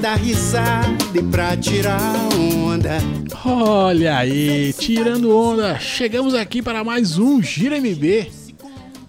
dar 0.00 0.14
risada 0.14 0.88
e 1.14 1.22
pra 1.22 1.54
tirar 1.54 2.00
onda. 2.34 2.98
Olha 3.44 4.16
aí, 4.16 4.72
tirando 4.72 5.36
onda, 5.36 5.78
chegamos 5.78 6.34
aqui 6.34 6.62
para 6.62 6.82
mais 6.82 7.18
um 7.18 7.42
Gira 7.42 7.76
MB, 7.78 8.32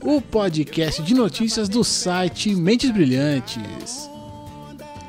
o 0.01 0.21
podcast 0.21 1.01
de 1.01 1.13
notícias 1.13 1.69
do 1.69 1.81
site 1.81 2.53
Mentes 2.53 2.91
Brilhantes. 2.91 4.09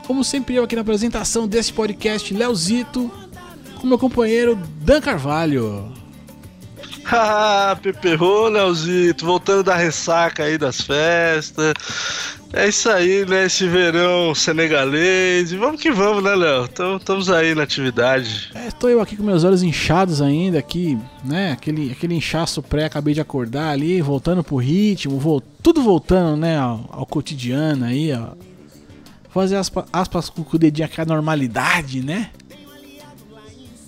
Como 0.07 0.23
sempre, 0.23 0.55
eu 0.55 0.63
aqui 0.63 0.77
na 0.77 0.83
apresentação 0.83 1.49
desse 1.49 1.73
podcast, 1.73 2.33
Leozito, 2.33 3.11
com 3.81 3.87
meu 3.89 3.99
companheiro 3.99 4.57
Dan 4.83 5.01
Carvalho. 5.01 5.93
Ah, 7.05 7.77
Peperrô, 7.83 8.49
Leozito, 8.49 9.27
voltando 9.27 9.65
da 9.65 9.75
ressaca 9.75 10.45
aí 10.45 10.57
das 10.57 10.81
festas. 10.81 11.75
É 12.55 12.69
isso 12.69 12.91
aí, 12.91 13.25
né? 13.25 13.47
Esse 13.47 13.67
verão 13.67 14.35
senegalês. 14.35 15.53
Vamos 15.53 15.81
que 15.81 15.91
vamos, 15.91 16.23
né, 16.23 16.35
Léo? 16.35 16.67
Estamos 16.67 17.31
aí 17.31 17.55
na 17.55 17.63
atividade. 17.63 18.51
É, 18.55 18.69
eu 18.83 19.01
aqui 19.01 19.17
com 19.17 19.23
meus 19.23 19.43
olhos 19.43 19.63
inchados 19.63 20.21
ainda, 20.21 20.59
aqui, 20.59 20.99
né? 21.25 21.53
Aquele, 21.53 21.91
aquele 21.91 22.15
inchaço 22.15 22.63
pré, 22.63 22.85
acabei 22.85 23.15
de 23.15 23.23
acordar 23.23 23.71
ali, 23.71 24.03
voltando 24.03 24.45
pro 24.45 24.57
ritmo, 24.57 25.19
vol 25.19 25.41
tudo 25.41 25.83
voltando, 25.83 26.37
né, 26.37 26.59
ao, 26.59 26.89
ao 26.93 27.07
cotidiano 27.07 27.87
aí, 27.87 28.13
ó. 28.13 28.33
Fazer 29.31 29.57
aspas, 29.57 29.87
aspas 29.91 30.29
com 30.29 30.45
o 30.53 30.59
dedinho 30.59 30.85
aqui 30.85 31.01
a 31.01 31.07
normalidade, 31.07 32.03
né? 32.03 32.31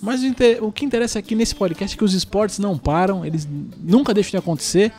Mas 0.01 0.21
o, 0.23 0.65
o 0.65 0.71
que 0.71 0.85
interessa 0.85 1.19
aqui 1.19 1.35
nesse 1.35 1.53
podcast 1.53 1.95
é 1.95 1.97
que 1.97 2.03
os 2.03 2.13
esportes 2.13 2.57
não 2.57 2.79
param, 2.79 3.23
eles 3.23 3.47
nunca 3.77 4.11
deixam 4.11 4.31
de 4.31 4.37
acontecer. 4.37 4.91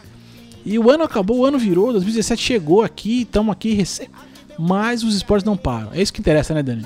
E 0.66 0.80
o 0.80 0.90
ano 0.90 1.04
acabou, 1.04 1.38
o 1.38 1.46
ano 1.46 1.60
virou, 1.60 1.92
2017 1.92 2.42
chegou 2.42 2.82
aqui, 2.82 3.22
estamos 3.22 3.52
aqui 3.52 3.72
recém. 3.72 4.08
Mas 4.58 5.04
os 5.04 5.14
esportes 5.14 5.44
não 5.44 5.56
param. 5.56 5.90
É 5.92 6.02
isso 6.02 6.12
que 6.12 6.20
interessa, 6.20 6.52
né, 6.52 6.62
Dani? 6.62 6.84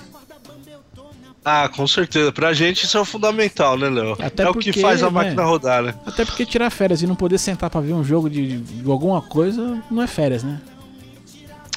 Ah, 1.42 1.66
com 1.74 1.86
certeza. 1.86 2.30
Pra 2.30 2.52
gente 2.52 2.84
isso 2.84 2.98
é 2.98 3.00
o 3.00 3.06
fundamental, 3.06 3.78
né, 3.78 3.88
Léo? 3.88 4.16
É 4.18 4.28
porque, 4.28 4.70
o 4.70 4.72
que 4.72 4.80
faz 4.80 5.02
a 5.02 5.06
né? 5.06 5.12
máquina 5.12 5.44
rodar, 5.44 5.82
né? 5.82 5.94
Até 6.04 6.26
porque 6.26 6.44
tirar 6.44 6.68
férias 6.68 7.00
e 7.00 7.06
não 7.06 7.14
poder 7.14 7.38
sentar 7.38 7.70
pra 7.70 7.80
ver 7.80 7.94
um 7.94 8.04
jogo 8.04 8.28
de, 8.28 8.58
de 8.58 8.90
alguma 8.90 9.22
coisa 9.22 9.82
não 9.90 10.02
é 10.02 10.06
férias, 10.06 10.42
né? 10.42 10.60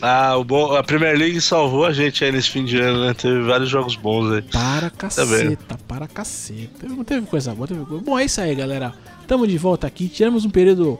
Ah, 0.01 0.35
o 0.35 0.43
bom, 0.43 0.75
a 0.75 0.83
Premier 0.83 1.17
League 1.17 1.39
salvou 1.39 1.85
a 1.85 1.93
gente 1.93 2.25
aí 2.25 2.31
nesse 2.33 2.49
fim 2.49 2.65
de 2.65 2.77
ano, 2.77 3.05
né? 3.05 3.13
Teve 3.13 3.41
vários 3.43 3.69
jogos 3.69 3.95
bons 3.95 4.33
aí. 4.33 4.41
Para 4.41 4.89
caceta, 4.89 5.77
para 5.87 6.07
caceta. 6.07 6.69
Teve, 6.81 7.03
teve 7.05 7.25
coisa 7.27 7.55
boa, 7.55 7.65
teve 7.65 7.85
coisa. 7.85 8.03
Bom, 8.03 8.19
é 8.19 8.25
isso 8.25 8.41
aí, 8.41 8.53
galera. 8.53 8.93
Tamo 9.25 9.47
de 9.47 9.57
volta 9.57 9.87
aqui. 9.87 10.09
Tiramos 10.09 10.43
um 10.43 10.49
período. 10.49 10.99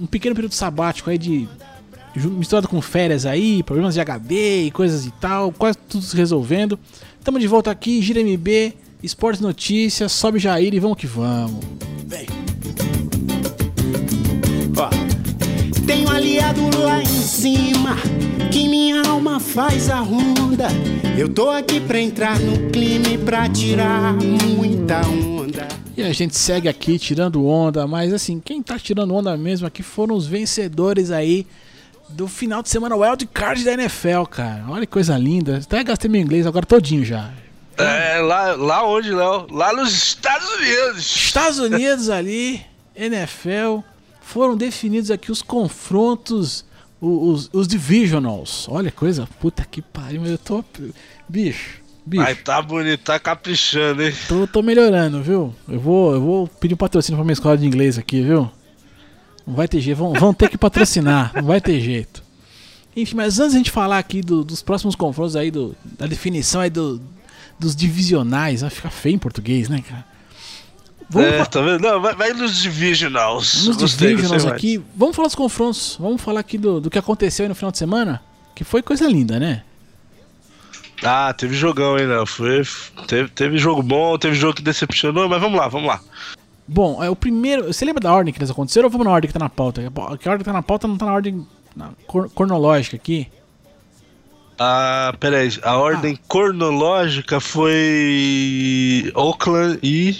Um 0.00 0.06
pequeno 0.06 0.34
período 0.34 0.54
sabático 0.54 1.10
aí 1.10 1.18
de. 1.18 1.48
misturado 2.14 2.68
com 2.68 2.80
férias 2.80 3.26
aí, 3.26 3.62
problemas 3.62 3.94
de 3.94 4.00
HD 4.00 4.64
e 4.64 4.70
coisas 4.70 5.06
e 5.06 5.10
tal. 5.12 5.52
Quase 5.52 5.78
tudo 5.88 6.04
se 6.04 6.16
resolvendo. 6.16 6.78
Tamo 7.22 7.38
de 7.38 7.46
volta 7.46 7.70
aqui, 7.70 8.00
Gira 8.00 8.20
MB, 8.22 8.74
Esportes 9.02 9.40
Notícias, 9.40 10.12
sobe 10.12 10.38
Jair 10.38 10.74
e 10.74 10.80
vamos 10.80 10.96
que 10.96 11.06
vamos. 11.06 11.64
Vem. 12.06 12.49
Tenho 15.90 16.06
um 16.06 16.12
aliado 16.12 16.78
lá 16.78 17.02
em 17.02 17.04
cima 17.04 17.96
que 18.52 18.68
minha 18.68 19.02
alma 19.08 19.40
faz 19.40 19.90
a 19.90 19.98
ronda. 19.98 20.68
Eu 21.18 21.28
tô 21.28 21.50
aqui 21.50 21.80
pra 21.80 21.98
entrar 21.98 22.38
no 22.38 22.70
clima 22.70 23.08
e 23.08 23.18
pra 23.18 23.48
tirar 23.48 24.14
muita 24.14 25.00
onda. 25.00 25.66
E 25.96 26.02
a 26.04 26.12
gente 26.12 26.36
segue 26.36 26.68
aqui 26.68 26.96
tirando 26.96 27.44
onda, 27.44 27.88
mas 27.88 28.12
assim, 28.12 28.38
quem 28.38 28.62
tá 28.62 28.78
tirando 28.78 29.12
onda 29.12 29.36
mesmo 29.36 29.66
aqui 29.66 29.82
foram 29.82 30.14
os 30.14 30.28
vencedores 30.28 31.10
aí 31.10 31.44
do 32.10 32.28
final 32.28 32.62
de 32.62 32.68
semana 32.68 32.94
Wild 32.94 33.26
Card 33.26 33.64
da 33.64 33.72
NFL, 33.72 34.22
cara. 34.30 34.66
Olha 34.68 34.86
que 34.86 34.92
coisa 34.92 35.18
linda. 35.18 35.56
Até 35.56 35.82
gastei 35.82 36.08
meu 36.08 36.20
inglês 36.20 36.46
agora 36.46 36.64
todinho 36.64 37.04
já. 37.04 37.32
É, 37.76 38.20
lá, 38.20 38.52
lá 38.52 38.86
onde, 38.86 39.10
Léo? 39.10 39.48
Lá 39.50 39.72
nos 39.72 39.92
Estados 39.92 40.48
Unidos. 40.50 41.16
Estados 41.16 41.58
Unidos 41.58 42.08
ali, 42.08 42.64
NFL, 42.94 43.80
foram 44.30 44.56
definidos 44.56 45.10
aqui 45.10 45.30
os 45.32 45.42
confrontos, 45.42 46.64
os, 47.00 47.48
os, 47.48 47.50
os 47.52 47.68
divisionals. 47.68 48.66
Olha 48.68 48.90
coisa, 48.90 49.28
puta 49.40 49.64
que 49.64 49.82
pariu, 49.82 50.24
eu 50.24 50.38
tô. 50.38 50.64
Bicho, 51.28 51.80
bicho. 52.06 52.22
Ai, 52.22 52.34
tá 52.34 52.60
bonito, 52.62 53.00
tá 53.02 53.18
caprichando, 53.18 54.02
hein? 54.02 54.12
Tô, 54.28 54.46
tô 54.46 54.62
melhorando, 54.62 55.22
viu? 55.22 55.54
Eu 55.68 55.80
vou, 55.80 56.14
eu 56.14 56.20
vou 56.20 56.48
pedir 56.48 56.74
um 56.74 56.76
patrocínio 56.76 57.16
pra 57.18 57.24
minha 57.24 57.32
escola 57.32 57.58
de 57.58 57.66
inglês 57.66 57.98
aqui, 57.98 58.22
viu? 58.22 58.50
Não 59.46 59.54
vai 59.54 59.66
ter 59.66 59.80
jeito, 59.80 59.96
vão, 59.98 60.12
vão 60.12 60.32
ter 60.32 60.48
que 60.48 60.56
patrocinar, 60.58 61.32
não 61.34 61.44
vai 61.44 61.60
ter 61.60 61.80
jeito. 61.80 62.22
Enfim, 62.96 63.16
mas 63.16 63.38
antes 63.40 63.54
a 63.54 63.58
gente 63.58 63.70
falar 63.70 63.98
aqui 63.98 64.20
do- 64.20 64.44
dos 64.44 64.62
próximos 64.62 64.94
confrontos 64.94 65.34
aí, 65.36 65.50
do, 65.50 65.74
da 65.98 66.06
definição 66.06 66.60
aí 66.60 66.70
do, 66.70 67.00
dos 67.58 67.74
divisionais, 67.74 68.60
vai 68.60 68.70
ficar 68.70 68.90
feio 68.90 69.14
em 69.14 69.18
português, 69.18 69.68
né, 69.68 69.80
cara? 69.80 70.04
Vamos 71.10 71.28
é, 71.28 71.44
tá 71.44 71.60
vendo? 71.60 71.80
Não, 71.80 72.00
vai, 72.00 72.14
vai 72.14 72.32
nos 72.32 72.56
Divisionals. 72.62 73.66
nos 73.66 73.76
Gostei, 73.76 74.08
divisionals 74.10 74.44
mais. 74.44 74.56
aqui, 74.56 74.80
vamos 74.94 75.16
falar 75.16 75.26
dos 75.28 75.34
confrontos, 75.34 75.96
vamos 76.00 76.22
falar 76.22 76.40
aqui 76.40 76.56
do, 76.56 76.80
do 76.80 76.88
que 76.88 76.98
aconteceu 76.98 77.44
aí 77.44 77.48
no 77.48 77.54
final 77.54 77.72
de 77.72 77.78
semana, 77.78 78.22
que 78.54 78.62
foi 78.62 78.80
coisa 78.80 79.06
linda, 79.08 79.38
né? 79.40 79.64
Ah, 81.02 81.32
teve 81.36 81.54
jogão, 81.56 81.98
hein, 81.98 82.06
Léo? 82.06 82.26
Foi, 82.26 82.62
teve, 83.08 83.28
teve 83.30 83.58
jogo 83.58 83.82
bom, 83.82 84.16
teve 84.18 84.34
jogo 84.36 84.54
que 84.54 84.62
decepcionou, 84.62 85.28
mas 85.28 85.40
vamos 85.40 85.58
lá, 85.58 85.66
vamos 85.66 85.88
lá. 85.88 86.00
Bom, 86.68 87.02
é 87.02 87.10
o 87.10 87.16
primeiro. 87.16 87.72
Você 87.72 87.84
lembra 87.84 88.00
da 88.02 88.12
ordem 88.12 88.32
que 88.32 88.38
eles 88.38 88.50
aconteceram 88.50 88.86
ou 88.86 88.90
vamos 88.90 89.06
na 89.06 89.12
ordem 89.12 89.26
que 89.26 89.32
tá 89.32 89.40
na 89.40 89.48
pauta? 89.48 89.80
Que 89.82 90.28
a 90.28 90.30
ordem 90.30 90.38
que 90.38 90.44
tá 90.44 90.52
na 90.52 90.62
pauta 90.62 90.86
não 90.86 90.96
tá 90.96 91.06
na 91.06 91.12
ordem 91.14 91.44
na 91.74 91.90
cor- 92.06 92.30
cronológica 92.30 92.94
aqui. 92.96 93.26
Ah, 94.58 95.12
peraí, 95.18 95.48
a 95.62 95.76
ordem 95.78 96.18
cronológica 96.28 97.40
foi 97.40 99.10
Oakland 99.16 99.78
e 99.82 100.16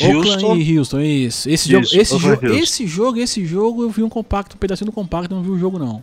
Houston. 0.00 0.18
Oakland 0.18 0.62
e 0.62 0.78
Houston, 0.78 1.00
isso. 1.00 1.48
Esse 1.48 1.68
Isso, 1.68 1.70
jogo, 1.72 1.86
esse, 1.92 2.18
jogo 2.18 2.46
esse 2.46 2.86
jogo, 2.86 3.18
esse 3.20 3.44
jogo, 3.46 3.82
eu 3.82 3.90
vi 3.90 4.02
um 4.02 4.08
compacto, 4.08 4.56
um 4.56 4.58
pedacinho 4.58 4.86
do 4.86 4.92
compacto, 4.92 5.34
não 5.34 5.42
vi 5.42 5.50
o 5.50 5.58
jogo 5.58 5.78
não. 5.78 6.02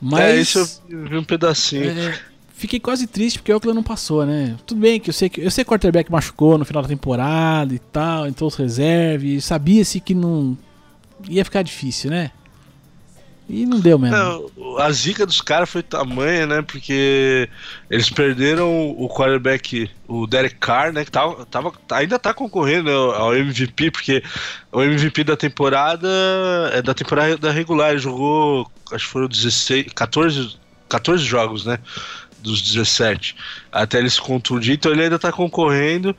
Mas 0.00 0.20
É, 0.20 0.40
isso 0.40 0.82
eu 0.88 1.04
vi 1.08 1.16
um 1.16 1.24
pedacinho. 1.24 1.90
é, 1.90 2.18
fiquei 2.54 2.78
quase 2.78 3.06
triste 3.06 3.38
porque 3.40 3.52
o 3.52 3.56
Oakland 3.56 3.74
não 3.76 3.82
passou, 3.82 4.24
né? 4.24 4.56
Tudo 4.66 4.80
bem 4.80 5.00
que 5.00 5.10
eu 5.10 5.14
sei 5.14 5.28
que 5.28 5.40
eu 5.40 5.50
sei 5.50 5.64
que 5.64 5.68
o 5.68 5.72
quarterback 5.72 6.10
machucou 6.10 6.56
no 6.56 6.64
final 6.64 6.82
da 6.82 6.88
temporada 6.88 7.74
e 7.74 7.78
tal, 7.78 8.26
entrou 8.28 8.46
os 8.48 8.54
reserves, 8.54 9.44
sabia-se 9.44 9.98
que 10.00 10.14
não 10.14 10.56
ia 11.28 11.44
ficar 11.44 11.62
difícil, 11.62 12.10
né? 12.10 12.30
E 13.48 13.64
não 13.64 13.80
deu 13.80 13.98
mesmo. 13.98 14.14
Não, 14.14 14.78
a 14.78 14.92
zica 14.92 15.24
dos 15.24 15.40
caras 15.40 15.70
foi 15.70 15.82
tamanha, 15.82 16.46
né? 16.46 16.60
Porque 16.62 17.48
eles 17.90 18.10
perderam 18.10 18.90
o 18.90 19.08
quarterback, 19.08 19.90
o 20.06 20.26
Derek 20.26 20.56
Carr, 20.56 20.92
né? 20.92 21.02
Que 21.04 21.10
tava, 21.10 21.46
tava- 21.46 21.72
ainda 21.92 22.18
tá 22.18 22.34
concorrendo 22.34 22.90
ao 22.90 23.34
MVP, 23.34 23.90
porque 23.90 24.22
o 24.70 24.82
MVP 24.82 25.24
da 25.24 25.36
temporada 25.36 26.08
é 26.74 26.82
da 26.82 26.92
temporada 26.92 27.50
regular. 27.50 27.90
Ele 27.90 27.98
jogou, 28.00 28.70
acho 28.92 29.06
que 29.06 29.12
foram 29.12 29.28
16, 29.28 29.86
14, 29.94 30.56
14 30.88 31.24
jogos, 31.24 31.64
né? 31.64 31.78
Dos 32.42 32.60
17. 32.60 33.34
Até 33.72 33.98
ele 33.98 34.10
se 34.10 34.20
contundir, 34.20 34.74
então 34.74 34.92
ele 34.92 35.04
ainda 35.04 35.18
tá 35.18 35.32
concorrendo. 35.32 36.14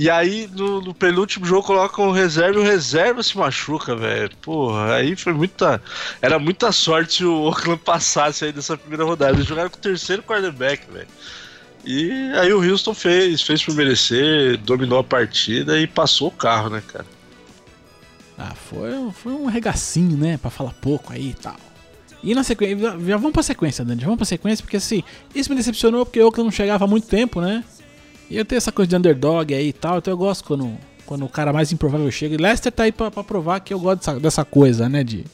E 0.00 0.08
aí, 0.08 0.48
no, 0.56 0.80
no 0.80 0.94
penúltimo 0.94 1.44
jogo, 1.44 1.66
colocam 1.66 2.08
o 2.08 2.10
reserva 2.10 2.58
e 2.58 2.62
o 2.62 2.64
reserva 2.64 3.22
se 3.22 3.36
machuca, 3.36 3.94
velho. 3.94 4.30
Porra, 4.40 4.94
aí 4.94 5.14
foi 5.14 5.34
muita. 5.34 5.82
Era 6.22 6.38
muita 6.38 6.72
sorte 6.72 7.16
se 7.16 7.24
o 7.26 7.34
Oakland 7.44 7.82
passasse 7.84 8.46
aí 8.46 8.50
dessa 8.52 8.78
primeira 8.78 9.04
rodada. 9.04 9.34
Eles 9.36 9.44
jogaram 9.46 9.68
com 9.68 9.76
o 9.76 9.80
terceiro 9.80 10.22
quarterback, 10.22 10.90
velho. 10.90 11.06
E 11.84 12.10
aí 12.40 12.50
o 12.50 12.62
Houston 12.66 12.94
fez, 12.94 13.42
fez 13.42 13.62
por 13.62 13.74
merecer, 13.74 14.56
dominou 14.56 14.98
a 15.00 15.04
partida 15.04 15.78
e 15.78 15.86
passou 15.86 16.28
o 16.28 16.32
carro, 16.32 16.70
né, 16.70 16.82
cara? 16.86 17.04
Ah, 18.38 18.54
foi, 18.54 18.90
foi 19.12 19.32
um 19.32 19.44
regacinho, 19.46 20.16
né? 20.16 20.38
Pra 20.38 20.50
falar 20.50 20.72
pouco 20.80 21.12
aí 21.12 21.28
e 21.30 21.34
tal. 21.34 21.56
E 22.22 22.34
na 22.34 22.42
sequência, 22.42 22.78
já- 22.78 23.16
vamos 23.18 23.32
pra 23.32 23.42
sequência, 23.42 23.84
Dani, 23.84 24.00
já 24.00 24.06
vamos 24.06 24.16
pra 24.18 24.24
sequência, 24.26 24.62
porque 24.62 24.78
assim, 24.78 25.02
isso 25.34 25.50
me 25.50 25.56
decepcionou 25.56 26.06
porque 26.06 26.20
o 26.20 26.24
Oakland 26.24 26.46
não 26.46 26.52
chegava 26.52 26.86
há 26.86 26.88
muito 26.88 27.06
tempo, 27.06 27.40
né? 27.42 27.62
E 28.30 28.36
eu 28.36 28.44
tenho 28.44 28.58
essa 28.58 28.70
coisa 28.70 28.88
de 28.88 28.96
underdog 28.96 29.52
aí 29.52 29.68
e 29.68 29.72
tal, 29.72 29.98
então 29.98 30.12
eu 30.12 30.16
gosto 30.16 30.44
quando, 30.44 30.72
quando 31.04 31.24
o 31.24 31.28
cara 31.28 31.52
mais 31.52 31.72
improvável 31.72 32.10
chega. 32.10 32.34
E 32.34 32.38
Lester 32.38 32.70
tá 32.70 32.84
aí 32.84 32.92
pra, 32.92 33.10
pra 33.10 33.24
provar 33.24 33.58
que 33.60 33.74
eu 33.74 33.80
gosto 33.80 33.98
dessa, 33.98 34.20
dessa 34.20 34.44
coisa, 34.44 34.88
né? 34.88 35.02
De. 35.02 35.24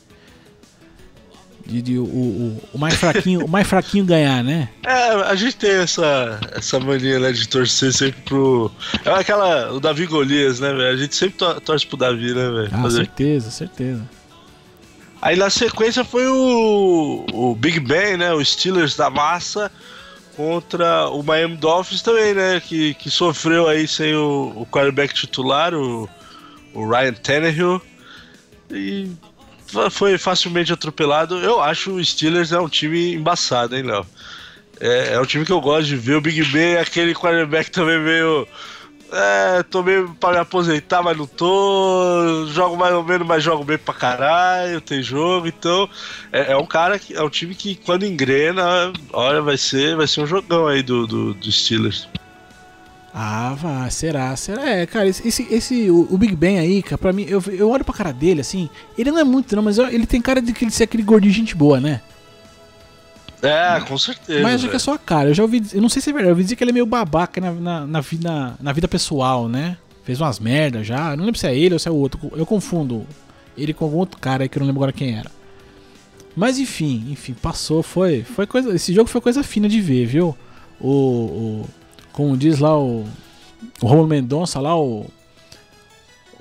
De, 1.66 1.82
de 1.82 1.98
o, 1.98 2.04
o, 2.04 2.62
o 2.75 2.78
mais 2.78 2.94
fraquinho, 2.94 3.44
o 3.44 3.48
mais 3.48 3.66
fraquinho 3.66 4.04
ganhar, 4.04 4.43
né? 4.44 4.69
É, 4.84 5.08
a 5.14 5.34
gente 5.34 5.56
tem 5.56 5.72
essa, 5.72 6.38
essa 6.52 6.78
mania, 6.78 7.19
né, 7.19 7.32
de 7.32 7.48
torcer 7.48 7.93
sempre 7.93 8.22
pro. 8.22 8.70
É 9.04 9.10
aquela. 9.10 9.72
O 9.72 9.81
Davi 9.81 10.06
Golias, 10.06 10.60
né, 10.60 10.72
velho? 10.72 10.90
A 10.93 10.96
gente 10.96 11.16
sempre 11.16 11.38
to- 11.38 11.60
torce 11.60 11.84
pro 11.84 11.96
Davi, 11.96 12.32
né, 12.32 12.48
velho? 12.50 12.70
Ah, 12.72 12.82
Fazer- 12.82 12.98
certeza, 12.98 13.50
certeza. 13.50 14.08
Aí 15.20 15.34
na 15.34 15.50
sequência 15.50 16.04
foi 16.04 16.28
o, 16.28 17.26
o 17.32 17.54
Big 17.56 17.81
Ben, 17.81 18.16
né? 18.16 18.32
O 18.32 18.44
Steelers 18.44 18.94
da 18.96 19.10
massa 19.10 19.69
contra 20.37 21.09
o 21.09 21.23
Miami 21.23 21.56
Dolphins 21.56 22.03
também, 22.03 22.35
né? 22.35 22.61
Que, 22.61 22.94
que 22.94 23.11
sofreu 23.11 23.67
aí 23.67 23.88
sem 23.88 24.15
o, 24.15 24.53
o 24.55 24.67
quarterback 24.67 25.15
titular, 25.15 25.75
o, 25.75 26.09
o 26.75 26.88
Ryan 26.88 27.15
Tannehill. 27.15 27.83
E 28.71 29.11
foi 29.91 30.19
facilmente 30.19 30.73
atropelado. 30.73 31.38
Eu 31.38 31.61
acho 31.61 31.93
o 31.93 32.05
Steelers 32.05 32.53
é 32.53 32.61
um 32.61 32.69
time 32.69 33.15
embaçado, 33.15 33.77
hein, 33.77 33.83
Léo? 33.83 34.06
É, 34.79 35.15
é 35.15 35.21
um 35.21 35.25
time 35.25 35.44
que 35.44 35.53
eu 35.53 35.61
gosto 35.61 35.87
de 35.87 35.97
ver. 35.97 36.17
O 36.17 36.21
Big 36.21 36.44
Ben 36.44 36.75
é 36.75 36.81
aquele 36.81 37.15
quarterback 37.15 37.71
também 37.71 37.99
meio. 37.99 38.47
É, 39.12 39.62
tô 39.62 39.82
meio 39.82 40.14
pra 40.19 40.32
me 40.32 40.38
aposentar, 40.38 41.03
mas 41.03 41.17
não 41.17 41.26
tô. 41.26 42.47
Jogo 42.50 42.76
mais 42.76 42.94
ou 42.94 43.05
menos, 43.05 43.26
mas 43.26 43.43
jogo 43.43 43.64
bem 43.64 43.79
pra 43.79 43.94
caralho, 43.94 44.81
tem 44.81 45.03
jogo, 45.03 45.47
então. 45.47 45.88
É, 46.32 46.53
é 46.53 46.56
um 46.56 46.67
cara 46.67 46.99
que. 46.99 47.14
É 47.14 47.23
um 47.23 47.31
time 47.31 47.55
que 47.55 47.76
quando 47.76 48.05
engrena, 48.05 48.93
olha, 49.12 49.41
vai 49.41 49.56
ser, 49.56 49.97
vai 49.97 50.06
ser 50.06 50.23
um 50.23 50.26
jogão 50.26 50.67
aí 50.67 50.82
do, 50.82 51.06
do, 51.06 51.35
do 51.35 51.53
Steelers. 51.53 52.08
Ah, 53.14 53.55
vai, 53.55 53.91
será, 53.91 54.37
será? 54.37 54.69
É, 54.69 54.85
cara, 54.85 55.08
esse, 55.08 55.47
esse, 55.50 55.91
o, 55.91 56.06
o, 56.11 56.19
Big 56.19 56.37
Ben 56.37 56.58
aí, 56.58 56.82
cara, 56.82 56.99
pra 56.99 57.14
mim, 57.14 57.25
eu, 57.26 57.43
eu 57.49 57.70
olho 57.70 57.82
pra 57.82 57.94
cara 57.94 58.12
dele, 58.12 58.43
assim, 58.43 58.69
ele 58.99 59.11
não 59.11 59.19
é 59.19 59.25
muito 59.25 59.56
não, 59.56 59.62
mas 59.62 59.79
eu, 59.79 59.88
ele 59.88 60.05
tem 60.05 60.20
cara 60.20 60.43
de 60.43 60.53
que 60.53 60.64
ele 60.64 60.70
ser 60.70 60.85
aquele 60.85 61.03
gordinho 61.03 61.32
gente 61.32 61.55
boa, 61.55 61.81
né? 61.81 62.03
É, 63.46 63.81
com 63.81 63.96
certeza. 63.98 64.43
Mas 64.43 64.56
acho 64.56 64.69
que 64.69 64.76
é 64.76 64.78
só 64.78 64.94
a 64.94 64.98
cara. 64.98 65.31
Eu 65.31 65.34
já 65.34 65.43
ouvi. 65.43 65.62
Eu 65.72 65.82
não 65.82 65.88
sei 65.88 66.02
se 66.02 66.10
é 66.10 66.12
verdade. 66.12 66.31
Eu 66.31 66.34
ouvi 66.34 66.43
dizer 66.44 66.56
que 66.56 66.64
ele 66.64 66.70
é 66.70 66.75
meio 66.75 66.87
babaca 66.87 67.40
na, 67.40 67.52
na, 67.52 67.87
na, 67.87 68.00
vida, 68.00 68.56
na 68.60 68.72
vida 68.72 68.88
pessoal, 68.88 69.48
né? 69.48 69.76
Fez 70.04 70.20
umas 70.20 70.38
merdas 70.38 70.87
já. 70.87 71.12
Eu 71.12 71.16
não 71.16 71.25
lembro 71.25 71.38
se 71.38 71.46
é 71.46 71.56
ele 71.56 71.75
ou 71.75 71.78
se 71.78 71.88
é 71.88 71.90
o 71.90 71.94
outro. 71.94 72.20
Eu 72.34 72.46
confundo 72.46 73.06
ele 73.56 73.72
com 73.72 73.84
algum 73.84 73.98
outro 73.98 74.19
cara 74.19 74.44
aí 74.44 74.48
que 74.48 74.58
eu 74.58 74.60
não 74.60 74.66
lembro 74.66 74.82
agora 74.82 74.93
quem 74.93 75.16
era. 75.16 75.31
Mas 76.34 76.58
enfim, 76.58 77.06
enfim, 77.10 77.34
passou. 77.34 77.82
Foi, 77.82 78.22
foi 78.22 78.46
coisa. 78.46 78.75
Esse 78.75 78.93
jogo 78.93 79.08
foi 79.08 79.20
coisa 79.20 79.43
fina 79.43 79.69
de 79.69 79.81
ver, 79.81 80.06
viu? 80.06 80.37
O. 80.81 80.90
o 80.90 81.69
como 82.12 82.37
diz 82.37 82.58
lá 82.58 82.78
o. 82.78 83.04
O 83.81 83.87
Romulo 83.87 84.08
Mendonça 84.08 84.60
lá, 84.60 84.78
o. 84.78 85.06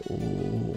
O 0.09 0.75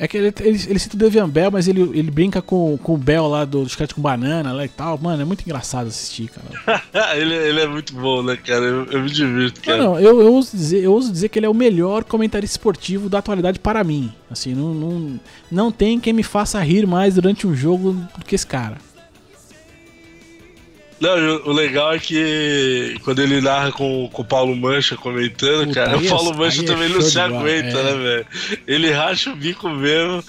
é 0.00 0.06
que 0.06 0.16
ele, 0.16 0.32
ele, 0.40 0.60
ele 0.68 0.78
cita 0.78 0.96
o 0.96 0.98
Devian 0.98 1.28
Bell, 1.28 1.50
mas 1.50 1.66
ele, 1.66 1.80
ele 1.80 2.10
brinca 2.10 2.40
com, 2.40 2.78
com 2.78 2.94
o 2.94 2.96
Bell 2.96 3.26
lá 3.26 3.44
do, 3.44 3.64
do 3.64 3.94
com 3.94 4.00
Banana 4.00 4.52
lá 4.52 4.64
e 4.64 4.68
tal. 4.68 4.98
Mano, 4.98 5.22
é 5.22 5.24
muito 5.24 5.42
engraçado 5.42 5.88
assistir, 5.88 6.30
cara. 6.30 6.82
ele, 7.16 7.34
ele 7.34 7.60
é 7.60 7.66
muito 7.66 7.92
bom, 7.94 8.22
né, 8.22 8.36
cara? 8.36 8.64
Eu, 8.64 8.84
eu 8.86 9.00
me 9.00 9.10
divirto, 9.10 9.60
cara. 9.60 9.78
Não, 9.78 9.94
não, 9.94 10.00
eu, 10.00 10.20
eu, 10.20 10.32
ouso 10.32 10.56
dizer, 10.56 10.84
eu 10.84 10.92
ouso 10.92 11.10
dizer 11.10 11.28
que 11.28 11.38
ele 11.38 11.46
é 11.46 11.48
o 11.48 11.54
melhor 11.54 12.04
comentarista 12.04 12.54
esportivo 12.54 13.08
da 13.08 13.18
atualidade 13.18 13.58
para 13.58 13.82
mim. 13.82 14.12
Assim, 14.30 14.54
não, 14.54 14.72
não, 14.72 15.20
não 15.50 15.72
tem 15.72 15.98
quem 15.98 16.12
me 16.12 16.22
faça 16.22 16.60
rir 16.62 16.86
mais 16.86 17.14
durante 17.14 17.46
um 17.46 17.54
jogo 17.54 17.92
do 18.16 18.24
que 18.24 18.34
esse 18.34 18.46
cara. 18.46 18.76
Não, 21.00 21.14
o 21.44 21.52
legal 21.52 21.94
é 21.94 21.98
que 21.98 22.96
quando 23.04 23.22
ele 23.22 23.40
narra 23.40 23.70
com, 23.70 24.08
com 24.12 24.22
o 24.22 24.24
Paulo 24.24 24.56
Mancha 24.56 24.96
comentando, 24.96 25.68
Puta, 25.68 25.84
cara, 25.84 25.98
o 25.98 26.04
é 26.04 26.08
Paulo 26.08 26.36
Mancha 26.36 26.62
é 26.62 26.64
também 26.64 26.88
não 26.88 27.00
se 27.00 27.18
aguenta, 27.20 27.78
é. 27.78 27.82
né, 27.82 27.94
velho? 27.94 28.26
Ele 28.66 28.90
racha 28.90 29.30
o 29.30 29.36
bico 29.36 29.68
mesmo, 29.70 30.24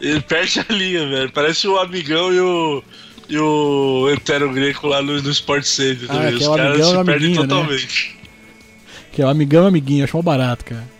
ele 0.00 0.20
perde 0.22 0.60
a 0.60 0.72
linha, 0.72 1.06
velho. 1.06 1.30
Parece 1.30 1.68
o 1.68 1.78
amigão 1.78 2.32
e 2.32 2.40
o. 2.40 2.82
E 3.26 3.38
o 3.38 4.10
Etero 4.10 4.52
Greco 4.52 4.86
lá 4.86 5.00
no, 5.00 5.20
no 5.22 5.30
Sport 5.30 5.64
Center 5.64 6.10
ah, 6.10 6.14
também. 6.14 6.34
Os 6.34 6.42
é 6.42 6.56
caras 6.56 6.86
se 6.86 7.04
perdem 7.04 7.30
né? 7.30 7.36
totalmente. 7.36 8.16
Né? 8.16 8.28
Que 9.12 9.22
é 9.22 9.24
o 9.24 9.28
amigão 9.28 9.66
amiguinho, 9.66 10.04
acho 10.04 10.14
mal 10.14 10.22
barato, 10.22 10.62
cara. 10.62 10.93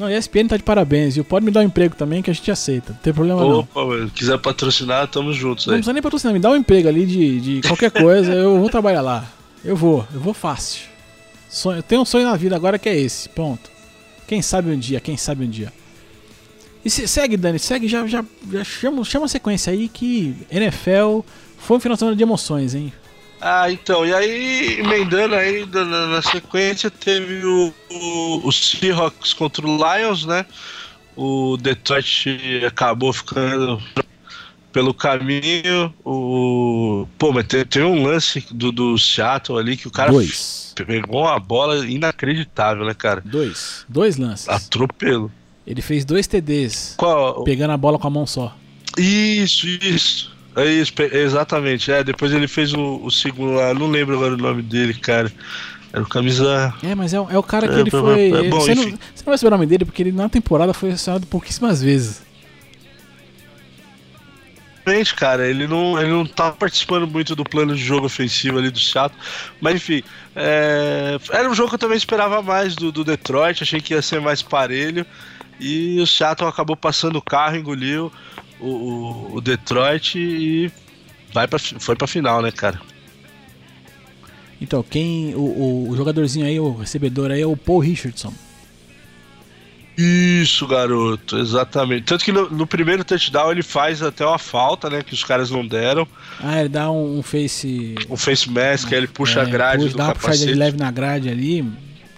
Não, 0.00 0.08
e 0.08 0.14
a 0.14 0.18
ESPN 0.18 0.48
tá 0.48 0.56
de 0.56 0.62
parabéns, 0.62 1.16
viu? 1.16 1.24
Pode 1.26 1.44
me 1.44 1.50
dar 1.50 1.60
um 1.60 1.64
emprego 1.64 1.94
também 1.94 2.22
que 2.22 2.30
a 2.30 2.32
gente 2.32 2.50
aceita. 2.50 2.94
Não 2.94 3.00
tem 3.00 3.12
problema 3.12 3.44
Opa, 3.44 3.80
não. 3.82 3.86
Opa, 3.86 4.10
quiser 4.14 4.38
patrocinar, 4.38 5.06
tamo 5.08 5.30
juntos 5.30 5.68
aí. 5.68 5.72
Não 5.72 5.76
precisa 5.76 5.92
nem 5.92 6.02
patrocinar, 6.02 6.32
me 6.32 6.40
dá 6.40 6.48
um 6.50 6.56
emprego 6.56 6.88
ali 6.88 7.04
de, 7.04 7.40
de 7.40 7.68
qualquer 7.68 7.90
coisa, 7.90 8.32
eu 8.32 8.58
vou 8.58 8.70
trabalhar 8.70 9.02
lá. 9.02 9.30
Eu 9.62 9.76
vou, 9.76 10.06
eu 10.14 10.18
vou 10.18 10.32
fácil. 10.32 10.88
Sonho, 11.50 11.80
eu 11.80 11.82
tenho 11.82 12.00
um 12.00 12.06
sonho 12.06 12.24
na 12.24 12.34
vida 12.34 12.56
agora 12.56 12.78
que 12.78 12.88
é 12.88 12.96
esse, 12.98 13.28
ponto. 13.28 13.70
Quem 14.26 14.40
sabe 14.40 14.70
um 14.70 14.78
dia, 14.78 15.00
quem 15.00 15.18
sabe 15.18 15.44
um 15.44 15.50
dia. 15.50 15.70
E 16.82 16.88
se, 16.88 17.06
segue, 17.06 17.36
Dani, 17.36 17.58
segue, 17.58 17.86
já, 17.86 18.06
já, 18.06 18.24
já 18.50 18.64
chama, 18.64 19.04
chama 19.04 19.26
a 19.26 19.28
sequência 19.28 19.70
aí 19.70 19.86
que 19.86 20.34
NFL 20.50 21.20
foi 21.58 21.76
um 21.76 21.80
final 21.80 21.94
de 21.94 21.98
semana 21.98 22.16
de 22.16 22.22
emoções, 22.22 22.74
hein? 22.74 22.90
Ah, 23.40 23.70
então, 23.72 24.04
e 24.04 24.12
aí, 24.12 24.80
emendando 24.80 25.34
aí 25.34 25.64
na, 25.66 25.84
na 25.84 26.22
sequência, 26.22 26.90
teve 26.90 27.44
o, 27.46 27.72
o, 27.90 28.46
o, 28.46 28.52
Seahawks 28.52 29.32
contra 29.32 29.66
o 29.66 29.76
Lions, 29.76 30.26
né? 30.26 30.44
O 31.16 31.56
Detroit 31.56 32.64
acabou 32.66 33.12
ficando 33.12 33.82
pelo 34.72 34.92
caminho. 34.92 35.92
O. 36.04 37.06
Pô, 37.18 37.32
mas 37.32 37.46
teve, 37.46 37.64
teve 37.64 37.84
um 37.84 38.04
lance 38.04 38.44
do, 38.50 38.70
do 38.70 38.98
Seattle 38.98 39.58
ali 39.58 39.76
que 39.76 39.88
o 39.88 39.90
cara 39.90 40.12
Dois. 40.12 40.74
pegou 40.74 41.22
uma 41.22 41.38
bola 41.38 41.86
inacreditável, 41.86 42.84
né, 42.84 42.94
cara? 42.94 43.22
Dois. 43.24 43.86
Dois 43.88 44.16
lances. 44.16 44.48
Atropelo. 44.48 45.32
Ele 45.66 45.80
fez 45.80 46.04
dois 46.04 46.26
TDs. 46.26 46.94
Qual? 46.96 47.44
Pegando 47.44 47.72
a 47.72 47.76
bola 47.76 47.98
com 47.98 48.06
a 48.06 48.10
mão 48.10 48.26
só. 48.26 48.54
Isso, 48.98 49.66
isso. 49.66 50.39
É 50.60 50.66
isso, 50.66 50.92
exatamente. 51.12 51.90
É, 51.90 52.04
depois 52.04 52.32
ele 52.32 52.46
fez 52.46 52.74
o, 52.74 53.00
o 53.02 53.10
segundo 53.10 53.54
lá, 53.54 53.72
não 53.72 53.86
lembro 53.86 54.16
agora 54.16 54.34
o 54.34 54.36
nome 54.36 54.62
dele, 54.62 54.92
cara. 54.94 55.32
Era 55.92 56.02
o 56.02 56.08
camisa. 56.08 56.74
É, 56.82 56.94
mas 56.94 57.14
é, 57.14 57.16
é 57.16 57.38
o 57.38 57.42
cara 57.42 57.66
que 57.66 57.74
é, 57.74 57.80
ele 57.80 57.90
foi. 57.90 58.30
É, 58.30 58.48
bom, 58.48 58.60
você, 58.60 58.74
não, 58.74 58.84
você, 58.84 58.90
não, 58.90 59.24
vai 59.24 59.38
saber 59.38 59.48
o 59.48 59.56
nome 59.56 59.66
dele 59.66 59.84
porque 59.84 60.02
ele 60.02 60.12
na 60.12 60.28
temporada 60.28 60.74
foi 60.74 60.92
acionado 60.92 61.26
pouquíssimas 61.26 61.82
vezes. 61.82 62.22
Cara, 65.16 65.46
ele 65.46 65.68
não, 65.68 66.00
ele 66.00 66.10
não 66.10 66.26
tá 66.26 66.50
participando 66.50 67.06
muito 67.06 67.36
do 67.36 67.44
plano 67.44 67.76
de 67.76 67.80
jogo 67.80 68.06
ofensivo 68.06 68.58
ali 68.58 68.70
do 68.70 68.78
Chato. 68.78 69.14
Mas 69.60 69.76
enfim, 69.76 70.02
é, 70.34 71.16
era 71.30 71.48
um 71.48 71.54
jogo 71.54 71.68
que 71.68 71.76
eu 71.76 71.78
também 71.78 71.96
esperava 71.96 72.42
mais 72.42 72.74
do, 72.74 72.90
do 72.90 73.04
Detroit, 73.04 73.62
achei 73.62 73.80
que 73.80 73.94
ia 73.94 74.02
ser 74.02 74.20
mais 74.20 74.42
parelho. 74.42 75.06
E 75.60 76.00
o 76.00 76.06
Seattle 76.06 76.48
acabou 76.48 76.76
passando 76.76 77.16
o 77.16 77.22
carro, 77.22 77.54
engoliu 77.56 78.10
o, 78.60 79.36
o 79.36 79.40
Detroit 79.40 80.18
e 80.18 80.70
vai 81.32 81.46
pra, 81.46 81.58
foi 81.58 81.96
pra 81.96 82.06
final, 82.06 82.42
né, 82.42 82.50
cara? 82.50 82.80
Então, 84.60 84.82
quem. 84.82 85.34
O, 85.34 85.88
o, 85.88 85.96
jogadorzinho 85.96 86.46
aí, 86.46 86.60
o 86.60 86.72
recebedor 86.72 87.30
aí 87.30 87.40
é 87.40 87.46
o 87.46 87.56
Paul 87.56 87.78
Richardson. 87.78 88.32
Isso, 89.96 90.66
garoto, 90.66 91.36
exatamente. 91.38 92.04
Tanto 92.04 92.24
que 92.24 92.32
no, 92.32 92.48
no, 92.48 92.66
primeiro 92.66 93.04
touchdown 93.04 93.50
ele 93.50 93.62
faz 93.62 94.02
até 94.02 94.24
uma 94.24 94.38
falta, 94.38 94.88
né? 94.88 95.02
Que 95.02 95.12
os 95.12 95.24
caras 95.24 95.50
não 95.50 95.66
deram. 95.66 96.06
Ah, 96.38 96.60
ele 96.60 96.68
dá 96.68 96.90
um, 96.90 97.18
um 97.18 97.22
face. 97.22 97.94
Um 98.08 98.16
face 98.16 98.48
mask, 98.50 98.92
aí 98.92 98.98
ele 98.98 99.08
puxa 99.08 99.40
é, 99.40 99.42
a 99.42 99.46
grade 99.46 99.84
puxa, 99.84 99.92
do 99.92 99.98
dá 99.98 100.06
capacete. 100.06 100.26
Uma 100.26 100.32
puxada 100.32 100.52
de 100.52 100.58
leve 100.58 100.76
na 100.78 100.90
grade 100.90 101.28
ali, 101.28 101.62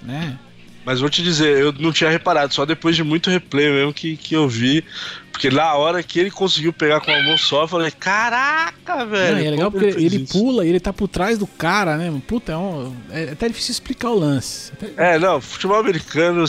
né? 0.03 0.39
Mas 0.85 1.01
vou 1.01 1.09
te 1.09 1.23
dizer, 1.23 1.59
eu 1.59 1.73
não 1.73 1.93
tinha 1.93 2.11
reparado, 2.11 2.53
só 2.53 2.67
depois 2.67 2.97
de 2.97 3.05
muito 3.05 3.31
replay 3.31 3.71
mesmo 3.71 3.93
que, 3.93 4.17
que 4.17 4.35
eu 4.35 4.49
vi. 4.49 4.85
Porque 5.31 5.49
na 5.51 5.75
hora 5.75 6.03
que 6.03 6.21
ele 6.21 6.31
conseguiu 6.31 6.73
pegar 6.73 7.01
com 7.01 7.11
a 7.11 7.23
mão 7.23 7.39
só, 7.39 7.63
eu 7.63 7.69
falei, 7.69 7.91
caraca, 7.91 9.05
velho. 9.07 9.37
Não, 9.37 9.47
é 9.47 9.51
legal 9.51 9.71
porque 9.71 9.87
ele, 9.87 10.05
ele 10.05 10.27
pula 10.31 10.67
e 10.67 10.69
ele 10.69 10.81
tá 10.81 10.93
por 10.93 11.09
trás 11.09 11.39
do 11.39 11.47
cara, 11.47 11.97
né? 11.97 12.13
Puta, 12.27 12.53
é, 12.53 12.57
um, 12.57 12.95
é 13.11 13.31
até 13.31 13.49
difícil 13.49 13.73
explicar 13.73 14.11
o 14.11 14.19
lance. 14.19 14.73
É, 14.97 15.19
não, 15.19 15.41
futebol 15.41 15.79
americano, 15.79 16.45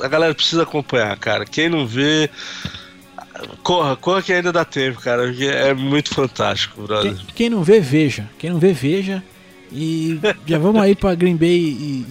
a 0.00 0.08
galera 0.08 0.34
precisa 0.34 0.64
acompanhar, 0.64 1.16
cara. 1.18 1.44
Quem 1.44 1.68
não 1.68 1.86
vê. 1.86 2.28
Corra, 3.62 3.96
corra 3.96 4.22
que 4.22 4.32
ainda 4.32 4.52
dá 4.52 4.64
tempo, 4.64 5.00
cara. 5.00 5.32
É 5.42 5.72
muito 5.74 6.12
fantástico, 6.12 6.82
brother. 6.82 7.14
Quem, 7.14 7.26
quem 7.34 7.50
não 7.50 7.62
vê, 7.62 7.80
veja. 7.80 8.28
Quem 8.38 8.50
não 8.50 8.58
vê, 8.58 8.72
veja. 8.72 9.22
E 9.70 10.18
já 10.46 10.58
vamos 10.58 10.80
aí 10.82 10.94
pra 10.94 11.14
Green 11.14 11.36
Bay 11.36 11.50
e 11.50 12.06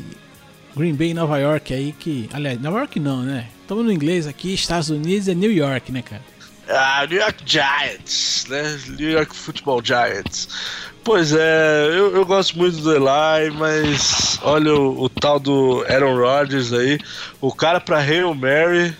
Green 0.75 0.95
Bay 0.95 1.13
Nova 1.13 1.37
York 1.37 1.73
aí 1.73 1.93
que. 1.97 2.29
Aliás, 2.33 2.59
Nova 2.59 2.79
York 2.79 2.99
não, 2.99 3.21
né? 3.21 3.47
Estamos 3.61 3.85
no 3.85 3.91
inglês 3.91 4.27
aqui, 4.27 4.53
Estados 4.53 4.89
Unidos 4.89 5.27
é 5.27 5.33
New 5.33 5.51
York, 5.51 5.91
né, 5.91 6.01
cara? 6.01 6.21
Ah, 6.67 7.05
New 7.09 7.19
York 7.19 7.43
Giants, 7.45 8.45
né? 8.49 8.79
New 8.97 9.09
York 9.11 9.35
Football 9.35 9.83
Giants. 9.83 10.47
Pois 11.03 11.33
é, 11.33 11.87
eu, 11.89 12.15
eu 12.15 12.25
gosto 12.25 12.57
muito 12.57 12.77
do 12.77 12.95
Eli, 12.95 13.51
mas 13.57 14.39
olha 14.41 14.73
o, 14.73 15.03
o 15.03 15.09
tal 15.09 15.39
do 15.39 15.85
Aaron 15.89 16.15
Rodgers 16.15 16.71
aí. 16.71 16.97
O 17.41 17.53
cara 17.53 17.81
pra 17.81 17.99
Hail 17.99 18.33
Mary 18.33 18.95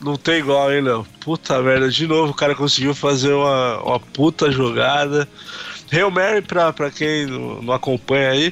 não 0.00 0.16
tem 0.16 0.38
igual, 0.38 0.72
hein, 0.72 0.80
não. 0.80 1.04
Puta 1.20 1.60
merda, 1.60 1.90
de 1.90 2.06
novo 2.06 2.32
o 2.32 2.34
cara 2.34 2.54
conseguiu 2.54 2.94
fazer 2.94 3.32
uma, 3.32 3.82
uma 3.82 4.00
puta 4.00 4.50
jogada. 4.50 5.28
Hail 5.92 6.10
Mary, 6.10 6.40
pra, 6.40 6.72
pra 6.72 6.90
quem 6.90 7.26
não, 7.26 7.62
não 7.62 7.74
acompanha 7.74 8.30
aí, 8.30 8.50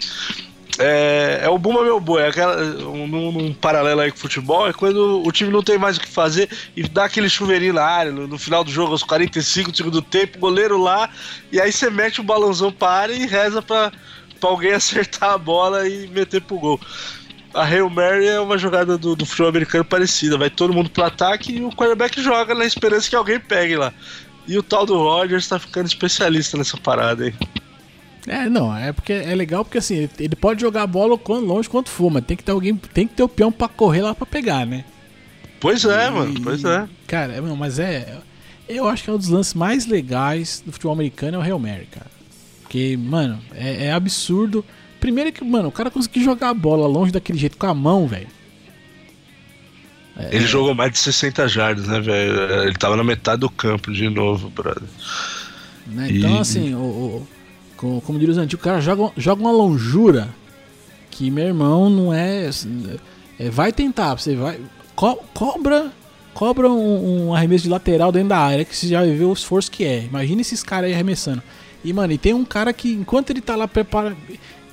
é, 0.79 1.41
é 1.43 1.49
o 1.49 1.59
Buma 1.59 1.83
Meu 1.83 1.99
Boi, 1.99 2.23
é 2.23 2.29
aquela, 2.29 2.57
um, 2.87 3.07
num, 3.07 3.55
paralelo 3.55 4.01
aí 4.01 4.11
com 4.11 4.19
o 4.19 4.21
futebol, 4.21 4.69
é 4.69 4.73
quando 4.73 5.23
o 5.25 5.33
time 5.33 5.51
não 5.51 5.63
tem 5.63 5.79
mais 5.79 5.97
o 5.97 6.01
que 6.01 6.09
fazer 6.09 6.49
e 6.77 6.83
dá 6.83 7.05
aquele 7.05 7.29
chuveirinho 7.29 7.75
na 7.75 7.85
área, 7.85 8.13
no, 8.13 8.27
no 8.27 8.39
final 8.39 8.63
do 8.63 8.71
jogo, 8.71 8.93
aos 8.93 9.03
45 9.03 9.71
do 9.71 9.77
segundo 9.77 10.03
tempo, 10.03 10.39
goleiro 10.39 10.81
lá, 10.81 11.09
e 11.51 11.61
aí 11.61 11.73
você 11.73 11.89
mete 11.89 12.21
o 12.21 12.25
balãozão 12.25 12.71
pra 12.71 12.89
área 12.89 13.15
e 13.15 13.27
reza 13.27 13.63
pra, 13.63 13.93
pra 14.39 14.51
alguém 14.51 14.73
acertar 14.75 15.31
a 15.31 15.39
bola 15.39 15.89
e 15.89 16.09
meter 16.09 16.43
pro 16.43 16.59
gol. 16.59 16.81
A 17.55 17.65
Hail 17.65 17.89
Mary 17.89 18.27
é 18.27 18.39
uma 18.39 18.59
jogada 18.59 18.99
do, 18.99 19.17
do 19.17 19.25
futebol 19.25 19.49
americano 19.49 19.85
parecida, 19.85 20.37
vai 20.37 20.51
todo 20.51 20.75
mundo 20.75 20.91
pro 20.91 21.05
ataque 21.05 21.57
e 21.57 21.65
o 21.65 21.71
quarterback 21.71 22.21
joga 22.21 22.55
na 22.55 22.67
esperança 22.67 23.09
que 23.09 23.17
alguém 23.17 23.41
pegue 23.41 23.77
lá. 23.77 23.95
E 24.47 24.59
o 24.59 24.63
tal 24.63 24.85
do 24.85 24.97
Rogers 24.97 25.49
tá 25.49 25.59
ficando 25.59 25.87
especialista 25.87 26.59
nessa 26.59 26.77
parada 26.77 27.25
aí. 27.25 27.35
É, 28.27 28.49
não, 28.49 28.77
é 28.77 28.93
porque 28.93 29.13
é 29.13 29.35
legal 29.35 29.65
porque 29.65 29.79
assim, 29.79 30.09
ele 30.19 30.35
pode 30.35 30.61
jogar 30.61 30.83
a 30.83 30.87
bola 30.87 31.19
longe 31.29 31.69
quanto 31.69 31.89
for, 31.89 32.11
mas 32.11 32.25
tem 32.25 32.37
que 32.37 32.43
ter 32.43 32.51
alguém, 32.51 32.75
tem 32.75 33.07
que 33.07 33.15
ter 33.15 33.23
o 33.23 33.29
peão 33.29 33.53
para 33.53 33.69
correr 33.69 34.03
lá 34.03 34.15
para 34.15 34.27
pegar, 34.27 34.67
né? 34.67 34.85
Pois 35.61 35.85
é, 35.85 36.09
e, 36.09 36.11
mano, 36.11 36.41
pois 36.43 36.65
é. 36.65 36.89
Cara, 37.07 37.35
é, 37.35 37.41
mas 37.41 37.79
é 37.79 38.19
Eu 38.69 38.89
acho 38.89 39.05
que 39.05 39.11
é 39.11 39.13
um 39.13 39.19
dos 39.19 39.29
lances 39.29 39.55
mais 39.55 39.87
legais 39.87 40.63
do 40.65 40.73
futebol 40.73 40.93
americano 40.93 41.37
é 41.37 41.39
o 41.39 41.43
Real 41.43 41.59
Mary, 41.59 41.87
cara. 41.87 42.11
Porque, 42.63 42.97
mano, 42.97 43.41
é, 43.55 43.87
é 43.87 43.93
absurdo. 43.93 44.65
Primeiro 44.99 45.33
que, 45.33 45.45
mano, 45.45 45.69
o 45.69 45.73
cara 45.73 45.91
conseguiu 45.91 46.25
jogar 46.25 46.51
a 46.51 46.55
bola 46.55 46.87
longe 46.89 47.13
daquele 47.13 47.39
jeito 47.39 47.57
com 47.57 47.67
a 47.67 47.75
mão, 47.75 48.09
velho. 48.09 48.27
É, 50.17 50.35
ele 50.35 50.47
jogou 50.47 50.75
mais 50.75 50.91
de 50.93 50.99
60 50.99 51.47
jardas, 51.47 51.87
né, 51.87 52.01
velho? 52.01 52.41
Ele 52.65 52.75
tava 52.75 52.97
na 52.97 53.05
metade 53.05 53.41
do 53.41 53.51
campo 53.51 53.93
de 53.93 54.09
novo, 54.09 54.51
brother. 54.51 54.83
Né? 55.87 56.09
Então, 56.11 56.37
e... 56.37 56.39
assim, 56.41 56.75
o, 56.75 56.79
o, 56.79 57.29
como, 57.77 58.01
como 58.01 58.19
diria 58.19 58.33
os 58.33 58.39
antigos, 58.39 58.63
o 58.63 58.65
cara 58.65 58.81
joga, 58.81 59.13
joga 59.17 59.43
uma 59.43 59.53
longura 59.53 60.29
que, 61.11 61.31
meu 61.31 61.47
irmão, 61.47 61.89
não 61.89 62.13
é. 62.13 62.51
é 63.39 63.51
vai 63.51 63.73
tentar, 63.73 64.15
você 64.15 64.35
vai. 64.35 64.61
Co 64.95 65.17
cobra 65.35 65.93
cobra 66.33 66.69
um, 66.71 67.29
um, 67.29 67.35
arremesso 67.35 67.65
de 67.65 67.71
lateral 67.71 68.13
dentro 68.13 68.29
da 68.29 68.39
área, 68.39 68.65
que 68.65 68.77
você 68.77 68.89
já 68.89 69.03
viu 69.03 69.31
o 69.31 69.33
esforço 69.33 69.71
que 69.71 69.85
é. 69.85 70.05
Imagina 70.05 70.43
esses 70.43 70.63
caras 70.63 70.89
aí 70.89 70.95
arremessando. 70.95 71.43
E, 71.83 71.93
mano, 71.93 72.13
e 72.13 72.19
tem 72.19 72.35
um 72.35 72.45
cara 72.45 72.73
que, 72.75 72.93
enquanto 72.93 73.31
ele 73.31 73.41
tá 73.41 73.57
lá 73.57 73.67
prepara, 73.67 74.15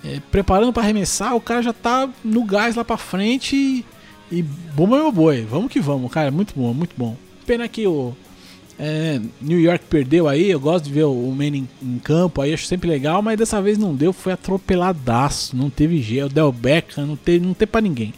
é, 0.03 0.19
preparando 0.29 0.73
para 0.73 0.83
arremessar, 0.83 1.33
o 1.35 1.39
cara 1.39 1.61
já 1.61 1.71
tá 1.71 2.09
no 2.23 2.43
gás 2.43 2.75
lá 2.75 2.83
pra 2.83 2.97
frente 2.97 3.55
e, 3.55 3.85
e 4.29 4.41
bomba 4.41 4.97
meu 4.97 5.11
boi. 5.11 5.47
Vamos 5.49 5.71
que 5.71 5.79
vamos, 5.79 6.11
cara. 6.11 6.31
Muito 6.31 6.53
bom, 6.53 6.73
muito 6.73 6.93
bom. 6.97 7.15
Pena 7.45 7.67
que 7.69 7.87
o 7.87 8.13
é, 8.79 9.21
New 9.41 9.59
York 9.59 9.85
perdeu 9.89 10.27
aí. 10.27 10.49
Eu 10.49 10.59
gosto 10.59 10.85
de 10.85 10.91
ver 10.91 11.03
o 11.03 11.31
Manning 11.31 11.67
em, 11.81 11.99
campo 11.99 12.41
aí, 12.41 12.53
acho 12.53 12.65
sempre 12.65 12.89
legal, 12.89 13.21
mas 13.21 13.37
dessa 13.37 13.61
vez 13.61 13.77
não 13.77 13.95
deu. 13.95 14.11
Foi 14.11 14.33
atropeladaço. 14.33 15.55
Não 15.55 15.69
teve 15.69 16.01
gel. 16.01 16.29
Del 16.29 16.51
Beckham, 16.51 17.05
não 17.05 17.15
teve, 17.15 17.45
não 17.45 17.53
teve 17.53 17.71
pra 17.71 17.81
ninguém. 17.81 18.13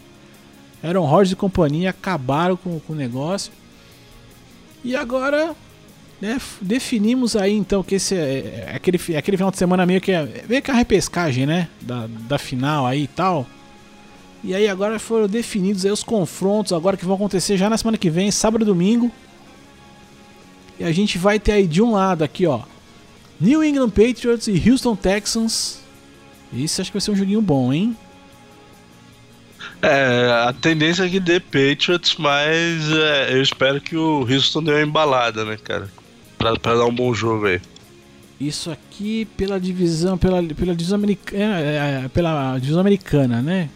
Aaron 0.82 1.04
Rodgers 1.04 1.32
e 1.32 1.36
companhia 1.36 1.90
acabaram 1.90 2.56
com, 2.56 2.78
com 2.80 2.92
o 2.92 2.96
negócio. 2.96 3.52
E 4.84 4.94
agora, 4.94 5.54
né, 6.20 6.40
definimos 6.60 7.34
aí 7.34 7.52
então 7.52 7.82
que 7.82 7.96
esse 7.96 8.14
é, 8.14 8.66
é 8.68 8.72
aquele, 8.74 9.00
é 9.10 9.16
aquele 9.16 9.36
final 9.36 9.50
de 9.50 9.58
semana 9.58 9.84
meio 9.84 10.00
que 10.00 10.12
é 10.12 10.44
meio 10.48 10.62
que 10.62 10.70
a 10.70 10.74
repescagem, 10.74 11.44
né, 11.44 11.68
da, 11.80 12.06
da 12.06 12.38
final 12.38 12.86
aí 12.86 13.02
e 13.02 13.08
tal. 13.08 13.46
E 14.44 14.54
aí 14.54 14.68
agora 14.68 14.98
foram 14.98 15.26
definidos 15.26 15.84
aí 15.84 15.90
os 15.90 16.04
confrontos 16.04 16.72
agora 16.72 16.96
que 16.96 17.04
vão 17.04 17.16
acontecer 17.16 17.56
já 17.56 17.68
na 17.68 17.76
semana 17.76 17.98
que 17.98 18.08
vem, 18.08 18.30
sábado 18.30 18.62
e 18.62 18.64
domingo. 18.64 19.10
E 20.78 20.84
a 20.84 20.92
gente 20.92 21.18
vai 21.18 21.38
ter 21.38 21.52
aí 21.52 21.66
de 21.66 21.80
um 21.82 21.92
lado 21.92 22.22
aqui, 22.22 22.46
ó, 22.46 22.60
New 23.40 23.64
England 23.64 23.90
Patriots 23.90 24.46
e 24.46 24.70
Houston 24.70 24.96
Texans. 24.96 25.80
Isso 26.52 26.80
acho 26.80 26.90
que 26.90 26.96
vai 26.96 27.00
ser 27.00 27.10
um 27.10 27.16
joguinho 27.16 27.42
bom, 27.42 27.72
hein? 27.72 27.96
É, 29.82 30.46
a 30.48 30.52
tendência 30.52 31.04
é 31.04 31.08
que 31.08 31.20
dê 31.20 31.38
Patriots, 31.38 32.16
mas 32.18 32.90
é, 32.90 33.32
eu 33.32 33.42
espero 33.42 33.80
que 33.80 33.96
o 33.96 34.20
Houston 34.20 34.62
dê 34.62 34.72
uma 34.72 34.82
embalada, 34.82 35.44
né, 35.44 35.58
cara? 35.62 35.88
Pra, 36.38 36.56
pra 36.58 36.74
dar 36.74 36.86
um 36.86 36.94
bom 36.94 37.12
jogo 37.12 37.46
aí. 37.46 37.60
Isso 38.40 38.70
aqui 38.70 39.26
pela 39.36 39.58
divisão, 39.58 40.18
pela, 40.18 40.42
pela 40.42 40.74
divisão 40.74 40.96
americana, 40.96 41.60
é, 41.60 42.04
é, 42.04 42.08
pela 42.08 42.58
divisão 42.58 42.80
americana, 42.80 43.40
né? 43.40 43.70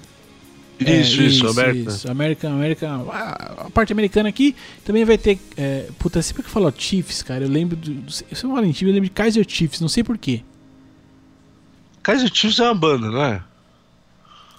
Isso, 0.80 1.20
é, 1.20 1.24
isso, 1.24 1.46
América. 1.46 1.90
Isso, 1.90 2.10
América, 2.10 2.48
América. 2.48 2.88
A, 2.88 3.70
parte 3.70 3.92
americana 3.92 4.28
aqui 4.28 4.56
também 4.84 5.04
vai 5.04 5.18
ter. 5.18 5.38
É, 5.56 5.86
puta, 5.98 6.22
sempre 6.22 6.42
que 6.42 6.48
eu 6.48 6.52
falo 6.52 6.72
Chiefs, 6.76 7.22
cara, 7.22 7.44
eu 7.44 7.48
lembro. 7.48 7.76
Do, 7.76 7.92
do, 7.92 8.12
eu 8.30 8.36
falo 8.36 8.64
em 8.64 8.72
time, 8.72 8.90
eu 8.90 8.94
lembro 8.94 9.08
de 9.08 9.14
Kaiser 9.14 9.44
Chiefs, 9.46 9.80
não 9.80 9.88
sei 9.88 10.02
porquê. 10.02 10.42
Kaiser 12.02 12.30
Chiefs 12.32 12.58
é 12.58 12.64
uma 12.64 12.74
banda, 12.74 13.10
não 13.10 13.22
é? 13.22 13.42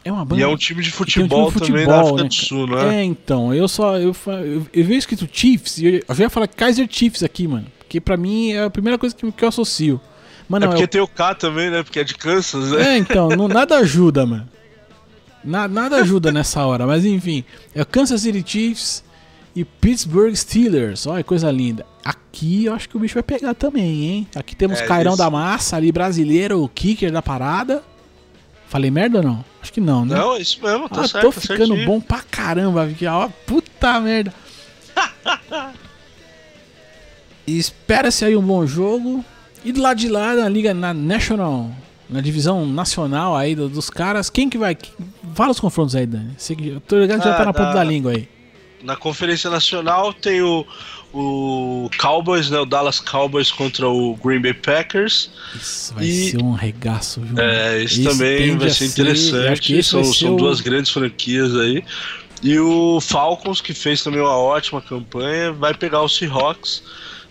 É 0.05 0.11
uma 0.11 0.23
banda. 0.23 0.39
E 0.39 0.43
é 0.43 0.47
um 0.47 0.55
time 0.55 0.83
de 0.83 0.91
futebol, 0.91 1.47
um 1.47 1.51
time 1.51 1.53
de 1.53 1.59
futebol 1.59 1.79
também 1.79 1.87
na 1.87 2.01
África 2.01 2.23
né? 2.23 2.29
do 2.29 2.33
Sul, 2.35 2.67
não 2.67 2.79
é? 2.79 2.95
É, 2.97 3.03
então. 3.03 3.53
Eu 3.53 3.67
só. 3.67 3.97
Eu, 3.97 4.15
eu, 4.27 4.67
eu 4.71 4.85
vi 4.85 4.95
escrito 4.95 5.27
Chiefs 5.31 5.79
e 5.79 5.85
eu, 5.85 6.03
eu 6.07 6.15
já 6.15 6.23
ia 6.25 6.29
falar 6.29 6.47
Kaiser 6.47 6.87
Chiefs 6.89 7.23
aqui, 7.23 7.47
mano. 7.47 7.65
Porque 7.79 7.99
pra 7.99 8.15
mim 8.15 8.51
é 8.51 8.63
a 8.63 8.69
primeira 8.69 8.97
coisa 8.97 9.15
que, 9.15 9.29
que 9.31 9.43
eu 9.43 9.49
associo. 9.49 9.99
Mano, 10.47 10.65
é 10.65 10.67
porque 10.67 10.83
eu... 10.83 10.87
tem 10.87 11.01
o 11.01 11.07
K 11.07 11.33
também, 11.35 11.69
né? 11.69 11.81
Porque 11.81 11.99
é 11.99 12.03
de 12.03 12.13
Kansas, 12.15 12.71
né? 12.71 12.95
É, 12.95 12.97
então. 12.97 13.29
Não, 13.29 13.47
nada 13.47 13.77
ajuda, 13.77 14.25
mano. 14.25 14.47
Na, 15.43 15.67
nada 15.67 15.97
ajuda 15.97 16.31
nessa 16.33 16.65
hora. 16.65 16.85
Mas 16.85 17.05
enfim. 17.05 17.43
É 17.73 17.81
o 17.81 17.85
Kansas 17.85 18.21
City 18.21 18.43
Chiefs 18.45 19.03
e 19.55 19.63
Pittsburgh 19.63 20.35
Steelers. 20.35 21.05
Olha, 21.07 21.23
coisa 21.23 21.51
linda. 21.51 21.85
Aqui 22.03 22.65
eu 22.65 22.73
acho 22.73 22.89
que 22.89 22.97
o 22.97 22.99
bicho 22.99 23.13
vai 23.13 23.23
pegar 23.23 23.53
também, 23.53 24.05
hein? 24.05 24.27
Aqui 24.35 24.55
temos 24.55 24.79
é, 24.79 24.85
Cairão 24.85 25.15
da 25.15 25.29
Massa 25.29 25.75
ali, 25.75 25.91
brasileiro, 25.91 26.63
o 26.63 26.69
kicker 26.69 27.11
da 27.11 27.21
parada. 27.21 27.83
Falei 28.67 28.89
merda 28.89 29.17
ou 29.17 29.23
não? 29.23 29.45
Acho 29.61 29.73
que 29.73 29.81
não, 29.81 30.05
né? 30.05 30.15
Não, 30.15 30.37
isso 30.37 30.57
mesmo, 30.63 30.87
tá 30.87 31.01
ah, 31.01 31.07
certo. 31.07 31.25
Tô 31.25 31.31
ficando 31.31 31.67
certinho. 31.67 31.85
bom 31.85 31.99
pra 31.99 32.21
caramba, 32.21 32.87
porque, 32.87 33.05
ó, 33.05 33.27
puta 33.45 33.99
merda. 33.99 34.33
Espera-se 37.45 38.23
aí 38.23 38.35
um 38.35 38.41
bom 38.41 38.65
jogo. 38.65 39.25
E 39.63 39.71
do 39.71 39.81
lado 39.81 39.97
de 39.97 40.07
lá, 40.07 40.33
na 40.35 40.49
Liga 40.49 40.73
na 40.73 40.93
National, 40.93 41.69
na 42.09 42.21
divisão 42.21 42.65
nacional 42.65 43.35
aí 43.35 43.55
dos 43.55 43.89
caras, 43.89 44.29
quem 44.29 44.49
que 44.49 44.57
vai. 44.57 44.77
Fala 45.41 45.53
os 45.53 45.59
confrontos 45.59 45.95
aí, 45.95 46.05
Dani. 46.05 46.35
Eu 46.63 46.79
tô 46.81 46.99
ligado 46.99 47.19
que 47.19 47.27
ah, 47.27 47.31
já 47.31 47.37
tá 47.39 47.45
na 47.45 47.51
ponta 47.51 47.73
da 47.73 47.83
língua 47.83 48.11
aí. 48.11 48.29
Na 48.83 48.95
Conferência 48.95 49.49
Nacional 49.49 50.13
tem 50.13 50.39
o, 50.39 50.63
o 51.11 51.89
Cowboys, 51.99 52.51
né, 52.51 52.59
o 52.59 52.65
Dallas 52.65 52.99
Cowboys 52.99 53.49
contra 53.49 53.89
o 53.89 54.15
Green 54.23 54.39
Bay 54.39 54.53
Packers. 54.53 55.31
Isso 55.55 55.95
vai 55.95 56.05
e, 56.05 56.29
ser 56.29 56.43
um 56.43 56.51
regaço, 56.51 57.21
viu? 57.21 57.43
É, 57.43 57.81
isso 57.81 58.03
também 58.03 58.55
vai 58.55 58.69
ser 58.69 58.85
interessante. 58.85 59.81
São, 59.81 60.03
são 60.03 60.35
duas 60.35 60.61
grandes 60.61 60.91
franquias 60.91 61.55
aí. 61.55 61.83
E 62.43 62.59
o 62.59 63.01
Falcons, 63.01 63.61
que 63.61 63.73
fez 63.73 64.03
também 64.03 64.21
uma 64.21 64.37
ótima 64.37 64.79
campanha, 64.79 65.51
vai 65.51 65.73
pegar 65.73 66.03
o 66.03 66.07
Seahawks 66.07 66.83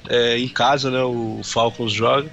é, 0.08 0.36
em 0.36 0.48
casa, 0.48 0.90
né? 0.90 1.00
O 1.04 1.42
Falcons 1.44 1.92
joga. 1.92 2.28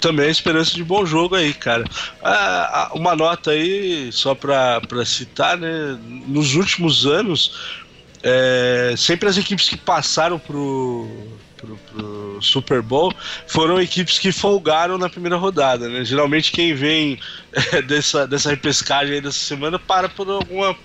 Também 0.00 0.26
a 0.26 0.30
esperança 0.30 0.74
de 0.74 0.82
bom 0.82 1.04
jogo 1.04 1.34
aí, 1.34 1.52
cara. 1.52 1.84
Ah, 2.22 2.90
uma 2.94 3.14
nota 3.14 3.50
aí, 3.50 4.10
só 4.12 4.34
para 4.34 4.80
citar, 5.04 5.58
né? 5.58 5.98
Nos 6.26 6.54
últimos 6.54 7.06
anos, 7.06 7.80
é, 8.22 8.94
sempre 8.96 9.28
as 9.28 9.36
equipes 9.36 9.68
que 9.68 9.76
passaram 9.76 10.38
pro, 10.38 11.08
pro, 11.56 11.76
pro, 11.76 12.38
Super 12.42 12.82
Bowl 12.82 13.12
foram 13.46 13.80
equipes 13.80 14.18
que 14.18 14.32
folgaram 14.32 14.96
na 14.98 15.08
primeira 15.08 15.36
rodada, 15.36 15.88
né? 15.88 16.04
Geralmente 16.04 16.52
quem 16.52 16.74
vem 16.74 17.18
é, 17.52 17.80
dessa, 17.82 18.26
dessa 18.26 18.50
repescagem 18.50 19.14
aí 19.14 19.20
dessa 19.20 19.38
semana 19.38 19.78
para 19.78 20.08
por 20.08 20.28
alguma 20.28 20.76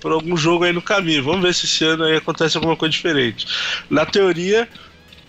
por 0.00 0.12
algum 0.12 0.36
jogo 0.36 0.64
aí 0.64 0.72
no 0.72 0.82
caminho. 0.82 1.24
Vamos 1.24 1.40
ver 1.40 1.54
se 1.54 1.64
esse 1.64 1.82
ano 1.82 2.04
aí 2.04 2.16
acontece 2.16 2.58
alguma 2.58 2.76
coisa 2.76 2.92
diferente. 2.92 3.46
Na 3.88 4.04
teoria, 4.04 4.68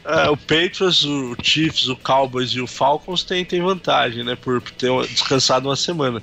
é, 0.05 0.29
o 0.29 0.37
Patriots, 0.37 1.03
o 1.03 1.35
Chiefs, 1.41 1.87
o 1.87 1.95
Cowboys 1.95 2.51
e 2.51 2.61
o 2.61 2.67
Falcons 2.67 3.23
têm, 3.23 3.43
têm 3.43 3.61
vantagem, 3.61 4.23
né? 4.23 4.35
Por 4.35 4.61
ter 4.61 4.91
descansado 5.07 5.67
uma 5.67 5.75
semana. 5.75 6.21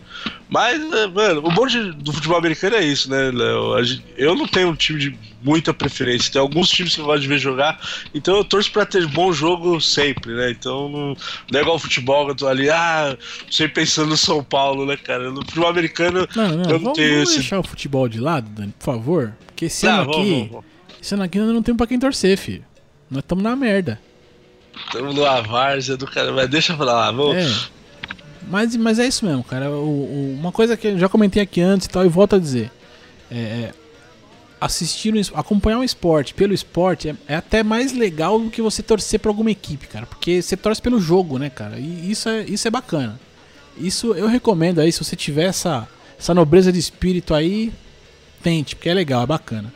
Mas, 0.49 0.81
é, 0.93 1.07
mano, 1.09 1.41
o 1.45 1.51
bom 1.51 1.67
de, 1.67 1.91
do 1.93 2.13
futebol 2.13 2.39
americano 2.39 2.77
é 2.77 2.85
isso, 2.85 3.11
né, 3.11 3.33
Léo? 3.33 3.75
Eu 4.17 4.37
não 4.37 4.47
tenho 4.47 4.69
um 4.69 4.77
time 4.77 5.01
de 5.01 5.19
muita 5.43 5.75
preferência. 5.75 6.33
Tem 6.33 6.41
alguns 6.41 6.71
times 6.71 6.95
que 6.95 7.01
eu 7.01 7.07
gosto 7.07 7.23
de 7.23 7.27
ver 7.29 7.39
jogar. 7.39 7.81
Então 8.15 8.37
eu 8.37 8.45
torço 8.45 8.71
pra 8.71 8.87
ter 8.87 9.05
bom 9.09 9.33
jogo 9.33 9.81
sempre, 9.81 10.33
né? 10.33 10.51
Então 10.53 10.89
não, 10.89 11.17
não 11.51 11.59
é 11.59 11.63
igual 11.63 11.75
o 11.75 11.81
futebol 11.81 12.27
que 12.27 12.31
eu 12.31 12.37
tô 12.37 12.47
ali, 12.47 12.71
ah, 12.71 13.17
sempre 13.51 13.75
pensando 13.75 14.11
no 14.11 14.17
São 14.17 14.45
Paulo, 14.45 14.87
né, 14.87 14.97
cara? 14.97 15.29
No 15.31 15.45
futebol 15.45 15.69
americano 15.69 16.29
não, 16.37 16.49
não, 16.49 16.53
eu 16.53 16.57
não 16.57 16.79
vamos, 16.79 16.93
tenho 16.93 17.15
vamos 17.15 17.31
esse... 17.31 17.41
deixar 17.41 17.59
o 17.59 17.65
futebol 17.65 18.09
de 18.09 18.21
lado, 18.21 18.49
Dani, 18.49 18.73
por 18.79 18.85
favor. 18.85 19.35
Porque 19.47 19.65
esse 19.65 19.87
ano 19.87 20.03
aqui. 20.03 20.13
Vamos, 20.13 20.49
vamos. 20.51 20.65
Esse 21.03 21.15
ano 21.15 21.25
aqui 21.25 21.39
ainda 21.39 21.53
não 21.53 21.63
tem 21.65 21.75
pra 21.75 21.87
quem 21.87 21.99
torcer, 21.99 22.39
filho. 22.39 22.65
Nós 23.13 23.23
estamos 23.23 23.45
na 23.45 23.55
merda. 23.55 24.01
Estamos 24.87 25.15
no 25.15 25.23
várzea 25.43 25.99
do 25.99 26.07
cara, 26.07 26.33
mas 26.33 26.49
deixa 26.49 26.75
pra 26.75 26.87
lá, 26.87 27.11
vamos. 27.11 27.37
É. 27.37 27.83
Mas, 28.49 28.75
mas 28.75 28.99
é 28.99 29.07
isso 29.07 29.25
mesmo, 29.27 29.45
cara. 29.45 29.71
O, 29.71 29.75
o, 29.75 30.37
uma 30.39 30.51
coisa 30.51 30.77
que 30.77 30.89
eu 30.89 30.99
já 30.99 31.11
comentei 31.11 31.43
aqui 31.43 31.61
antes 31.61 31.87
e 31.87 31.91
tal, 31.91 32.07
e 32.07 32.09
volto 32.09 32.37
a 32.37 32.39
dizer. 32.39 32.71
É, 33.31 33.37
é 33.37 33.75
assistir, 34.59 35.13
acompanhar 35.35 35.79
um 35.79 35.85
esporte 35.85 36.33
pelo 36.33 36.55
esporte 36.55 37.09
é, 37.09 37.17
é, 37.27 37.35
até 37.35 37.65
mais 37.65 37.93
legal 37.93 38.39
do 38.39 38.49
que 38.49 38.63
você 38.63 38.83
torcer 38.83 39.21
pra 39.21 39.31
alguma 39.31 39.51
equipe, 39.51 39.87
cara. 39.89 40.07
Porque 40.07 40.41
você 40.41 40.57
torce 40.57 40.81
pelo 40.81 41.01
jogo, 41.01 41.39
né, 41.39 41.51
cara? 41.51 41.79
E 41.79 42.11
isso 42.11 42.29
é, 42.29 42.43
isso 42.45 42.67
é 42.67 42.71
bacana. 42.71 43.21
Isso 43.77 44.15
eu 44.15 44.27
recomendo 44.27 44.81
aí, 44.81 44.91
se 44.91 45.05
você 45.05 45.17
tiver 45.17 45.45
essa, 45.45 45.87
essa 46.19 46.33
nobreza 46.33 46.73
de 46.73 46.79
espírito 46.79 47.35
aí, 47.35 47.73
tente, 48.43 48.75
porque 48.75 48.89
é 48.89 48.95
legal, 48.95 49.23
é 49.23 49.27
bacana. 49.27 49.73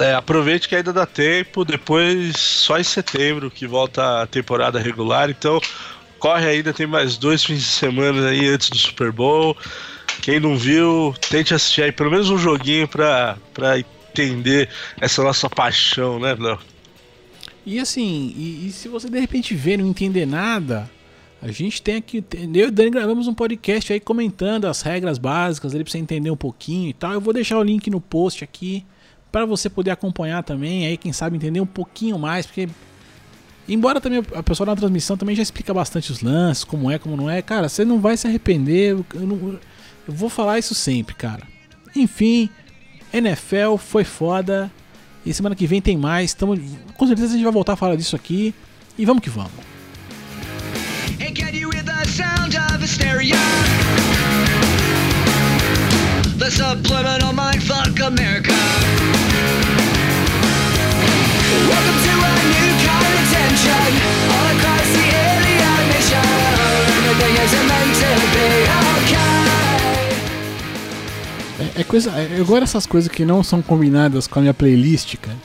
É, 0.00 0.14
aproveite 0.14 0.66
que 0.66 0.74
ainda 0.74 0.94
dá 0.94 1.04
tempo, 1.04 1.62
depois 1.62 2.34
só 2.38 2.78
em 2.78 2.82
setembro 2.82 3.50
que 3.50 3.66
volta 3.66 4.22
a 4.22 4.26
temporada 4.26 4.78
regular, 4.78 5.28
então 5.28 5.60
corre 6.18 6.46
ainda, 6.46 6.72
tem 6.72 6.86
mais 6.86 7.18
dois 7.18 7.44
fins 7.44 7.58
de 7.58 7.64
semana 7.64 8.28
aí 8.28 8.48
antes 8.48 8.70
do 8.70 8.78
Super 8.78 9.12
Bowl. 9.12 9.54
Quem 10.22 10.40
não 10.40 10.56
viu, 10.56 11.14
tente 11.28 11.52
assistir 11.52 11.82
aí 11.82 11.92
pelo 11.92 12.10
menos 12.10 12.30
um 12.30 12.38
joguinho 12.38 12.88
pra, 12.88 13.36
entender 14.10 14.70
essa 14.98 15.22
nossa 15.22 15.50
paixão, 15.50 16.18
né, 16.18 16.34
Léo? 16.38 16.58
E 17.66 17.78
assim, 17.78 18.34
e, 18.34 18.68
e, 18.68 18.72
se 18.72 18.88
você 18.88 19.08
de 19.10 19.20
repente 19.20 19.54
ver 19.54 19.76
não 19.76 19.86
entender 19.86 20.24
nada, 20.24 20.90
a 21.42 21.52
gente 21.52 21.82
tem 21.82 21.96
aqui, 21.96 22.24
eu 22.54 22.66
e 22.66 22.68
o 22.68 22.72
Dani 22.72 22.90
gravamos 22.90 23.28
um 23.28 23.34
podcast 23.34 23.92
aí 23.92 24.00
comentando 24.00 24.64
as 24.64 24.80
regras 24.80 25.18
básicas 25.18 25.74
ali 25.74 25.84
pra 25.84 25.90
você 25.90 25.98
entender 25.98 26.30
um 26.30 26.36
pouquinho 26.36 26.88
e 26.88 26.94
tal. 26.94 27.12
Eu 27.12 27.20
vou 27.20 27.34
deixar 27.34 27.58
o 27.58 27.62
link 27.62 27.90
no 27.90 28.00
post 28.00 28.42
aqui 28.42 28.82
para 29.30 29.46
você 29.46 29.68
poder 29.70 29.90
acompanhar 29.90 30.42
também, 30.42 30.86
aí 30.86 30.96
quem 30.96 31.12
sabe 31.12 31.36
entender 31.36 31.60
um 31.60 31.66
pouquinho 31.66 32.18
mais, 32.18 32.46
porque 32.46 32.68
embora 33.68 34.00
também 34.00 34.22
a 34.34 34.42
pessoa 34.42 34.66
na 34.66 34.76
transmissão 34.76 35.16
também 35.16 35.36
já 35.36 35.42
explica 35.42 35.72
bastante 35.72 36.10
os 36.10 36.20
lances, 36.20 36.64
como 36.64 36.90
é, 36.90 36.98
como 36.98 37.16
não 37.16 37.30
é, 37.30 37.40
cara, 37.40 37.68
você 37.68 37.84
não 37.84 38.00
vai 38.00 38.16
se 38.16 38.26
arrepender. 38.26 38.92
Eu, 38.92 39.04
não, 39.14 39.58
eu 40.08 40.14
vou 40.14 40.28
falar 40.28 40.58
isso 40.58 40.74
sempre, 40.74 41.14
cara. 41.14 41.42
Enfim, 41.94 42.48
NFL 43.12 43.76
foi 43.78 44.04
foda. 44.04 44.70
E 45.24 45.34
semana 45.34 45.54
que 45.54 45.66
vem 45.66 45.82
tem 45.82 45.96
mais. 45.96 46.32
Tamo, 46.32 46.58
com 46.96 47.06
certeza 47.06 47.28
a 47.28 47.32
gente 47.32 47.44
vai 47.44 47.52
voltar 47.52 47.74
a 47.74 47.76
falar 47.76 47.96
disso 47.96 48.16
aqui. 48.16 48.54
E 48.96 49.04
vamos 49.04 49.22
que 49.22 49.30
vamos. 49.30 49.52
The 56.40 56.50
subliminal 56.50 57.34
mindfuck 57.34 58.00
America. 58.00 58.54
Welcome 61.68 61.98
to 62.00 62.14
a 62.16 62.32
new 62.48 62.70
kind 62.80 63.12
of 63.12 63.24
tension 63.28 63.92
all 64.32 64.46
across 64.56 64.88
the 64.96 65.04
alien. 65.20 65.84
Everything 66.96 67.34
isn't 67.44 67.66
meant 67.68 67.92
to 68.00 68.10
be 68.32 68.48
okay. 68.96 69.36
É, 71.76 71.80
é 71.82 71.84
coisa. 71.84 72.10
É, 72.18 72.38
eu 72.38 72.46
gosto 72.46 72.60
dessas 72.60 72.86
coisas 72.86 73.10
que 73.12 73.22
não 73.26 73.42
são 73.42 73.60
combinadas 73.60 74.26
com 74.26 74.38
a 74.38 74.42
minha 74.42 74.54
playlist, 74.54 75.16
cara. 75.16 75.36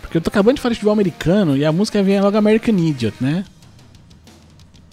Porque 0.00 0.16
eu 0.16 0.22
tô 0.22 0.30
acabando 0.30 0.54
de 0.56 0.62
falar 0.62 0.72
de 0.72 0.76
futebol 0.76 0.94
americano 0.94 1.54
e 1.54 1.66
a 1.66 1.70
música 1.70 2.02
vem 2.02 2.18
logo 2.18 2.34
American 2.38 2.78
Idiot, 2.78 3.14
né? 3.20 3.44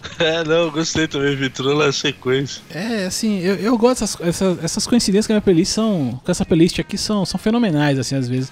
É, 0.20 0.44
não, 0.44 0.70
gostei 0.70 1.08
também, 1.08 1.36
Vitor, 1.36 1.76
na 1.76 1.92
sequência. 1.92 2.62
É, 2.70 3.06
assim, 3.06 3.40
eu, 3.40 3.56
eu 3.56 3.78
gosto 3.78 4.02
dessas 4.02 4.22
essas, 4.22 4.64
essas 4.64 4.88
coincidências 4.88 5.28
com 5.28 5.34
a 5.34 5.36
minha 5.36 5.42
playlist 5.42 5.74
são. 5.74 6.20
Com 6.24 6.32
essa 6.32 6.46
playlist 6.46 6.80
aqui 6.80 6.98
são, 6.98 7.26
são 7.26 7.40
fenomenais, 7.40 7.98
assim, 7.98 8.16
às 8.16 8.28
vezes. 8.28 8.52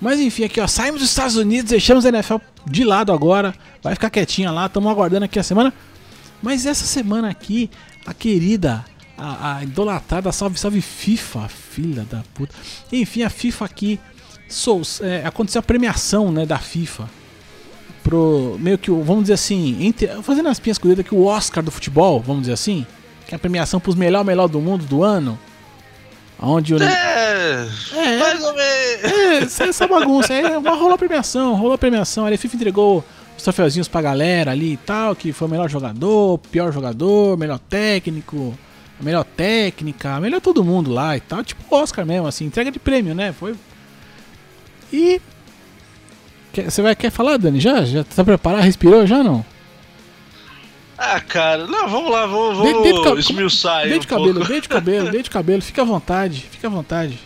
Mas 0.00 0.20
enfim, 0.20 0.44
aqui 0.44 0.60
ó, 0.60 0.66
saímos 0.66 1.00
dos 1.00 1.08
Estados 1.08 1.36
Unidos, 1.36 1.70
deixamos 1.70 2.04
a 2.04 2.08
NFL 2.10 2.36
de 2.66 2.84
lado 2.84 3.12
agora. 3.12 3.54
Vai 3.82 3.94
ficar 3.94 4.10
quietinha 4.10 4.50
lá, 4.50 4.66
estamos 4.66 4.90
aguardando 4.90 5.24
aqui 5.24 5.38
a 5.38 5.42
semana. 5.42 5.72
Mas 6.42 6.66
essa 6.66 6.84
semana 6.84 7.30
aqui, 7.30 7.70
a 8.04 8.12
querida, 8.12 8.84
a, 9.16 9.56
a 9.56 9.62
idolatrada 9.62 10.30
Salve 10.32 10.58
Salve 10.58 10.80
FIFA, 10.80 11.48
filha 11.48 12.06
da 12.10 12.22
puta. 12.34 12.54
Enfim, 12.92 13.22
a 13.22 13.30
FIFA 13.30 13.64
aqui, 13.64 14.00
sou, 14.48 14.82
é, 15.00 15.26
aconteceu 15.26 15.60
a 15.60 15.62
premiação 15.62 16.30
né, 16.30 16.44
da 16.44 16.58
FIFA. 16.58 17.08
Pro 18.06 18.56
meio 18.60 18.78
que, 18.78 18.88
vamos 18.88 19.22
dizer 19.22 19.34
assim, 19.34 19.84
entre, 19.84 20.06
fazendo 20.22 20.48
as 20.48 20.60
pinhas 20.60 20.78
com 20.78 20.94
que 20.94 21.12
o 21.14 21.24
Oscar 21.24 21.64
do 21.64 21.72
futebol, 21.72 22.20
vamos 22.20 22.42
dizer 22.42 22.52
assim, 22.52 22.86
que 23.26 23.34
é 23.34 23.36
a 23.36 23.38
premiação 23.38 23.80
pros 23.80 23.96
melhor 23.96 24.24
melhor 24.24 24.46
do 24.46 24.60
mundo 24.60 24.84
do 24.84 25.02
ano. 25.02 25.36
Onde 26.38 26.74
o. 26.74 26.82
É, 26.82 27.66
é, 27.94 28.18
mais 28.18 28.44
ou 28.44 28.54
menos. 28.54 29.60
É, 29.60 29.68
essa 29.68 29.88
bagunça. 29.88 30.32
É, 30.34 30.56
rolou 30.56 30.92
a 30.92 30.98
premiação, 30.98 31.54
rolou 31.54 31.72
a 31.72 31.78
premiação. 31.78 32.26
Ali 32.26 32.36
a 32.36 32.38
FIFA 32.38 32.56
entregou 32.56 33.04
os 33.36 33.42
troféuzinhos 33.42 33.88
pra 33.88 34.02
galera 34.02 34.52
ali 34.52 34.74
e 34.74 34.76
tal, 34.76 35.16
que 35.16 35.32
foi 35.32 35.48
o 35.48 35.50
melhor 35.50 35.68
jogador, 35.68 36.38
pior 36.38 36.72
jogador, 36.72 37.36
melhor 37.36 37.58
técnico, 37.58 38.56
melhor 39.00 39.24
técnica, 39.24 40.20
melhor 40.20 40.40
todo 40.40 40.62
mundo 40.62 40.92
lá 40.92 41.16
e 41.16 41.20
tal. 41.20 41.42
Tipo 41.42 41.74
Oscar 41.74 42.06
mesmo, 42.06 42.28
assim, 42.28 42.44
entrega 42.44 42.70
de 42.70 42.78
prêmio, 42.78 43.14
né? 43.14 43.32
Foi. 43.32 43.56
E. 44.92 45.20
Você 46.64 46.82
vai 46.82 46.94
quer 46.94 47.10
falar, 47.10 47.36
Dani? 47.36 47.60
Já? 47.60 47.84
Já 47.84 48.04
tá 48.04 48.24
preparado? 48.24 48.62
Respirou 48.62 49.06
já 49.06 49.22
não? 49.22 49.44
Ah, 50.98 51.20
cara, 51.20 51.66
não, 51.66 51.88
vamos 51.88 52.10
lá, 52.10 52.24
vamos, 52.24 52.56
vamos 52.56 52.82
de, 52.82 53.14
de, 53.14 53.20
esmiuçar 53.20 53.80
aí. 53.80 53.90
Deite 53.90 54.06
um 54.06 54.08
cabelo, 54.08 54.44
deite 54.44 54.68
cabelo, 54.68 55.10
deite 55.10 55.30
cabelo, 55.30 55.62
fica 55.62 55.82
à 55.82 55.84
vontade, 55.84 56.46
fica 56.50 56.68
à 56.68 56.70
vontade. 56.70 57.18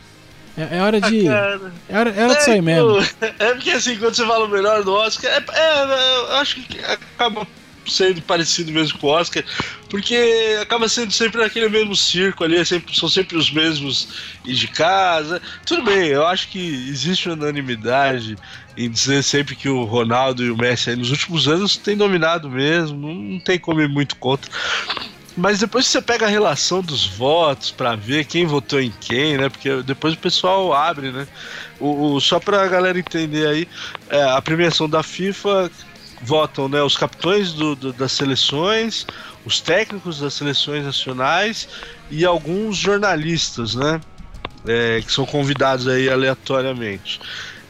É, 0.57 0.79
é 0.79 0.83
hora 0.83 1.01
de. 1.01 1.29
Ah, 1.29 1.61
é 1.89 1.99
hora, 1.99 2.11
é 2.11 2.25
hora 2.25 2.33
é, 2.33 2.37
de 2.37 2.45
sair 2.45 2.63
mesmo. 2.63 2.99
É 3.39 3.55
porque 3.55 3.71
assim, 3.71 3.97
quando 3.97 4.15
você 4.15 4.27
fala 4.27 4.45
o 4.45 4.49
melhor 4.49 4.83
do 4.83 4.93
Oscar, 4.93 5.31
é, 5.31 5.37
é, 5.37 6.19
eu 6.19 6.37
acho 6.37 6.57
que 6.63 6.79
acaba 6.81 7.47
sendo 7.87 8.23
parecido 8.23 8.71
mesmo 8.73 8.99
com 8.99 9.07
o 9.07 9.11
Oscar, 9.11 9.45
porque 9.89 10.59
acaba 10.61 10.89
sendo 10.89 11.13
sempre 11.13 11.43
aquele 11.43 11.69
mesmo 11.69 11.97
circo 11.97 12.45
ali, 12.45 12.57
é 12.57 12.65
sempre, 12.65 12.97
são 12.97 13.09
sempre 13.09 13.37
os 13.37 13.51
mesmos 13.51 14.09
de 14.45 14.69
casa. 14.69 15.41
Tudo 15.67 15.85
bem, 15.85 16.09
eu 16.09 16.27
acho 16.27 16.49
que 16.49 16.59
existe 16.89 17.29
unanimidade 17.29 18.37
em 18.77 18.91
dizer 18.91 19.23
sempre 19.23 19.57
que 19.57 19.69
o 19.69 19.85
Ronaldo 19.85 20.45
e 20.45 20.51
o 20.51 20.57
Messi 20.57 20.91
aí, 20.91 20.97
nos 20.97 21.11
últimos 21.11 21.49
anos 21.49 21.77
têm 21.77 21.97
dominado 21.97 22.49
mesmo, 22.49 23.13
não 23.13 23.41
tem 23.41 23.59
como 23.59 23.81
ir 23.81 23.89
muito 23.89 24.17
contra. 24.17 24.51
Mas 25.37 25.61
depois 25.61 25.87
você 25.87 26.03
pega 26.03 26.27
a 26.27 26.29
relação 26.29 26.83
dos 26.83 27.07
votos 27.07 27.71
para 27.71 27.95
ver 27.95 28.25
quem 28.25 28.47
votou 28.47 28.81
em 28.81 28.93
quem, 29.01 29.39
né? 29.39 29.49
Porque 29.49 29.83
depois 29.83 30.15
o 30.15 30.19
pessoal 30.19 30.73
abre, 30.73 31.13
né? 31.13 31.27
O, 31.79 32.15
o 32.15 32.21
só 32.21 32.41
pra 32.41 32.67
galera 32.67 32.99
entender 32.99 33.47
aí, 33.47 33.69
é, 34.09 34.23
a 34.23 34.43
premiação 34.43 34.89
da 34.89 35.03
FIFA 35.03 35.71
votam 36.23 36.69
né, 36.69 36.83
os 36.83 36.97
capitães 36.97 37.53
do, 37.53 37.75
do, 37.75 37.93
das 37.93 38.13
seleções, 38.13 39.07
os 39.45 39.61
técnicos 39.61 40.21
das 40.21 40.35
seleções 40.35 40.85
nacionais 40.85 41.69
e 42.11 42.25
alguns 42.25 42.77
jornalistas, 42.77 43.75
né? 43.75 44.01
É, 44.67 45.01
que 45.01 45.11
são 45.11 45.25
convidados 45.25 45.89
aí 45.89 46.11
aleatoriamente. 46.11 47.19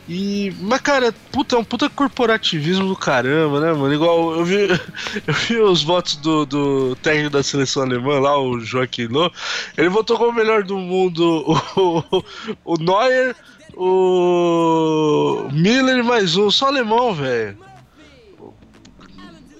E, 0.09 0.53
mas, 0.59 0.81
cara, 0.81 1.15
puta, 1.31 1.55
é 1.55 1.59
um 1.61 1.63
puta 1.63 1.89
corporativismo 1.89 2.89
do 2.89 2.97
caramba, 2.97 3.61
né, 3.61 3.73
mano? 3.73 3.95
Igual 3.95 4.33
eu 4.33 4.45
vi, 4.45 4.67
eu 5.25 5.35
vi 5.35 5.57
os 5.59 5.85
votos 5.85 6.17
do, 6.17 6.45
do 6.45 6.97
técnico 6.97 7.31
da 7.31 7.45
seleção 7.45 7.85
alemã 7.85 8.19
lá, 8.19 8.37
o 8.37 8.59
Joaquim 8.59 9.07
Loh. 9.07 9.31
Ele 9.79 9.89
votou 9.89 10.19
como 10.19 10.31
o 10.31 10.35
melhor 10.35 10.65
do 10.65 10.77
mundo 10.77 11.45
o, 11.77 12.25
o, 12.65 12.77
Neuer, 12.77 13.37
o 13.77 15.49
Miller 15.53 16.03
mais 16.03 16.35
um, 16.35 16.51
só 16.51 16.67
alemão, 16.67 17.15
velho 17.15 17.70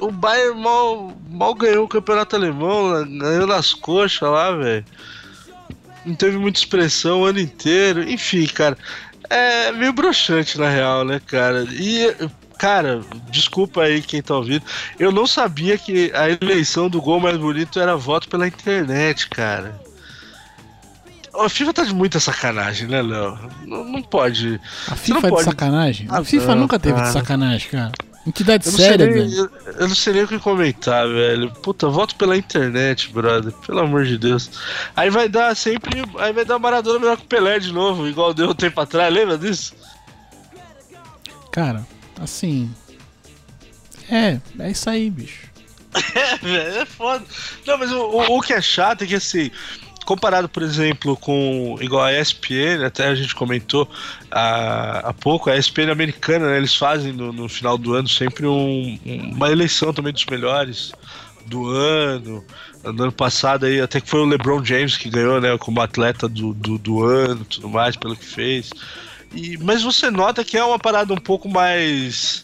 o 0.01 0.11
Bayern 0.11 0.61
mal, 0.61 1.13
mal 1.29 1.55
ganhou 1.55 1.85
o 1.85 1.89
campeonato 1.89 2.35
alemão, 2.35 3.07
ganhou 3.19 3.47
nas 3.47 3.73
coxas 3.75 4.29
lá, 4.29 4.51
velho. 4.53 4.85
Não 6.05 6.15
teve 6.15 6.39
muita 6.39 6.59
expressão 6.59 7.21
o 7.21 7.25
ano 7.27 7.39
inteiro. 7.39 8.03
Enfim, 8.09 8.47
cara, 8.47 8.77
é 9.29 9.71
meio 9.73 9.93
broxante 9.93 10.59
na 10.59 10.69
real, 10.69 11.05
né, 11.05 11.21
cara? 11.25 11.65
E, 11.71 12.17
cara, 12.59 13.01
desculpa 13.31 13.83
aí 13.83 14.01
quem 14.01 14.23
tá 14.23 14.35
ouvindo. 14.35 14.65
Eu 14.99 15.13
não 15.13 15.27
sabia 15.27 15.77
que 15.77 16.11
a 16.15 16.31
eleição 16.31 16.89
do 16.89 17.01
gol 17.01 17.21
mais 17.21 17.37
bonito 17.37 17.79
era 17.79 17.97
voto 17.97 18.29
pela 18.29 18.49
internet, 18.49 19.29
cara. 19.29 19.79
A 21.33 21.49
FIFA 21.49 21.73
tá 21.73 21.85
de 21.85 21.95
muita 21.95 22.19
sacanagem, 22.19 22.89
né, 22.89 23.01
Léo? 23.01 23.39
Não, 23.65 23.85
não 23.85 24.03
pode. 24.03 24.61
A 24.89 24.97
FIFA 24.97 25.27
é 25.27 25.31
pode... 25.31 25.45
de 25.45 25.51
sacanagem? 25.51 26.07
A 26.11 26.25
FIFA 26.25 26.47
não, 26.49 26.63
nunca 26.63 26.79
teve 26.79 26.97
cara. 26.97 27.07
de 27.07 27.13
sacanagem, 27.13 27.71
cara. 27.71 27.93
Entidade 28.27 28.67
eu 28.67 28.73
séria, 28.73 29.07
velho. 29.07 29.35
Eu, 29.35 29.51
eu, 29.73 29.89
não 29.89 29.95
sei 29.95 30.13
nem 30.13 30.25
o 30.25 30.29
que 30.29 30.39
comentar, 30.39 31.09
velho. 31.09 31.51
Puta, 31.51 31.89
voto 31.89 32.15
pela 32.17 32.37
internet, 32.37 33.11
brother. 33.11 33.53
Pelo 33.67 33.81
amor 33.81 34.05
de 34.05 34.19
Deus. 34.19 34.51
Aí 34.95 35.09
vai 35.09 35.29
dar 35.29 35.57
sempre. 35.57 36.03
Aí 36.19 36.33
vai 36.33 36.45
dar 36.45 36.59
Maradona 36.59 36.99
melhor 36.99 37.17
que 37.17 37.25
o 37.25 37.27
Pelé 37.29 37.59
de 37.59 37.73
novo, 37.73 38.07
igual 38.07 38.35
deu 38.35 38.51
um 38.51 38.55
tempo 38.55 38.81
atrás, 38.81 39.13
lembra 39.13 39.39
disso? 39.39 39.75
Cara, 41.51 41.87
assim. 42.21 42.71
É, 44.11 44.39
é 44.59 44.71
isso 44.71 44.91
aí, 44.91 45.09
bicho. 45.09 45.49
é, 46.15 46.37
velho, 46.37 46.79
é 46.79 46.85
foda. 46.85 47.25
Não, 47.67 47.79
mas 47.79 47.91
o, 47.91 48.03
o, 48.03 48.39
o 48.39 48.41
que 48.43 48.53
é 48.53 48.61
chato 48.61 49.03
é 49.03 49.07
que 49.07 49.15
assim 49.15 49.51
comparado, 50.11 50.49
por 50.49 50.65
exemplo, 50.65 51.17
com 51.17 51.79
igual 51.81 52.03
a 52.03 52.13
ESPN, 52.13 52.85
até 52.85 53.07
a 53.07 53.15
gente 53.15 53.33
comentou 53.33 53.89
há, 54.29 55.11
há 55.11 55.13
pouco, 55.15 55.49
a 55.49 55.57
ESPN 55.57 55.89
americana, 55.93 56.51
né, 56.51 56.57
eles 56.57 56.75
fazem 56.75 57.13
no, 57.13 57.33
no, 57.33 57.49
final 57.49 57.79
do 57.79 57.95
ano 57.95 58.09
sempre 58.09 58.45
um, 58.45 58.99
uma 59.07 59.53
eleição 59.53 59.93
também 59.93 60.13
dos 60.13 60.27
melhores 60.27 60.91
do 61.47 61.69
ano. 61.69 62.45
No 62.83 63.05
ano 63.05 63.13
passado 63.13 63.67
aí, 63.67 63.81
até 63.81 64.01
que 64.01 64.09
foi 64.09 64.19
o 64.19 64.25
LeBron 64.25 64.65
James 64.65 64.97
que 64.97 65.09
ganhou, 65.09 65.41
né, 65.41 65.57
como 65.59 65.81
atleta 65.81 66.29
do, 66.29 66.53
do, 66.55 66.77
do 66.77 67.05
ano, 67.05 67.45
tudo 67.45 67.69
mais, 67.69 67.95
pelo 67.95 68.17
que 68.17 68.27
fez. 68.27 68.71
E, 69.33 69.57
mas 69.59 69.85
você 69.85 70.11
nota 70.11 70.43
que 70.43 70.59
é 70.59 70.65
uma 70.65 70.79
parada 70.79 71.15
um 71.15 71.19
pouco 71.19 71.49
mais 71.49 72.43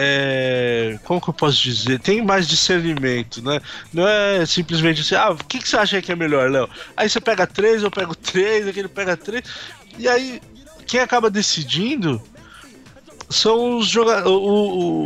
é, 0.00 0.96
como 1.02 1.20
que 1.20 1.28
eu 1.28 1.34
posso 1.34 1.60
dizer? 1.60 1.98
Tem 1.98 2.22
mais 2.22 2.46
discernimento, 2.46 3.42
né? 3.42 3.60
Não 3.92 4.06
é 4.06 4.46
simplesmente 4.46 5.00
assim, 5.00 5.16
ah, 5.16 5.30
o 5.30 5.36
que, 5.36 5.58
que 5.58 5.68
você 5.68 5.76
acha 5.76 6.00
que 6.00 6.12
é 6.12 6.14
melhor, 6.14 6.48
Léo? 6.48 6.70
Aí 6.96 7.10
você 7.10 7.20
pega 7.20 7.48
três, 7.48 7.82
eu 7.82 7.90
pego 7.90 8.14
três, 8.14 8.68
aquele 8.68 8.86
pega 8.86 9.16
três, 9.16 9.42
e 9.98 10.06
aí 10.06 10.40
quem 10.86 11.00
acaba 11.00 11.28
decidindo 11.28 12.22
são 13.28 13.76
os, 13.76 13.92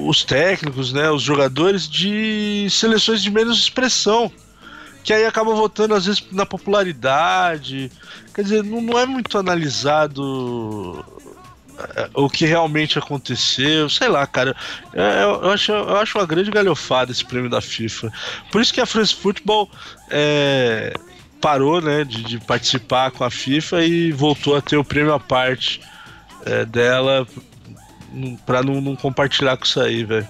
os 0.07 0.25
técnicos, 0.25 0.93
né? 0.93 1.11
Os 1.11 1.23
jogadores 1.23 1.89
de 1.89 2.69
seleções 2.71 3.23
de 3.23 3.31
menos 3.31 3.59
expressão. 3.59 4.31
Que 5.03 5.15
aí 5.15 5.25
acabam 5.25 5.57
votando 5.57 5.95
às 5.95 6.05
vezes 6.05 6.23
na 6.31 6.45
popularidade. 6.45 7.91
Quer 8.35 8.43
dizer, 8.43 8.63
não, 8.63 8.83
não 8.83 8.99
é 8.99 9.07
muito 9.07 9.39
analisado 9.39 11.03
o 12.15 12.29
que 12.29 12.45
realmente 12.45 12.99
aconteceu, 12.99 13.89
sei 13.89 14.09
lá, 14.09 14.27
cara. 14.27 14.55
É, 14.93 15.23
eu, 15.23 15.51
acho, 15.51 15.73
eu 15.73 15.97
acho 15.97 16.19
uma 16.19 16.27
grande 16.27 16.51
galhofada 16.51 17.13
esse 17.13 17.25
prêmio 17.25 17.51
da 17.51 17.61
FIFA. 17.61 18.13
Por 18.51 18.61
isso 18.61 18.73
que 18.73 18.81
a 18.81 18.87
France 18.87 19.15
Football 19.15 19.71
é, 20.11 20.95
parou 21.41 21.81
né, 21.81 22.05
de, 22.05 22.23
de, 22.23 22.39
participar 22.39 23.11
com 23.11 23.25
a 23.25 23.31
FIFA 23.31 23.85
e 23.85 24.13
voltou 24.13 24.57
a 24.57 24.61
ter 24.61 24.77
o 24.77 24.85
prêmio 24.85 25.13
à 25.13 25.21
parte 25.21 25.81
é, 26.47 26.65
dela 26.65 27.27
pra 28.45 28.63
não, 28.63 28.81
não 28.81 28.95
compartilhar 28.95 29.57
com 29.57 29.65
isso 29.65 29.81
aí, 29.81 30.05
velho. 30.05 30.29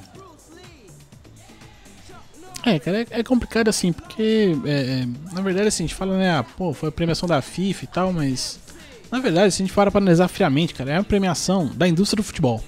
É, 2.65 2.79
cara, 2.79 3.03
é, 3.03 3.07
é 3.11 3.23
complicado 3.25 3.69
assim, 3.69 3.93
porque 3.93 4.57
é, 4.65 4.71
é, 4.71 5.09
na 5.35 5.43
verdade 5.43 5.67
assim, 5.67 5.85
a 5.85 5.87
gente 5.87 5.97
fala, 5.97 6.17
né, 6.17 6.31
ah, 6.31 6.45
pô, 6.45 6.73
foi 6.73 6.91
a 6.91 6.93
premiação 6.93 7.29
da 7.29 7.43
FIFA 7.43 7.85
e 7.85 7.87
tal, 7.89 8.13
mas 8.13 8.61
na 9.13 9.21
verdade, 9.21 9.53
se 9.53 9.63
a 9.63 9.67
gente 9.67 9.75
para 9.75 9.91
pra 9.91 10.01
analisar 10.01 10.27
friamente, 10.27 10.73
cara, 10.73 10.93
é 10.93 10.99
uma 10.99 11.05
premiação 11.05 11.71
da 11.75 11.87
indústria 11.87 12.17
do 12.17 12.25
futebol, 12.25 12.65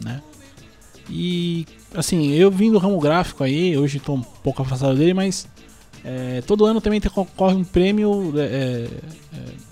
né? 0.00 0.22
E 1.10 1.66
assim, 1.92 2.30
eu 2.30 2.48
vim 2.48 2.70
do 2.70 2.78
ramo 2.78 3.00
gráfico 3.00 3.42
aí, 3.42 3.76
hoje 3.76 3.98
tô 3.98 4.14
um 4.14 4.22
pouco 4.22 4.62
afastado 4.62 4.96
dele, 4.96 5.12
mas 5.12 5.48
é, 6.04 6.42
todo 6.46 6.64
ano 6.64 6.80
também 6.80 7.00
tem, 7.00 7.10
concorre 7.10 7.56
um 7.56 7.64
prêmio. 7.64 8.32
É, 8.36 8.42
é, 8.42 8.88
é 9.34 9.70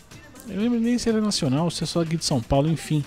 eu 0.50 0.60
lembro 0.60 0.80
nem 0.80 0.98
se 0.98 1.08
era 1.08 1.20
nacional, 1.20 1.70
se 1.70 1.84
é 1.84 1.86
só 1.86 2.00
aqui 2.00 2.16
de 2.16 2.24
São 2.24 2.40
Paulo, 2.40 2.68
enfim. 2.68 3.04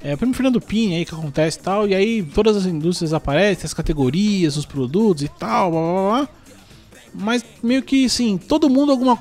É 0.00 0.14
o 0.14 0.18
prêmio 0.18 0.36
Fernando 0.36 0.60
Pini 0.60 0.94
aí 0.94 1.04
que 1.04 1.14
acontece 1.14 1.58
e 1.58 1.62
tal, 1.62 1.88
e 1.88 1.94
aí 1.94 2.22
todas 2.22 2.56
as 2.56 2.66
indústrias 2.66 3.12
aparecem, 3.12 3.64
as 3.64 3.74
categorias, 3.74 4.56
os 4.56 4.64
produtos 4.66 5.24
e 5.24 5.28
tal, 5.28 5.72
blá 5.72 5.80
blá 5.80 6.02
blá. 6.02 6.28
Mas 7.14 7.44
meio 7.62 7.82
que 7.82 8.06
assim, 8.06 8.36
todo 8.36 8.68
mundo 8.68 8.90
alguma 8.90 9.16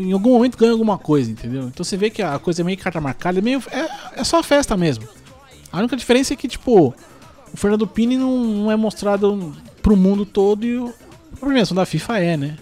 em 0.00 0.12
algum 0.12 0.30
momento 0.30 0.56
ganha 0.56 0.70
alguma 0.70 0.96
coisa, 0.96 1.30
entendeu? 1.30 1.64
Então 1.64 1.82
você 1.84 1.96
vê 1.96 2.08
que 2.08 2.22
a 2.22 2.38
coisa 2.38 2.62
é 2.62 2.64
meio 2.64 2.78
carta 2.78 3.00
marcada, 3.00 3.40
é, 3.40 3.42
meio, 3.42 3.60
é, 3.70 4.20
é 4.20 4.24
só 4.24 4.42
festa 4.42 4.76
mesmo. 4.76 5.08
A 5.72 5.78
única 5.78 5.96
diferença 5.96 6.34
é 6.34 6.36
que, 6.36 6.46
tipo, 6.46 6.94
o 7.52 7.56
Fernando 7.56 7.86
Pini 7.86 8.16
não, 8.16 8.44
não 8.44 8.70
é 8.70 8.76
mostrado 8.76 9.56
pro 9.80 9.96
mundo 9.96 10.24
todo 10.24 10.64
e 10.64 10.76
o, 10.76 10.94
a 11.32 11.36
premiação 11.36 11.74
da 11.74 11.84
FIFA 11.84 12.18
é, 12.18 12.36
né? 12.36 12.58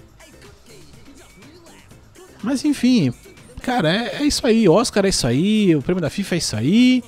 Mas 2.42 2.64
enfim, 2.64 3.12
cara, 3.60 3.92
é, 3.92 4.22
é, 4.22 4.24
isso 4.24 4.46
aí. 4.46 4.66
Oscar 4.66 5.04
é 5.04 5.10
isso 5.10 5.26
aí, 5.26 5.76
o 5.76 5.82
prêmio 5.82 6.00
da 6.00 6.08
FIFA 6.08 6.34
é 6.36 6.38
isso 6.38 6.56
aí. 6.56 7.04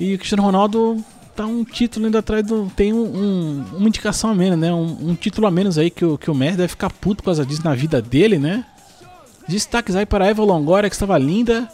E 0.00 0.14
o 0.14 0.18
Cristiano 0.18 0.42
Ronaldo 0.42 1.04
tá 1.34 1.46
um 1.46 1.64
título 1.64 2.06
ainda 2.06 2.18
atrás 2.18 2.44
do. 2.46 2.70
Tem 2.76 2.92
um, 2.92 3.02
um, 3.02 3.64
uma 3.76 3.88
indicação 3.88 4.30
a 4.30 4.34
menos, 4.34 4.58
né? 4.58 4.72
Um, 4.72 5.10
um, 5.10 5.14
título 5.14 5.46
a 5.46 5.50
menos 5.50 5.78
aí 5.78 5.90
que 5.90 6.04
o, 6.04 6.18
que 6.18 6.30
o 6.30 6.34
Messi 6.34 6.56
deve 6.56 6.68
ficar 6.68 6.90
puto 6.90 7.22
por 7.22 7.26
causa 7.26 7.44
disso 7.44 7.64
na 7.64 7.74
vida 7.74 8.00
dele, 8.00 8.38
né? 8.38 8.64
Destaques 9.48 9.96
aí 9.96 10.06
para 10.06 10.24
a 10.24 10.28
Eva 10.28 10.44
Longoria, 10.44 10.88
que 10.88 10.96
estava 10.96 11.16
linda. 11.18 11.68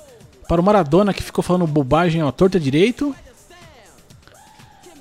Para 0.48 0.62
o 0.62 0.64
Maradona, 0.64 1.12
que 1.12 1.22
ficou 1.22 1.44
falando 1.44 1.66
bobagem 1.66 2.22
à 2.22 2.32
torta 2.32 2.58
direito. 2.58 3.14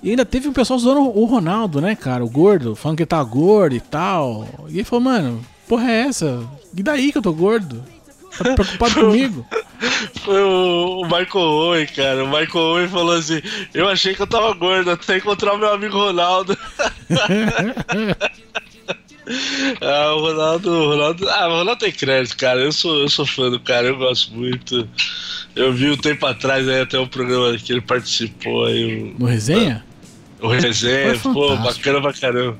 E 0.03 0.09
ainda 0.09 0.25
teve 0.25 0.47
um 0.47 0.53
pessoal 0.53 0.77
usando 0.77 1.01
o 1.01 1.25
Ronaldo, 1.25 1.81
né, 1.81 1.95
cara? 1.95 2.23
O 2.23 2.29
gordo, 2.29 2.75
falando 2.75 2.97
que 2.97 3.03
ele 3.03 3.07
tá 3.07 3.23
gordo 3.23 3.75
e 3.75 3.79
tal. 3.79 4.47
E 4.67 4.75
ele 4.75 4.83
falou, 4.83 5.05
mano, 5.05 5.41
porra 5.67 5.89
é 5.89 6.01
essa? 6.01 6.43
E 6.75 6.83
daí 6.83 7.11
que 7.11 7.17
eu 7.17 7.21
tô 7.21 7.33
gordo? 7.33 7.83
Tá 8.37 8.53
preocupado 8.53 8.95
comigo? 9.01 9.45
Foi 10.23 10.41
o, 10.41 11.03
Michael 11.03 11.45
Owen, 11.45 11.87
cara. 11.87 12.23
O 12.23 12.27
Michael 12.27 12.65
Owen 12.65 12.87
falou 12.87 13.15
assim: 13.15 13.41
Eu 13.73 13.87
achei 13.87 14.15
que 14.15 14.21
eu 14.21 14.27
tava 14.27 14.53
gordo 14.53 14.91
até 14.91 15.17
encontrar 15.17 15.53
o 15.53 15.57
meu 15.57 15.73
amigo 15.73 15.97
Ronaldo. 15.97 16.57
ah, 19.81 20.13
o 20.15 20.21
Ronaldo, 20.21 20.71
o 20.71 20.89
Ronaldo. 20.89 21.29
Ah, 21.29 21.47
o 21.47 21.57
Ronaldo 21.57 21.79
tem 21.79 21.91
crédito, 21.91 22.37
cara. 22.37 22.59
Eu 22.59 22.71
sou, 22.71 23.01
eu 23.01 23.09
sou 23.09 23.25
fã 23.25 23.49
do 23.49 23.59
cara, 23.59 23.87
eu 23.87 23.97
gosto 23.97 24.33
muito. 24.33 24.87
Eu 25.55 25.73
vi 25.73 25.89
um 25.89 25.97
tempo 25.97 26.25
atrás 26.25 26.67
aí 26.67 26.81
até 26.81 26.97
o 26.99 27.07
programa 27.07 27.57
que 27.57 27.71
ele 27.71 27.81
participou 27.81 28.65
aí. 28.65 29.13
No 29.17 29.25
resenha? 29.25 29.83
O 30.39 30.47
resenha, 30.47 31.17
pô, 31.19 31.55
bacana 31.57 32.01
pra 32.01 32.13
caramba. 32.13 32.57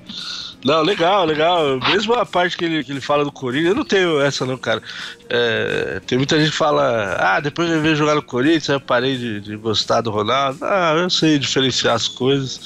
Não, 0.66 0.82
legal, 0.82 1.26
legal. 1.26 1.80
Mesmo 1.80 2.14
a 2.14 2.26
parte 2.26 2.58
que 2.58 2.66
ele, 2.66 2.84
que 2.84 2.92
ele 2.92 3.02
fala 3.02 3.24
do 3.24 3.32
Corinthians, 3.32 3.70
eu 3.70 3.76
não 3.76 3.86
tenho 3.86 4.20
essa 4.20 4.46
não, 4.46 4.58
cara. 4.58 4.82
É, 5.30 6.02
tem 6.06 6.18
muita 6.18 6.38
gente 6.40 6.52
que 6.52 6.58
fala, 6.58 7.16
ah, 7.20 7.40
depois 7.40 7.70
eu 7.70 7.82
vejo 7.82 7.96
jogar 7.96 8.16
no 8.16 8.24
Corinthians, 8.24 8.68
eu 8.68 8.80
parei 8.80 9.18
de, 9.18 9.40
de, 9.42 9.56
gostar 9.56 10.02
do 10.02 10.10
Ronaldo. 10.10 10.60
Ah, 10.62 10.94
eu 10.98 11.10
sei 11.10 11.38
diferenciar 11.38 11.96
as 11.96 12.08
coisas. 12.08 12.60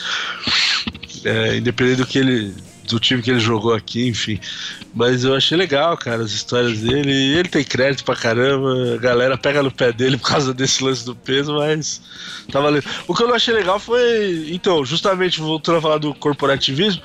É, 1.23 1.57
independente 1.57 1.97
do 1.97 2.07
que 2.07 2.17
ele 2.17 2.55
do 2.87 2.99
time 2.99 3.21
que 3.21 3.31
ele 3.31 3.39
jogou 3.39 3.73
aqui, 3.73 4.07
enfim. 4.07 4.39
Mas 4.93 5.23
eu 5.23 5.33
achei 5.35 5.57
legal, 5.57 5.97
cara, 5.97 6.23
as 6.23 6.31
histórias 6.31 6.79
dele. 6.79 7.11
Ele 7.11 7.47
tem 7.47 7.63
crédito 7.63 8.03
pra 8.03 8.15
caramba. 8.15 8.95
A 8.95 8.97
galera 8.97 9.37
pega 9.37 9.63
no 9.63 9.71
pé 9.71 9.91
dele 9.91 10.17
por 10.17 10.27
causa 10.27 10.53
desse 10.53 10.83
lance 10.83 11.05
do 11.05 11.15
peso, 11.15 11.53
mas 11.55 12.01
tá 12.51 12.59
valendo. 12.59 12.83
O 13.07 13.15
que 13.15 13.23
eu 13.23 13.27
não 13.27 13.35
achei 13.35 13.53
legal 13.53 13.79
foi. 13.79 14.47
Então, 14.49 14.83
justamente 14.83 15.39
voltando 15.39 15.77
a 15.77 15.81
falar 15.81 15.97
do 15.97 16.13
corporativismo, 16.13 17.01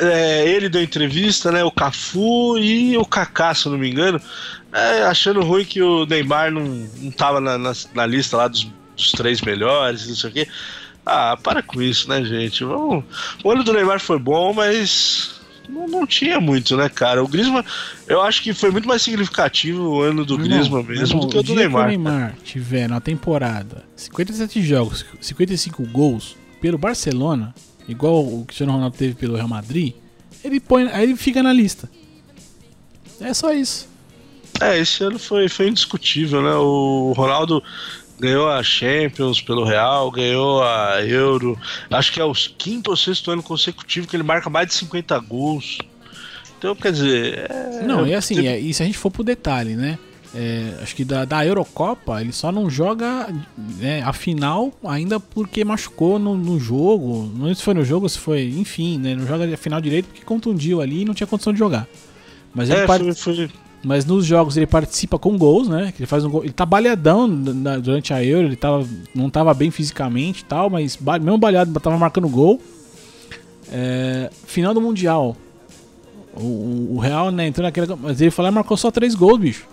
é, 0.00 0.48
ele 0.48 0.68
deu 0.68 0.82
entrevista, 0.82 1.52
né? 1.52 1.62
O 1.62 1.70
Cafu 1.70 2.58
e 2.58 2.96
o 2.96 3.04
Kaká, 3.04 3.54
se 3.54 3.68
não 3.68 3.78
me 3.78 3.90
engano. 3.90 4.20
É, 4.72 5.02
achando 5.02 5.42
ruim 5.42 5.64
que 5.64 5.82
o 5.82 6.06
Neymar 6.06 6.50
não, 6.50 6.62
não 6.62 7.10
tava 7.10 7.40
na, 7.40 7.58
na, 7.58 7.72
na 7.94 8.06
lista 8.06 8.36
lá 8.36 8.48
dos, 8.48 8.68
dos 8.96 9.12
três 9.12 9.40
melhores, 9.40 10.06
não 10.06 10.14
sei 10.14 10.30
o 10.30 10.32
quê. 10.32 10.48
Ah, 11.04 11.36
para 11.42 11.62
com 11.62 11.80
isso, 11.80 12.08
né, 12.08 12.24
gente? 12.24 12.64
Vamos... 12.64 13.04
O 13.42 13.50
ano 13.50 13.64
do 13.64 13.72
Neymar 13.72 14.00
foi 14.00 14.18
bom, 14.18 14.52
mas 14.52 15.40
não, 15.68 15.86
não, 15.86 16.06
tinha 16.06 16.40
muito, 16.40 16.76
né, 16.76 16.88
cara? 16.88 17.22
O 17.22 17.28
Griezmann, 17.28 17.64
eu 18.08 18.20
acho 18.20 18.42
que 18.42 18.52
foi 18.52 18.70
muito 18.70 18.88
mais 18.88 19.02
significativo 19.02 19.82
o 19.82 20.02
ano 20.02 20.24
do 20.24 20.36
Griezmann 20.36 20.82
mesmo 20.82 21.20
do 21.20 21.28
que 21.28 21.38
o 21.38 21.42
do 21.42 21.54
Neymar. 21.54 21.90
Se 21.90 21.96
o 21.96 22.02
Neymar 22.02 22.34
tiver 22.44 22.88
na 22.88 23.00
temporada 23.00 23.84
57 23.96 24.62
jogos, 24.62 25.06
55 25.20 25.84
gols 25.86 26.36
pelo 26.60 26.76
Barcelona, 26.76 27.54
igual 27.88 28.24
o 28.24 28.44
Cristiano 28.44 28.72
Ronaldo 28.72 28.96
teve 28.96 29.14
pelo 29.14 29.36
Real 29.36 29.48
Madrid, 29.48 29.94
ele 30.42 30.60
põe, 30.60 30.88
aí 30.88 31.04
ele 31.04 31.16
fica 31.16 31.42
na 31.42 31.52
lista. 31.52 31.88
É 33.20 33.32
só 33.32 33.52
isso. 33.52 33.88
É, 34.60 34.78
esse 34.78 35.02
ano 35.04 35.18
foi, 35.18 35.48
foi 35.48 35.68
indiscutível, 35.68 36.42
né? 36.42 36.54
O 36.54 37.12
Ronaldo 37.16 37.62
ganhou 38.20 38.48
a 38.48 38.62
Champions 38.62 39.40
pelo 39.40 39.64
Real, 39.64 40.10
ganhou 40.10 40.62
a 40.62 41.02
Euro. 41.04 41.58
Acho 41.90 42.12
que 42.12 42.20
é 42.20 42.24
o 42.24 42.32
quinto 42.32 42.90
ou 42.90 42.96
sexto 42.96 43.30
ano 43.30 43.42
consecutivo 43.42 44.06
que 44.06 44.14
ele 44.14 44.22
marca 44.22 44.50
mais 44.50 44.68
de 44.68 44.74
50 44.74 45.18
gols. 45.20 45.78
Então, 46.58 46.76
quer 46.76 46.92
dizer. 46.92 47.50
É... 47.50 47.82
Não, 47.82 48.06
e 48.06 48.14
assim, 48.14 48.46
é, 48.46 48.58
e 48.58 48.72
se 48.74 48.82
a 48.82 48.86
gente 48.86 48.98
for 48.98 49.10
pro 49.10 49.24
detalhe, 49.24 49.74
né? 49.74 49.98
É, 50.32 50.78
acho 50.80 50.94
que 50.94 51.04
da, 51.04 51.24
da 51.24 51.44
Eurocopa 51.44 52.20
ele 52.20 52.32
só 52.32 52.52
não 52.52 52.70
joga 52.70 53.34
né, 53.58 54.00
a 54.04 54.12
final 54.12 54.72
ainda 54.84 55.18
porque 55.18 55.64
machucou 55.64 56.20
no, 56.20 56.36
no 56.36 56.60
jogo. 56.60 57.28
Não 57.34 57.46
sei 57.46 57.54
se 57.56 57.62
foi 57.62 57.74
no 57.74 57.84
jogo, 57.84 58.08
se 58.08 58.18
foi, 58.18 58.44
enfim, 58.56 58.96
né? 58.98 59.16
Não 59.16 59.26
joga 59.26 59.52
a 59.52 59.56
final 59.56 59.80
direito 59.80 60.06
porque 60.06 60.24
contundiu 60.24 60.80
ali 60.80 61.02
e 61.02 61.04
não 61.04 61.14
tinha 61.14 61.26
condição 61.26 61.52
de 61.52 61.58
jogar. 61.58 61.88
Mas 62.54 62.70
ele 62.70 62.80
é, 62.80 62.86
part... 62.86 63.02
foi, 63.02 63.14
foi, 63.14 63.50
mas 63.82 64.04
nos 64.04 64.26
jogos 64.26 64.56
ele 64.56 64.66
participa 64.66 65.18
com 65.18 65.38
gols, 65.38 65.68
né? 65.68 65.92
Ele 65.98 66.06
faz 66.06 66.24
um 66.24 66.30
gol. 66.30 66.44
Ele 66.44 66.52
tá 66.52 66.66
baleadão 66.66 67.26
na, 67.26 67.78
durante 67.78 68.12
a 68.12 68.22
Euro, 68.22 68.48
ele 68.48 68.56
tava, 68.56 68.86
não 69.14 69.30
tava 69.30 69.54
bem 69.54 69.70
fisicamente 69.70 70.40
e 70.40 70.44
tal, 70.44 70.68
mas 70.68 70.98
mesmo 70.98 71.38
baleado, 71.38 71.78
tava 71.80 71.96
marcando 71.96 72.28
gol. 72.28 72.60
É, 73.72 74.30
final 74.46 74.74
do 74.74 74.80
Mundial. 74.80 75.36
O, 76.34 76.94
o, 76.94 76.98
Real, 76.98 77.30
né, 77.30 77.46
entrou 77.46 77.64
naquela. 77.64 77.96
Mas 77.96 78.20
ele 78.20 78.30
falou, 78.30 78.52
marcou 78.52 78.76
só 78.76 78.90
três 78.90 79.14
gols, 79.14 79.40
bicho. 79.40 79.66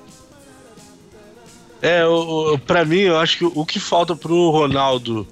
É, 1.81 2.05
o, 2.05 2.53
o, 2.53 2.59
pra 2.59 2.85
mim, 2.85 2.99
eu 2.99 3.19
acho 3.19 3.37
que 3.37 3.45
o 3.45 3.65
que 3.65 3.79
falta 3.79 4.15
pro 4.15 4.49
Ronaldo, 4.49 5.27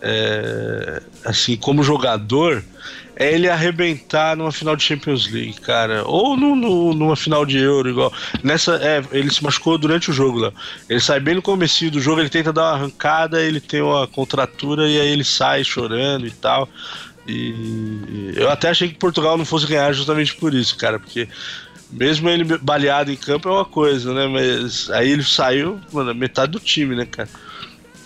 é, 0.00 1.02
assim, 1.24 1.56
como 1.56 1.82
jogador, 1.82 2.64
é 3.16 3.32
ele 3.32 3.48
arrebentar 3.48 4.36
numa 4.36 4.50
final 4.50 4.74
de 4.74 4.82
Champions 4.82 5.30
League, 5.30 5.60
cara. 5.60 6.04
Ou 6.04 6.36
no, 6.36 6.56
no, 6.56 6.94
numa 6.94 7.16
final 7.16 7.46
de 7.46 7.58
Euro, 7.58 7.88
igual. 7.88 8.12
Nessa, 8.42 8.76
é, 8.76 9.02
ele 9.12 9.30
se 9.30 9.42
machucou 9.42 9.78
durante 9.78 10.10
o 10.10 10.12
jogo 10.12 10.38
lá. 10.38 10.52
Ele 10.88 11.00
sai 11.00 11.20
bem 11.20 11.34
no 11.34 11.42
começo 11.42 11.90
do 11.90 12.00
jogo, 12.00 12.20
ele 12.20 12.28
tenta 12.28 12.52
dar 12.52 12.62
uma 12.62 12.72
arrancada, 12.72 13.40
ele 13.40 13.60
tem 13.60 13.82
uma 13.82 14.06
contratura 14.06 14.88
e 14.88 15.00
aí 15.00 15.08
ele 15.08 15.24
sai 15.24 15.62
chorando 15.64 16.26
e 16.26 16.30
tal. 16.30 16.68
E 17.26 18.32
eu 18.36 18.50
até 18.50 18.68
achei 18.68 18.88
que 18.88 18.98
Portugal 18.98 19.38
não 19.38 19.44
fosse 19.44 19.66
ganhar 19.66 19.92
justamente 19.92 20.34
por 20.34 20.52
isso, 20.52 20.76
cara, 20.76 20.98
porque 20.98 21.28
mesmo 21.90 22.28
ele 22.28 22.44
baleado 22.58 23.10
em 23.10 23.16
campo 23.16 23.48
é 23.48 23.52
uma 23.52 23.64
coisa, 23.64 24.12
né? 24.12 24.26
Mas 24.26 24.90
aí 24.90 25.10
ele 25.10 25.22
saiu, 25.22 25.80
mano, 25.92 26.14
metade 26.14 26.52
do 26.52 26.60
time, 26.60 26.94
né, 26.94 27.06
cara? 27.06 27.28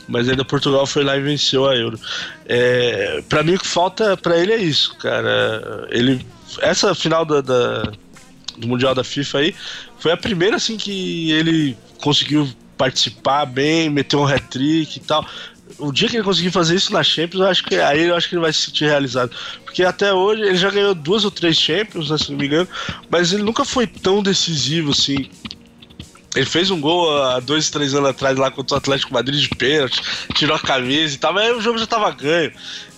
Mas 0.08 0.28
ainda 0.28 0.44
Portugal 0.44 0.86
foi 0.86 1.04
lá 1.04 1.16
e 1.16 1.20
venceu 1.20 1.66
a 1.66 1.76
Euro. 1.76 2.00
É, 2.46 3.22
para 3.28 3.42
mim 3.42 3.54
o 3.54 3.58
que 3.58 3.66
falta 3.66 4.16
para 4.16 4.38
ele 4.38 4.52
é 4.52 4.56
isso, 4.56 4.96
cara. 4.96 5.86
Ele 5.90 6.26
essa 6.60 6.94
final 6.94 7.26
da, 7.26 7.42
da, 7.42 7.92
do 8.56 8.66
mundial 8.66 8.94
da 8.94 9.04
FIFA 9.04 9.38
aí 9.38 9.54
foi 9.98 10.12
a 10.12 10.16
primeira 10.16 10.56
assim 10.56 10.78
que 10.78 11.30
ele 11.32 11.76
conseguiu 12.00 12.48
participar 12.76 13.44
bem, 13.44 13.90
meter 13.90 14.16
um 14.16 14.26
hat-trick 14.26 14.96
e 14.96 15.00
tal. 15.00 15.26
O 15.78 15.92
dia 15.92 16.08
que 16.08 16.16
ele 16.16 16.24
conseguir 16.24 16.50
fazer 16.50 16.76
isso 16.76 16.92
na 16.92 17.02
Champions, 17.02 17.42
eu 17.42 17.46
acho 17.46 17.64
que 17.64 17.76
aí 17.76 18.04
eu 18.04 18.16
acho 18.16 18.28
que 18.28 18.34
ele 18.34 18.42
vai 18.42 18.52
se 18.52 18.62
sentir 18.62 18.86
realizado. 18.86 19.30
Porque 19.64 19.84
até 19.84 20.12
hoje 20.12 20.42
ele 20.42 20.56
já 20.56 20.70
ganhou 20.70 20.94
duas 20.94 21.24
ou 21.24 21.30
três 21.30 21.58
Champions, 21.58 22.08
né, 22.08 22.16
se 22.16 22.30
não 22.30 22.38
me 22.38 22.46
engano, 22.46 22.68
mas 23.10 23.32
ele 23.32 23.42
nunca 23.42 23.64
foi 23.64 23.86
tão 23.86 24.22
decisivo 24.22 24.92
assim 24.92 25.28
ele 26.38 26.46
fez 26.46 26.70
um 26.70 26.80
gol 26.80 27.20
há 27.20 27.40
dois, 27.40 27.68
três 27.68 27.94
anos 27.94 28.10
atrás 28.10 28.38
lá 28.38 28.48
contra 28.48 28.76
o 28.76 28.78
Atlético 28.78 29.12
Madrid 29.12 29.40
de 29.40 29.48
pênalti, 29.48 30.00
tirou 30.34 30.56
a 30.56 30.60
camisa 30.60 31.14
e 31.14 31.18
tal, 31.18 31.34
mas 31.34 31.56
o 31.56 31.60
jogo 31.60 31.78
já 31.78 31.86
tava 31.86 32.10
ganho. 32.12 32.52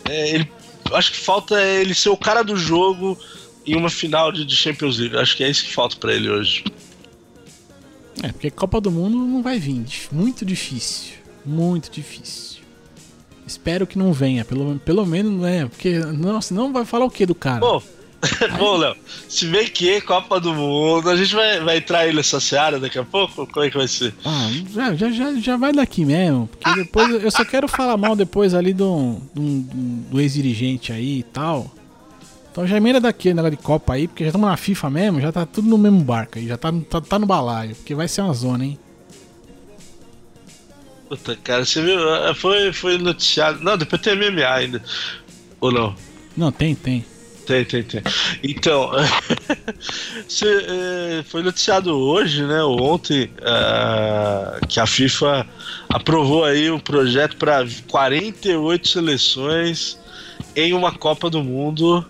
É, 0.04 0.34
ele, 0.34 0.52
acho 0.92 1.12
que 1.12 1.18
falta 1.18 1.60
ele 1.62 1.94
ser 1.94 2.10
o 2.10 2.16
cara 2.18 2.42
do 2.42 2.54
jogo 2.54 3.18
em 3.66 3.76
uma 3.76 3.88
final 3.88 4.30
de, 4.30 4.44
de 4.44 4.54
Champions 4.54 4.98
League. 4.98 5.16
Acho 5.16 5.34
que 5.36 5.42
é 5.42 5.48
isso 5.48 5.64
que 5.64 5.72
falta 5.72 5.96
para 5.96 6.12
ele 6.12 6.28
hoje. 6.28 6.64
É, 8.22 8.28
porque 8.28 8.50
Copa 8.50 8.78
do 8.78 8.90
Mundo 8.90 9.16
não 9.16 9.42
vai 9.42 9.58
vir, 9.58 9.86
muito 10.12 10.44
difícil. 10.44 11.14
Muito 11.44 11.90
difícil. 11.90 12.60
Espero 13.46 13.86
que 13.86 13.98
não 13.98 14.12
venha, 14.12 14.44
pelo, 14.44 14.78
pelo 14.80 15.06
menos, 15.06 15.40
né? 15.40 15.66
Porque, 15.66 15.98
não, 15.98 16.42
senão 16.42 16.72
vai 16.72 16.84
falar 16.84 17.06
o 17.06 17.10
que 17.10 17.24
do 17.24 17.34
cara? 17.34 17.60
Bom, 17.60 17.82
bom, 18.58 18.76
Léo, 18.76 18.94
se 19.28 19.46
bem 19.46 19.66
que 19.66 19.88
é 19.90 20.00
Copa 20.00 20.38
do 20.38 20.52
Mundo, 20.52 21.08
a 21.08 21.16
gente 21.16 21.34
vai, 21.34 21.60
vai 21.60 21.78
entrar 21.78 22.06
ele 22.06 22.18
nessa 22.18 22.38
seara 22.38 22.78
daqui 22.78 22.98
a 22.98 23.04
pouco? 23.04 23.46
Como 23.46 23.64
é 23.64 23.70
que 23.70 23.76
vai 23.76 23.88
ser? 23.88 24.14
Ah, 24.24 24.50
já, 24.94 25.10
já, 25.10 25.34
já, 25.34 25.56
vai 25.56 25.72
daqui 25.72 26.04
mesmo. 26.04 26.46
Porque 26.48 26.82
depois 26.82 27.22
eu 27.22 27.30
só 27.30 27.44
quero 27.44 27.66
falar 27.66 27.96
mal 27.96 28.14
depois 28.14 28.52
ali 28.52 28.74
do, 28.74 29.16
do, 29.34 29.60
do 30.10 30.20
ex-dirigente 30.20 30.92
aí 30.92 31.20
e 31.20 31.22
tal. 31.22 31.70
Então 32.52 32.66
já 32.66 32.76
emenda 32.76 33.00
daqui, 33.00 33.32
negócio 33.32 33.56
de 33.56 33.62
Copa 33.62 33.94
aí, 33.94 34.06
porque 34.06 34.24
já 34.24 34.28
estamos 34.28 34.48
na 34.48 34.56
FIFA 34.56 34.90
mesmo, 34.90 35.20
já 35.20 35.32
tá 35.32 35.46
tudo 35.46 35.68
no 35.68 35.78
mesmo 35.78 36.00
barco 36.00 36.38
aí, 36.38 36.46
já 36.46 36.56
tá, 36.56 36.72
tá, 36.90 37.00
tá 37.00 37.18
no 37.18 37.26
balaio, 37.26 37.76
porque 37.76 37.94
vai 37.94 38.08
ser 38.08 38.22
uma 38.22 38.34
zona, 38.34 38.64
hein? 38.64 38.78
Puta, 41.08 41.36
cara, 41.42 41.64
você 41.64 41.80
viu? 41.82 42.14
É, 42.14 42.34
foi, 42.34 42.72
foi 42.72 42.98
noticiado. 42.98 43.62
Não, 43.64 43.76
depois 43.76 44.00
tem 44.00 44.14
MMA 44.14 44.46
ainda. 44.46 44.82
Ou 45.60 45.72
não? 45.72 45.94
Não, 46.36 46.52
tem, 46.52 46.74
tem. 46.74 47.04
Tem, 47.46 47.64
tem, 47.64 47.82
tem. 47.82 48.02
Então, 48.42 48.90
você, 50.28 50.46
é, 50.46 51.22
foi 51.24 51.42
noticiado 51.42 51.90
hoje, 51.96 52.44
né, 52.44 52.62
ontem, 52.62 53.30
uh, 53.40 54.66
que 54.66 54.78
a 54.78 54.86
FIFA 54.86 55.46
aprovou 55.88 56.44
aí 56.44 56.70
um 56.70 56.78
projeto 56.78 57.36
para 57.36 57.66
48 57.88 58.88
seleções 58.88 59.98
em 60.54 60.72
uma 60.72 60.92
Copa 60.92 61.28
do 61.28 61.42
Mundo 61.42 62.06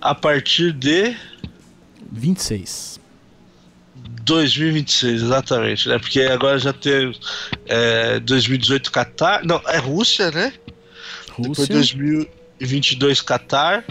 a 0.00 0.14
partir 0.14 0.72
de 0.72 1.16
26. 2.12 3.00
2026, 4.22 5.22
exatamente, 5.22 5.88
né? 5.88 5.98
Porque 5.98 6.20
agora 6.22 6.58
já 6.58 6.72
tem 6.72 7.12
é, 7.66 8.18
2018 8.20 8.90
Qatar. 8.90 9.46
Não, 9.46 9.62
é 9.66 9.78
Rússia, 9.78 10.30
né? 10.30 10.52
Rússia. 11.30 11.66
Depois 11.66 11.68
2022 11.68 13.22
Qatar. 13.22 13.84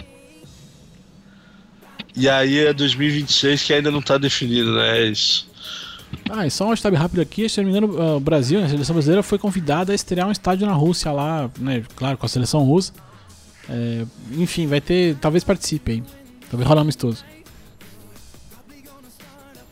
E 2.16 2.28
aí 2.28 2.58
é 2.66 2.72
2026 2.72 3.62
que 3.62 3.72
ainda 3.74 3.90
não 3.90 4.00
tá 4.00 4.16
definido, 4.16 4.74
né? 4.74 5.00
É 5.00 5.06
isso. 5.08 5.46
Ah, 6.30 6.46
e 6.46 6.50
só 6.50 6.64
um 6.66 6.70
hashtag 6.70 6.96
rápido 6.96 7.20
aqui, 7.20 7.48
se 7.48 7.60
não 7.62 7.70
me 7.70 7.76
engano, 7.76 8.00
ah, 8.00 8.16
o 8.16 8.20
Brasil, 8.20 8.62
a 8.62 8.68
seleção 8.68 8.94
brasileira 8.94 9.22
foi 9.22 9.38
convidada 9.38 9.92
a 9.92 9.94
estrear 9.94 10.26
um 10.26 10.32
estádio 10.32 10.66
na 10.66 10.72
Rússia 10.72 11.12
lá, 11.12 11.50
né? 11.58 11.82
Claro, 11.94 12.16
com 12.16 12.24
a 12.24 12.28
seleção 12.28 12.62
russa. 12.64 12.92
É, 13.68 14.04
enfim, 14.32 14.66
vai 14.66 14.80
ter. 14.80 15.16
Talvez 15.16 15.42
participe 15.44 15.92
aí. 15.92 16.02
Talvez 16.50 16.66
rolar 16.68 16.80
um 16.80 16.84
amistoso. 16.84 17.24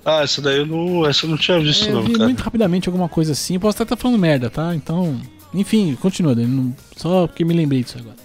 Ah, 0.04 0.22
essa 0.22 0.42
daí 0.42 0.58
eu 0.58 0.66
não. 0.66 1.06
Essa 1.06 1.24
eu 1.24 1.30
não 1.30 1.38
tinha 1.38 1.58
visto, 1.60 1.88
É, 1.88 1.92
não, 1.92 2.02
vi 2.02 2.12
cara. 2.12 2.24
muito 2.24 2.40
rapidamente 2.42 2.88
alguma 2.88 3.08
coisa 3.08 3.32
assim. 3.32 3.58
Posso 3.58 3.76
até 3.76 3.84
estar 3.84 3.96
falando 3.96 4.18
merda, 4.18 4.50
tá? 4.50 4.74
Então. 4.74 5.18
Enfim, 5.54 5.94
continua, 6.00 6.34
não- 6.34 6.74
Só 6.96 7.26
porque 7.28 7.44
me 7.44 7.54
lembrei 7.54 7.82
disso 7.84 7.96
agora. 7.98 8.16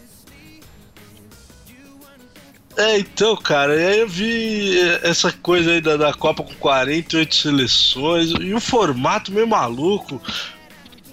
É, 2.79 2.97
então, 2.97 3.35
cara, 3.35 3.73
aí 3.73 3.99
eu 3.99 4.07
vi 4.07 4.79
essa 5.03 5.33
coisa 5.33 5.71
aí 5.71 5.81
da, 5.81 5.97
da 5.97 6.13
Copa 6.13 6.43
com 6.43 6.53
48 6.55 7.35
seleções 7.35 8.31
e 8.39 8.53
o 8.53 8.59
formato 8.61 9.33
meio 9.33 9.45
maluco. 9.45 10.21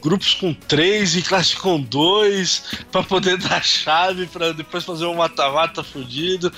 Grupos 0.01 0.35
com 0.35 0.55
três 0.55 1.17
e 1.17 1.23
classe 1.23 1.57
com 1.57 1.81
dois 1.81 2.63
pra 2.93 3.03
poder 3.03 3.37
dar 3.43 3.65
chave 3.65 4.27
pra 4.27 4.53
depois 4.53 4.85
fazer 4.85 5.07
um 5.07 5.17
mata-mata 5.17 5.83
fudido. 5.83 6.53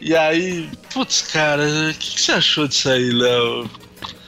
E 0.00 0.16
aí, 0.16 0.68
putz, 0.92 1.22
cara, 1.22 1.62
o 1.62 1.94
que, 1.94 2.14
que 2.16 2.20
você 2.20 2.32
achou 2.32 2.66
disso 2.66 2.88
aí, 2.88 3.12
Léo? 3.12 3.70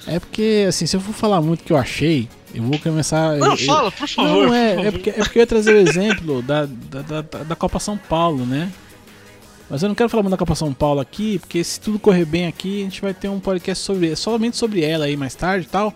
É 0.07 0.21
porque, 0.21 0.67
assim, 0.69 0.87
se 0.87 0.97
eu 0.97 1.01
for 1.01 1.13
falar 1.13 1.41
muito 1.43 1.63
o 1.63 1.65
que 1.65 1.73
eu 1.73 1.77
achei, 1.77 2.29
eu 2.55 2.63
vou 2.63 2.79
começar. 2.79 3.37
Não, 3.37 3.53
eu- 3.53 3.57
fala, 3.67 3.91
por 3.91 4.07
favor. 4.09 4.47
Não, 4.47 4.55
é, 4.55 4.75
por 4.75 4.81
é, 4.81 4.85
favor. 4.85 4.93
porque, 4.93 5.11
é 5.11 5.13
porque 5.15 5.39
eu 5.39 5.43
ia 5.43 5.47
trazer 5.49 5.75
o 5.75 5.79
exemplo 5.79 6.41
da, 6.41 6.67
da, 6.67 7.03
da, 7.03 7.21
da 7.43 7.57
Copa 7.57 7.81
São 7.81 7.97
Paulo, 7.97 8.47
né? 8.47 8.71
Mas 9.71 9.83
eu 9.85 9.89
não 9.89 9.95
quero 9.95 10.09
falar 10.09 10.25
muito 10.25 10.33
da 10.33 10.37
Copa 10.37 10.55
São 10.57 10.73
Paulo 10.75 10.99
aqui, 11.01 11.39
porque 11.39 11.63
se 11.63 11.81
tudo 11.81 11.99
correr 11.99 12.25
bem 12.25 12.47
aqui, 12.47 12.81
a 12.81 12.85
gente 12.85 13.01
vai 13.01 13.15
ter 13.15 13.29
um 13.29 13.39
podcast 13.39 13.85
sobre, 13.85 14.17
somente 14.17 14.57
sobre 14.57 14.83
ela 14.83 15.05
aí 15.05 15.17
mais 15.17 15.35
tarde 15.37 15.67
e 15.67 15.71
tal. 15.71 15.95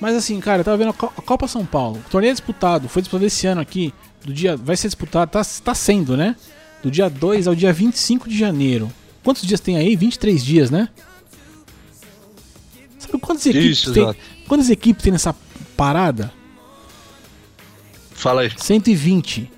Mas 0.00 0.14
assim, 0.14 0.38
cara, 0.38 0.60
eu 0.60 0.64
tava 0.64 0.76
vendo 0.76 0.90
a 0.90 0.92
Co- 0.92 1.12
a 1.16 1.20
Copa 1.22 1.48
São 1.48 1.66
Paulo. 1.66 2.00
O 2.06 2.10
torneio 2.10 2.30
é 2.30 2.34
disputado, 2.34 2.88
foi 2.88 3.02
disputado 3.02 3.26
esse 3.26 3.46
ano 3.48 3.60
aqui. 3.60 3.92
Do 4.24 4.32
dia, 4.32 4.56
vai 4.56 4.76
ser 4.76 4.86
disputado, 4.88 5.30
tá, 5.30 5.42
tá 5.64 5.74
sendo, 5.74 6.16
né? 6.16 6.36
Do 6.82 6.90
dia 6.90 7.08
2 7.10 7.48
ao 7.48 7.54
dia 7.56 7.72
25 7.72 8.28
de 8.28 8.38
janeiro. 8.38 8.88
Quantos 9.24 9.42
dias 9.42 9.58
tem 9.60 9.76
aí? 9.76 9.96
23 9.96 10.44
dias, 10.44 10.70
né? 10.70 10.88
Sabe 12.98 13.18
quantas 13.18 13.46
equipes 13.46 13.78
Isso, 13.78 13.92
tem? 13.92 14.02
exato. 14.04 14.18
Quantas 14.46 14.70
equipes 14.70 15.02
tem 15.02 15.12
nessa 15.12 15.34
parada? 15.76 16.32
Fala 18.12 18.42
aí. 18.42 18.52
120. 18.56 19.50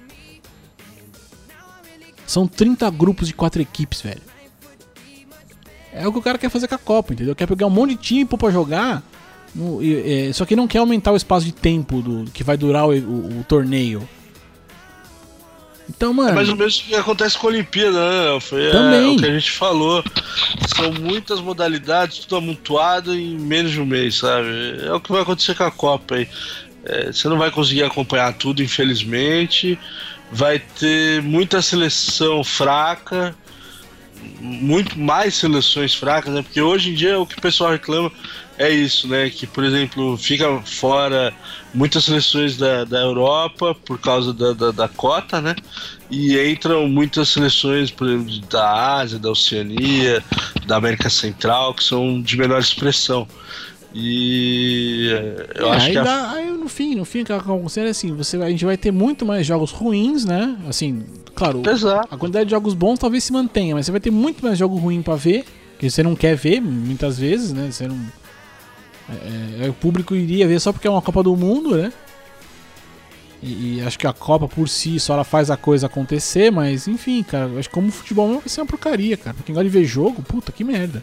São 2.31 2.47
30 2.47 2.89
grupos 2.91 3.27
de 3.27 3.35
4 3.35 3.61
equipes, 3.61 4.01
velho. 4.03 4.21
É 5.93 6.07
o 6.07 6.13
que 6.13 6.19
o 6.21 6.23
cara 6.23 6.39
quer 6.39 6.49
fazer 6.49 6.69
com 6.69 6.77
a 6.77 6.79
Copa, 6.79 7.13
entendeu? 7.13 7.35
Quer 7.35 7.49
pegar 7.49 7.67
um 7.67 7.71
monte 7.71 7.91
de 7.91 7.97
time 7.97 8.25
pôr 8.25 8.39
pra 8.39 8.51
jogar. 8.51 9.03
no- 9.53 9.83
e- 9.83 10.29
é, 10.29 10.33
só 10.33 10.45
que 10.45 10.55
não 10.55 10.69
quer 10.69 10.79
aumentar 10.79 11.11
o 11.11 11.17
espaço 11.17 11.45
de 11.45 11.51
tempo 11.51 12.01
do 12.01 12.31
que 12.31 12.45
vai 12.45 12.57
durar 12.57 12.87
o, 12.87 12.93
o- 12.93 13.41
o 13.41 13.45
torneio. 13.49 14.09
Então, 15.89 16.15
mano. 16.15 16.29
É 16.29 16.33
mais 16.35 16.49
ou 16.49 16.55
menos 16.55 16.79
o 16.79 16.85
que 16.85 16.95
acontece 16.95 17.37
com 17.37 17.49
a 17.49 17.51
Olimpíada, 17.51 17.99
né? 18.35 18.41
Foi 18.41 18.65
é, 18.67 18.71
Também. 18.71 19.17
o 19.17 19.19
que 19.19 19.27
a 19.27 19.33
gente 19.33 19.51
falou. 19.51 20.05
São 20.77 20.93
muitas 20.93 21.41
modalidades, 21.41 22.19
tudo 22.21 22.37
amontoado 22.37 23.13
em 23.13 23.37
menos 23.37 23.73
de 23.73 23.81
um 23.81 23.87
mês, 23.87 24.19
sabe? 24.19 24.47
É 24.87 24.93
o 24.93 25.01
que 25.01 25.11
vai 25.11 25.23
acontecer 25.23 25.57
com 25.57 25.65
a 25.65 25.71
Copa 25.73 26.15
aí. 26.15 26.29
É, 26.85 27.13
você 27.13 27.29
não 27.29 27.37
vai 27.37 27.51
conseguir 27.51 27.83
acompanhar 27.83 28.33
tudo, 28.35 28.63
infelizmente. 28.63 29.77
Vai 30.31 30.59
ter 30.61 31.23
muita 31.23 31.61
seleção 31.63 32.45
fraca, 32.45 33.37
muito 34.41 34.99
mais 34.99 35.35
seleções 35.35 35.95
fracas, 35.95 36.33
né? 36.35 36.43
Porque 36.43 36.61
hoje 36.61 36.91
em 36.91 36.95
dia 36.95 37.19
o 37.19 37.27
que 37.27 37.39
o 37.39 37.41
pessoal 37.41 37.73
reclama 37.73 38.13
é 38.59 38.71
isso, 38.71 39.09
né? 39.09 39.31
Que, 39.31 39.47
por 39.47 39.65
exemplo, 39.65 40.17
fica 40.19 40.61
fora 40.63 41.35
muitas 41.73 42.05
seleções 42.05 42.57
da, 42.57 42.85
da 42.85 42.99
Europa 43.01 43.75
por 43.75 43.99
causa 44.01 44.33
da, 44.35 44.53
da, 44.53 44.71
da 44.73 44.89
cota, 44.89 45.41
né? 45.41 45.55
E 46.11 46.39
entram 46.51 46.89
muitas 46.89 47.29
seleções, 47.31 47.91
por 47.91 48.09
exemplo, 48.09 48.41
da 48.49 48.97
Ásia, 48.99 49.19
da 49.19 49.31
Oceania, 49.31 50.25
da 50.67 50.77
América 50.77 51.09
Central, 51.11 51.75
que 51.75 51.85
são 51.85 52.21
de 52.23 52.37
menor 52.37 52.61
expressão. 52.61 53.27
E 53.93 55.11
eh, 55.13 55.47
eu 55.57 55.73
É, 55.73 55.75
acho 55.75 55.91
que 55.91 55.99
a 55.99 56.05
no 56.61 56.69
fim, 56.69 56.95
no 56.95 57.05
fim, 57.05 57.23
o 57.23 57.25
que 57.25 57.33
acontece 57.33 57.81
é 57.81 57.89
assim, 57.89 58.15
você, 58.15 58.37
a 58.37 58.49
gente 58.49 58.65
vai 58.65 58.77
ter 58.77 58.93
muito 58.93 59.27
mais 59.27 59.47
jogos 59.47 59.71
ruins, 59.71 60.25
né? 60.25 60.57
Assim, 60.69 61.03
claro, 61.35 61.63
Exato. 61.69 62.09
a 62.11 62.17
quantidade 62.17 62.45
de 62.45 62.51
jogos 62.53 62.75
bons 62.75 62.99
talvez 62.99 63.25
se 63.25 63.33
mantenha, 63.33 63.75
mas 63.75 63.87
você 63.87 63.93
vai 63.93 64.01
ter 64.01 64.11
muito 64.11 64.45
mais 64.45 64.57
jogo 64.59 64.77
ruim 64.77 65.03
pra 65.03 65.17
ver, 65.17 65.45
que 65.79 65.91
você 65.91 66.03
não 66.03 66.15
quer 66.15 66.37
ver, 66.37 66.61
muitas 66.61 67.19
vezes, 67.19 67.53
né? 67.53 67.71
Você 67.71 67.89
não. 67.89 67.99
é, 69.09 69.67
é, 69.67 69.69
o 69.69 69.73
público 69.73 70.15
iria 70.15 70.47
ver 70.47 70.61
só 70.61 70.73
porque 70.73 70.87
é 70.87 70.91
uma 70.91 71.03
Copa 71.03 71.23
do 71.23 71.35
Mundo, 71.35 71.77
né? 71.77 71.93
E, 73.43 73.79
e 73.79 73.83
acho 73.83 73.99
que 73.99 74.07
a 74.07 74.13
Copa 74.13 74.47
por 74.47 74.69
si 74.69 75.01
só 75.01 75.15
ela 75.15 75.25
faz 75.25 75.51
a 75.51 75.57
coisa 75.57 75.87
acontecer, 75.87 76.53
mas 76.53 76.87
enfim, 76.87 77.23
cara, 77.23 77.51
acho 77.59 77.69
que 77.69 77.75
como 77.75 77.91
futebol 77.91 78.27
mesmo 78.27 78.41
vai 78.41 78.49
ser 78.49 78.61
uma 78.61 78.67
porcaria, 78.67 79.17
cara. 79.17 79.35
Pra 79.35 79.45
quem 79.45 79.55
gosta 79.55 79.69
de 79.69 79.71
ver 79.71 79.85
jogo, 79.85 80.23
puta 80.23 80.53
que 80.53 80.63
merda. 80.63 81.03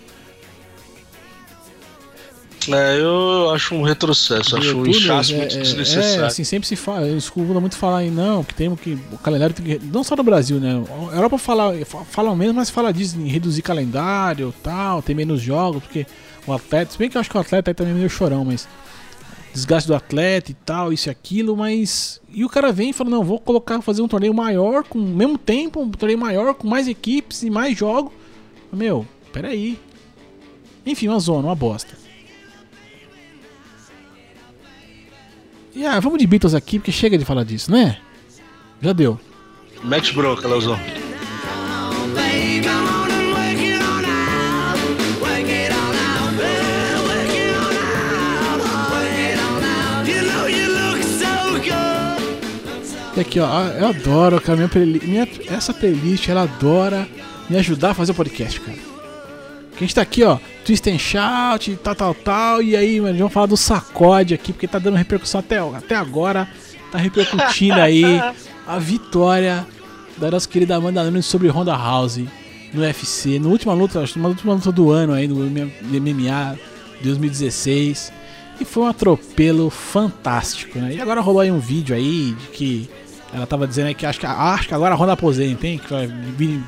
É, 2.74 3.00
eu 3.00 3.50
acho 3.52 3.76
um 3.76 3.82
retrocesso, 3.82 4.58
acho 4.58 4.78
um 4.78 4.86
inchaço 4.86 5.34
é, 5.34 5.38
muito 5.38 5.56
é, 5.56 5.62
desnecessário. 5.62 6.24
É, 6.24 6.26
assim, 6.28 6.44
sempre 6.44 6.68
se 6.68 6.76
fala, 6.76 7.08
eles 7.08 7.32
muito 7.36 7.78
falar 7.78 8.00
aí, 8.00 8.12
não, 8.12 8.44
que 8.44 8.54
temos 8.54 8.80
que. 8.80 8.98
O 9.12 9.18
calendário 9.18 9.56
tem 9.56 9.66
que. 9.66 9.86
Não 9.86 10.04
só 10.04 10.16
no 10.16 10.24
Brasil, 10.24 10.60
né? 10.60 10.84
A 11.12 11.16
Europa 11.16 11.38
fala, 11.38 11.74
fa- 11.86 12.04
fala 12.06 12.36
mesmo, 12.36 12.56
mas 12.56 12.70
fala 12.70 12.92
disso, 12.92 13.18
em 13.20 13.28
reduzir 13.28 13.62
calendário 13.62 14.54
tal, 14.64 15.02
ter 15.02 15.14
menos 15.14 15.42
jogos, 15.42 15.82
porque 15.84 16.06
o 16.46 16.54
atleta. 16.54 16.92
Se 16.92 16.98
bem 16.98 17.10
que 17.10 17.18
eu 17.18 17.22
acho 17.22 17.30
que 17.30 17.38
o 17.38 17.42
atleta 17.42 17.72
aí 17.72 17.76
também 17.76 17.94
é 17.94 17.96
meio 17.96 18.10
chorão, 18.10 18.44
mas. 18.46 18.68
Desgaste 19.54 19.88
do 19.88 19.96
atleta 19.96 20.52
e 20.52 20.54
tal, 20.54 20.94
isso 20.94 21.10
e 21.10 21.12
aquilo, 21.12 21.58
mas. 21.58 22.22
E 22.30 22.46
o 22.46 22.50
cara 22.50 22.72
vem 22.72 22.92
e 22.92 22.94
fala, 22.94 23.10
não, 23.10 23.24
vou 23.24 23.40
colocar, 23.40 23.82
fazer 23.82 24.04
um 24.04 24.08
torneio 24.08 24.34
maior, 24.34 24.84
com 24.84 25.00
o 25.00 25.02
mesmo 25.02 25.36
tempo, 25.36 25.82
um 25.82 25.90
torneio 25.90 26.20
maior, 26.20 26.54
com 26.54 26.68
mais 26.68 26.88
equipes 26.88 27.42
e 27.42 27.50
mais 27.50 27.76
jogos. 27.76 28.12
Meu, 28.72 29.08
peraí. 29.34 29.80
Enfim, 30.86 31.08
uma 31.08 31.20
zona, 31.20 31.48
uma 31.48 31.56
bosta. 31.56 31.98
E 35.78 35.86
ah, 35.86 36.00
vamos 36.00 36.18
de 36.18 36.26
Beatles 36.26 36.56
aqui, 36.56 36.80
porque 36.80 36.92
chega 36.92 37.20
de 37.20 37.24
falar 37.24 37.44
disso, 37.44 37.72
né? 37.72 38.00
Já 38.82 38.94
deu. 38.94 39.20
You 50.50 50.72
look 50.72 51.04
so 51.04 51.60
good. 51.62 53.16
E 53.16 53.20
aqui, 53.20 53.40
ó, 53.40 53.68
eu 53.68 53.86
adoro, 53.90 54.42
cara, 54.42 54.58
minha, 54.58 54.70
minha 55.04 55.30
essa 55.48 55.76
playlist, 55.76 56.28
ela 56.28 56.42
adora 56.42 57.08
me 57.48 57.56
ajudar 57.56 57.92
a 57.92 57.94
fazer 57.94 58.14
o 58.14 58.16
podcast, 58.16 58.60
cara. 58.62 58.80
Porque 59.70 59.84
a 59.84 59.88
gente 59.88 59.94
tá 59.94 60.02
aqui, 60.02 60.24
ó, 60.24 60.40
twist 60.68 60.90
and 60.90 61.00
shout, 61.00 61.80
tal, 61.82 61.96
tal, 61.96 62.14
tal, 62.14 62.62
e 62.62 62.76
aí, 62.76 63.00
mano, 63.00 63.18
vamos 63.18 63.32
falar 63.32 63.46
do 63.46 63.56
sacode 63.56 64.34
aqui, 64.34 64.52
porque 64.52 64.68
tá 64.68 64.78
dando 64.78 64.98
repercussão 64.98 65.40
até, 65.40 65.58
até 65.60 65.96
agora. 65.96 66.46
tá 66.92 66.98
repercutindo 66.98 67.80
aí 67.80 68.04
a 68.68 68.78
vitória 68.78 69.66
da 70.18 70.30
nossa 70.30 70.46
querida 70.46 70.76
Amanda 70.76 71.06
Nunes 71.06 71.26
sobre 71.26 71.48
Ronda 71.48 71.72
House 71.72 72.20
no 72.74 72.82
UFC, 72.82 73.40
na 73.40 73.48
última 73.48 73.74
luta, 73.74 74.02
acho 74.02 74.14
que 74.14 74.20
na 74.20 74.28
última 74.28 74.54
luta 74.54 74.70
do 74.70 74.92
ano 74.92 75.14
aí, 75.14 75.26
no 75.26 75.36
MMA 75.38 76.60
2016. 77.02 78.12
E 78.60 78.66
foi 78.66 78.84
um 78.84 78.88
atropelo 78.88 79.70
fantástico, 79.70 80.80
né? 80.80 80.96
E 80.96 81.02
agora 81.02 81.22
rolou 81.22 81.40
aí 81.40 81.52
um 81.52 81.60
vídeo 81.60 81.96
aí 81.96 82.36
de 82.38 82.48
que 82.48 82.90
ela 83.34 83.48
tava 83.48 83.66
dizendo 83.66 83.96
que 83.96 84.06
acho 84.06 84.20
que, 84.20 84.26
acho 84.26 84.68
que 84.68 84.74
agora 84.74 84.96
a 84.96 84.98
Ronda 84.98 85.14
aposenta, 85.14 85.66
hein? 85.66 85.80
Que 85.80 85.94
vai 85.94 86.12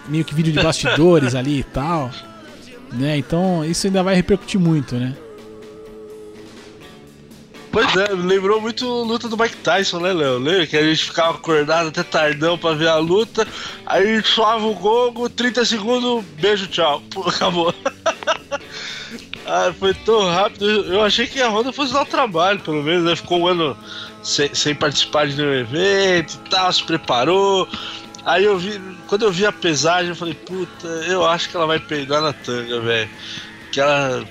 meio 0.08 0.24
que 0.24 0.34
vídeo 0.34 0.54
de 0.54 0.62
bastidores 0.64 1.36
ali 1.36 1.60
e 1.60 1.64
tal. 1.64 2.10
Né? 2.92 3.18
Então 3.18 3.64
isso 3.64 3.88
ainda 3.88 4.04
vai 4.04 4.16
repercutir 4.16 4.60
muito, 4.60 4.96
né? 4.96 5.16
Pois 7.72 7.96
é, 7.96 8.10
lembrou 8.14 8.60
muito 8.60 8.84
a 8.84 9.04
luta 9.04 9.30
do 9.30 9.38
Mike 9.38 9.58
Tyson, 9.58 10.00
né, 10.00 10.12
Léo? 10.12 10.40
Lembra 10.40 10.66
que 10.66 10.76
a 10.76 10.84
gente 10.84 11.06
ficava 11.06 11.38
acordado 11.38 11.90
até 11.90 12.02
tardão 12.02 12.58
pra 12.58 12.74
ver 12.74 12.88
a 12.88 12.98
luta, 12.98 13.48
aí 13.86 14.24
suava 14.24 14.66
o 14.66 14.74
gongo, 14.74 15.30
30 15.30 15.64
segundos, 15.66 16.26
beijo, 16.40 16.66
tchau. 16.68 17.02
Pô, 17.14 17.30
acabou. 17.30 17.74
ah, 19.46 19.72
foi 19.78 19.94
tão 19.94 20.26
rápido. 20.26 20.66
Eu 20.66 21.04
achei 21.04 21.28
que 21.28 21.40
a 21.40 21.50
Honda 21.50 21.72
fosse 21.72 21.94
dar 21.94 22.02
o 22.02 22.08
trabalho, 22.08 22.60
pelo 22.60 22.82
menos, 22.82 23.04
né? 23.04 23.16
Ficou 23.16 23.42
um 23.42 23.48
ano 23.48 23.78
sem, 24.24 24.54
sem 24.54 24.74
participar 24.74 25.28
de 25.28 25.36
nenhum 25.36 25.54
evento 25.54 26.34
e 26.34 26.50
tal, 26.50 26.74
se 26.74 26.84
preparou. 26.84 27.68
Aí 28.26 28.44
eu 28.44 28.58
vi, 28.58 28.80
quando 29.08 29.24
eu 29.26 29.32
vi 29.32 29.46
a 29.46 29.52
pesagem, 29.52 30.10
eu 30.10 30.16
falei, 30.16 30.34
puta, 30.34 30.88
eu 31.08 31.26
acho 31.26 31.50
que 31.50 31.56
ela 31.56 31.66
vai 31.66 31.80
peidar 31.80 32.22
na 32.22 32.34
tanga, 32.34 32.80
velho. 32.82 33.10
Que 33.72 33.80
ela 33.80 34.26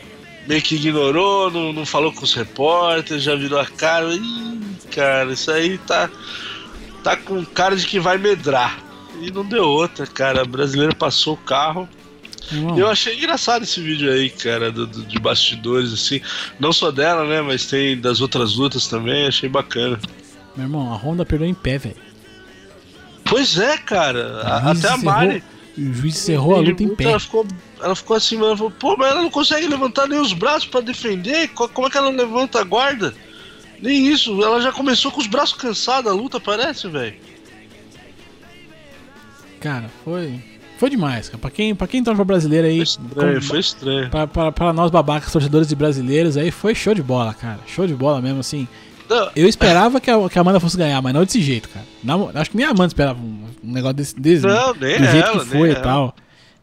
meio 0.47 0.63
que 0.63 0.77
ignorou, 0.77 1.51
não, 1.51 1.73
não 1.73 1.85
falou 1.87 2.13
com 2.13 2.25
os 2.25 2.35
repórteres, 2.35 3.23
já 3.23 3.35
virou 3.35 3.59
a 3.59 3.67
cara. 3.67 4.13
Ih, 4.15 4.61
cara, 4.95 5.33
isso 5.33 5.51
aí 5.51 5.79
tá, 5.79 6.09
tá 7.03 7.17
com 7.17 7.45
cara 7.45 7.77
de 7.77 7.87
que 7.87 7.99
vai 7.99 8.19
medrar. 8.19 8.79
E 9.21 9.31
não 9.31 9.45
deu 9.45 9.65
outra, 9.65 10.07
cara. 10.07 10.43
A 10.43 10.45
brasileira 10.45 10.95
passou 10.95 11.35
o 11.35 11.39
carro. 11.39 11.89
Eu 12.79 12.89
achei 12.89 13.17
engraçado 13.17 13.65
esse 13.65 13.81
vídeo 13.81 14.11
aí, 14.13 14.31
cara, 14.31 14.71
do, 14.73 14.87
do- 14.87 15.03
de 15.05 15.19
bastidores, 15.19 15.93
assim. 15.93 16.21
Não 16.61 16.73
só 16.73 16.91
dela, 16.91 17.25
né? 17.27 17.43
Mas 17.43 17.67
tem 17.67 17.99
das 18.01 18.21
outras 18.21 18.55
lutas 18.55 18.87
também, 18.87 19.27
achei 19.27 19.49
bacana. 19.49 19.99
meu 20.57 20.65
irmão, 20.67 20.93
a 20.93 20.97
Honda 20.97 21.27
perdeu 21.27 21.47
em 21.49 21.53
pé, 21.55 21.77
velho. 21.79 22.08
Pois 23.29 23.59
é, 23.59 23.77
cara. 23.79 24.41
a- 24.43 24.71
até 24.73 24.89
a 24.89 24.97
Mari. 24.97 25.43
O 25.77 25.93
juiz 25.93 26.17
encerrou 26.17 26.57
a 26.57 26.59
luta 26.61 26.83
em 26.83 26.95
pé. 26.95 27.05
Ela 27.05 27.21
ficou, 27.21 27.47
ela 27.81 27.95
ficou 27.95 28.17
assim, 28.17 28.35
mano. 28.37 28.49
Ela 28.49 28.57
falou, 28.57 28.73
Pô, 28.73 28.97
mas 28.97 29.11
ela 29.13 29.23
não 29.23 29.31
consegue 29.31 29.67
levantar 29.69 30.09
nem 30.09 30.19
os 30.21 30.33
braços 30.33 30.67
pra 30.67 30.81
defender. 30.81 31.49
Co- 31.51 31.69
Como 31.69 31.87
é 31.87 31.91
que 31.91 31.97
ela 31.97 32.11
levanta 32.11 32.61
a 32.61 32.65
guarda? 32.65 33.15
Nem 33.81 34.09
isso. 34.09 34.43
Ela 34.43 34.61
já 34.61 34.73
começou 34.73 35.13
com 35.13 35.21
os 35.21 35.29
braços 35.29 35.55
cansados 35.57 36.11
a 36.11 36.15
luta, 36.15 36.41
parece, 36.41 36.89
velho. 36.89 37.15
Cara, 39.61 39.91
foi. 40.05 40.43
Foi 40.79 40.91
demais, 40.91 41.29
cara. 41.29 41.39
Pra 41.39 41.51
quem, 41.51 41.75
pra 41.75 41.87
quem 41.89 42.03
torce 42.05 42.17
pra 42.17 42.25
brasileira 42.25 42.69
aí. 42.69 42.77
Foi 42.77 42.85
estranho, 42.85 43.35
como- 43.35 43.43
foi 43.43 43.59
estranho. 43.61 44.11
Pra, 44.11 44.27
pra, 44.27 44.53
pra 44.53 44.73
nós 44.73 44.91
babacas, 44.91 45.33
torcedores 45.33 45.69
de 45.69 45.75
brasileiros 45.75 46.37
aí, 46.37 46.51
foi 46.51 46.75
show 46.75 46.95
de 46.95 47.03
bola, 47.03 47.35
cara. 47.35 47.59
Show 47.67 47.87
de 47.87 47.95
bola 47.95 48.21
mesmo, 48.21 48.41
assim. 48.41 48.67
Não, 49.09 49.31
Eu 49.35 49.49
esperava 49.49 50.01
que 50.01 50.11
a, 50.11 50.29
que 50.29 50.39
a 50.39 50.41
Amanda 50.43 50.61
fosse 50.61 50.77
ganhar, 50.77 51.01
mas 51.03 51.13
não 51.15 51.25
desse 51.25 51.41
jeito, 51.41 51.69
cara. 51.69 51.85
Não, 52.05 52.31
acho 52.35 52.51
que 52.51 52.57
nem 52.57 52.67
a 52.67 52.71
Amanda 52.71 52.89
esperava 52.89 53.19
um, 53.21 53.45
um 53.65 53.73
negócio 53.73 53.97
desse, 53.97 54.19
desse 54.19 54.47
Não, 54.47 54.73
do 54.75 54.87
jeito 54.87 55.03
ela, 55.05 55.41
que 55.41 55.47
foi 55.47 55.69
e 55.69 55.73
ela. 55.73 55.81
tal. 55.81 56.15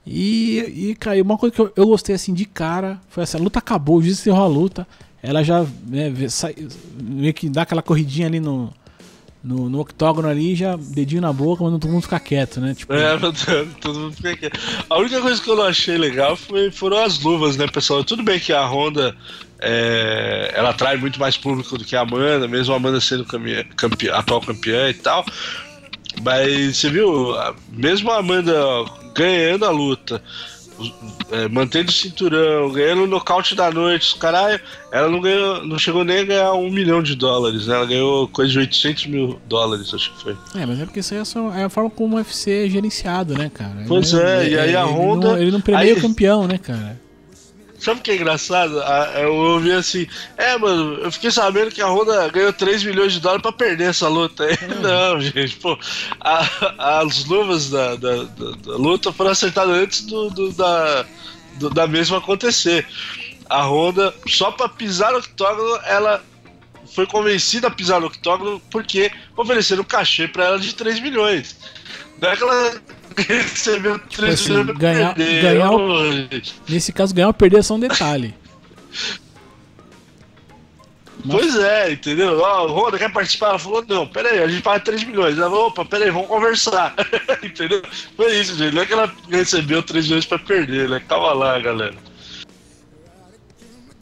E, 0.05 0.89
e, 0.91 0.95
cara, 0.95 1.19
uma 1.21 1.38
coisa 1.38 1.55
que 1.55 1.60
eu, 1.62 1.71
eu 1.75 1.88
gostei 1.88 2.13
assim 2.13 2.34
de 2.34 2.45
cara 2.45 2.99
foi 3.10 3.23
assim, 3.23 3.38
a 3.38 3.41
luta 3.41 3.60
acabou, 3.60 3.97
o 3.97 4.01
juiz 4.03 4.19
encerrou 4.19 4.43
a 4.43 4.47
luta. 4.47 4.88
Ela 5.23 5.43
já 5.43 5.65
né, 5.88 6.13
sai- 6.29 6.55
meio 7.01 7.34
que 7.34 7.49
dá 7.49 7.63
aquela 7.63 7.81
corridinha 7.81 8.27
ali 8.27 8.39
no, 8.39 8.71
no, 9.43 9.67
no 9.67 9.79
octógono 9.79 10.27
ali, 10.27 10.53
já 10.53 10.75
dedinho 10.75 11.21
na 11.23 11.34
boca, 11.34 11.63
mandando 11.63 11.79
todo 11.79 11.91
mundo 11.91 12.03
ficar 12.03 12.19
quieto, 12.19 12.62
né? 12.62 12.75
Tipo, 12.75 12.93
É, 12.93 13.17
todo 13.81 13.99
mundo 13.99 14.13
fica 14.15 14.29
aqui. 14.29 14.49
A 14.88 14.97
única 14.99 15.19
coisa 15.19 15.41
que 15.41 15.49
eu 15.49 15.55
não 15.55 15.63
achei 15.63 15.97
legal 15.97 16.36
foi, 16.36 16.69
foram 16.69 16.97
as 17.03 17.19
luvas, 17.19 17.58
né, 17.58 17.65
pessoal? 17.65 18.03
Tudo 18.03 18.21
bem 18.21 18.39
que 18.39 18.53
a 18.53 18.63
Honda 18.67 19.15
é, 19.67 20.51
ela 20.54 20.69
atrai 20.69 20.95
muito 20.95 21.19
mais 21.19 21.36
público 21.36 21.75
do 21.78 21.84
que 21.84 21.95
a 21.95 22.01
Amanda, 22.01 22.47
mesmo 22.47 22.73
a 22.73 22.78
Amanda 22.78 23.01
sendo 23.01 23.25
campeã, 23.25 23.63
campeã, 23.75 24.13
atual 24.13 24.39
campeã 24.41 24.89
e 24.89 24.93
tal. 24.93 25.25
Mas 26.23 26.78
você 26.78 26.89
viu, 26.89 27.34
mesmo 27.71 28.12
a 28.12 28.19
Amanda 28.19 28.54
ganhando 29.15 29.65
a 29.65 29.69
luta, 29.71 30.21
é, 31.32 31.47
mantendo 31.49 31.89
o 31.89 31.93
cinturão, 31.93 32.71
ganhando 32.71 33.04
o 33.04 33.08
nocaute 33.08 33.56
da 33.56 33.71
noite, 33.71 34.08
os 34.08 34.13
caralho, 34.13 34.60
ela 34.91 35.10
não 35.10 35.19
ganhou, 35.19 35.65
não 35.65 35.80
chegou 35.80 36.04
nem 36.04 36.19
a 36.19 36.23
ganhar 36.23 36.54
um 36.54 36.69
milhão 36.69 37.01
de 37.01 37.15
dólares, 37.15 37.65
né? 37.67 37.75
Ela 37.75 37.86
ganhou 37.86 38.28
coisa 38.28 38.51
de 38.51 38.60
800 38.60 39.08
mil 39.08 39.39
dólares, 39.47 39.93
acho 39.93 40.13
que 40.13 40.21
foi. 40.23 40.38
É, 40.56 40.65
mas 40.65 40.80
é 40.80 40.86
porque 40.86 40.99
isso 40.99 41.13
aí 41.13 41.19
é, 41.21 41.25
só, 41.25 41.51
é 41.54 41.63
a 41.63 41.69
forma 41.69 41.89
como 41.89 42.15
o 42.15 42.17
UFC 42.19 42.65
é 42.65 42.69
gerenciado, 42.69 43.34
né, 43.38 43.49
cara? 43.54 43.84
Pois 43.88 44.13
Ele- 44.13 44.21
é, 44.23 44.49
e 44.49 44.60
aí 44.60 44.75
a 44.75 44.84
Honda- 44.86 45.30
Não, 45.34 45.38
ele 45.38 45.51
não 45.51 45.62
premia 45.62 45.82
aí- 45.82 45.93
o 45.93 46.01
campeão, 46.01 46.45
né, 46.47 46.58
cara? 46.58 46.99
Sabe 47.77 47.99
o 47.99 48.03
que 48.03 48.11
é 48.11 48.15
engraçado? 48.15 48.81
A- 48.81 49.11
Eu 49.19 49.35
ouvi 49.35 49.71
assim, 49.71 50.07
é, 50.38 50.57
mano, 50.57 50.95
eu 50.95 51.11
fiquei 51.11 51.29
sabendo 51.29 51.71
que 51.71 51.81
a 51.81 51.88
Honda 51.88 52.27
ganhou 52.29 52.53
3 52.53 52.83
milhões 52.83 53.13
de 53.13 53.19
dólares 53.19 53.41
pra 53.41 53.51
perder 53.51 53.89
essa 53.89 54.07
luta 54.07 54.43
aí. 54.45 54.57
Não, 54.81 55.19
gente, 55.19 55.55
pô, 55.57 55.77
a- 56.21 57.01
as 57.01 57.25
luvas 57.25 57.69
da, 57.69 57.95
da, 57.95 58.23
da- 58.23 58.51
da 58.65 58.75
luta 58.77 59.11
foram 59.11 59.31
acertadas 59.31 59.75
antes 59.75 60.01
do, 60.01 60.29
do- 60.29 60.51
da, 60.53 61.05
do- 61.55 61.69
da 61.69 61.85
mesma 61.88 62.17
acontecer. 62.19 62.88
A 63.49 63.61
Honda, 63.63 64.13
só 64.27 64.51
pra 64.51 64.67
pisar 64.69 65.11
no 65.11 65.19
octógono, 65.19 65.79
ela 65.85 66.23
foi 66.95 67.05
convencida 67.05 67.67
a 67.67 67.71
pisar 67.71 67.99
no 67.99 68.07
octógono 68.07 68.59
porque 68.71 69.11
ofereceram 69.35 69.81
um 69.81 69.85
cachê 69.85 70.27
pra 70.27 70.45
ela 70.45 70.59
de 70.59 70.73
3 70.73 70.99
milhões. 70.99 71.55
Não 72.21 72.29
é 72.29 72.35
que 72.38 72.41
ela 72.41 72.81
recebeu 73.28 73.99
3 73.99 74.34
assim, 74.34 74.49
milhões 74.49 74.65
pra 74.65 74.75
ganhar- 74.75 75.15
perder. 75.15 75.41
ganhar. 75.41 75.71
Nesse 76.67 76.91
caso, 76.93 77.13
ganhar 77.13 77.28
ou 77.28 77.34
perder 77.34 77.60
é 77.60 77.62
só 77.62 77.75
um 77.75 77.80
detalhe. 77.80 78.34
Pois 81.28 81.56
é, 81.56 81.91
entendeu? 81.93 82.39
Ó, 82.39 82.67
Honda 82.67 82.99
quer 82.99 83.12
participar? 83.12 83.47
Ela 83.49 83.60
falou, 83.60 83.84
não, 83.88 84.06
pera 84.06 84.30
aí, 84.30 84.43
a 84.43 84.47
gente 84.47 84.62
paga 84.62 84.80
3 84.82 85.04
milhões. 85.06 85.38
Ela 85.38 85.49
falou, 85.49 85.67
opa, 85.67 85.84
pera 85.84 86.06
aí, 86.06 86.12
vamos 86.12 86.28
conversar. 86.28 86.93
entendeu? 87.41 87.82
Foi 88.15 88.32
isso, 88.39 88.56
gente. 88.56 88.75
Não 88.75 88.84
é 88.84 88.86
que 88.86 88.93
ela 88.93 89.12
recebeu 89.30 89.82
3 89.82 90.06
milhões 90.06 90.25
pra 90.25 90.38
perder, 90.38 90.88
né? 90.88 91.01
Calma 91.08 91.34
lá, 91.34 91.60
galera. 91.60 91.95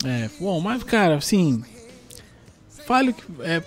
É, 0.04 0.30
bom, 0.38 0.60
mas, 0.60 0.84
cara, 0.84 1.16
assim. 1.16 1.64
Fale. 2.86 3.16
É, 3.42 3.62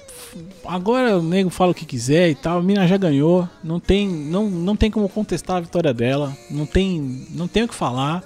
agora 0.65 1.19
o 1.19 1.23
nego 1.23 1.49
fala 1.49 1.73
o 1.73 1.75
que 1.75 1.87
quiser 1.87 2.31
e 2.31 2.35
tal. 2.35 2.59
A 2.59 2.63
mina 2.63 2.87
já 2.87 2.97
ganhou. 2.97 3.49
Não 3.65 3.81
tem, 3.81 4.09
não, 4.09 4.49
não 4.49 4.77
tem 4.77 4.91
como 4.91 5.09
contestar 5.09 5.57
a 5.57 5.61
vitória 5.61 5.93
dela. 5.95 6.37
Não 6.51 6.67
tem, 6.67 7.27
não 7.31 7.49
tem 7.49 7.63
o 7.63 7.69
que 7.69 7.75
falar. 7.75 8.23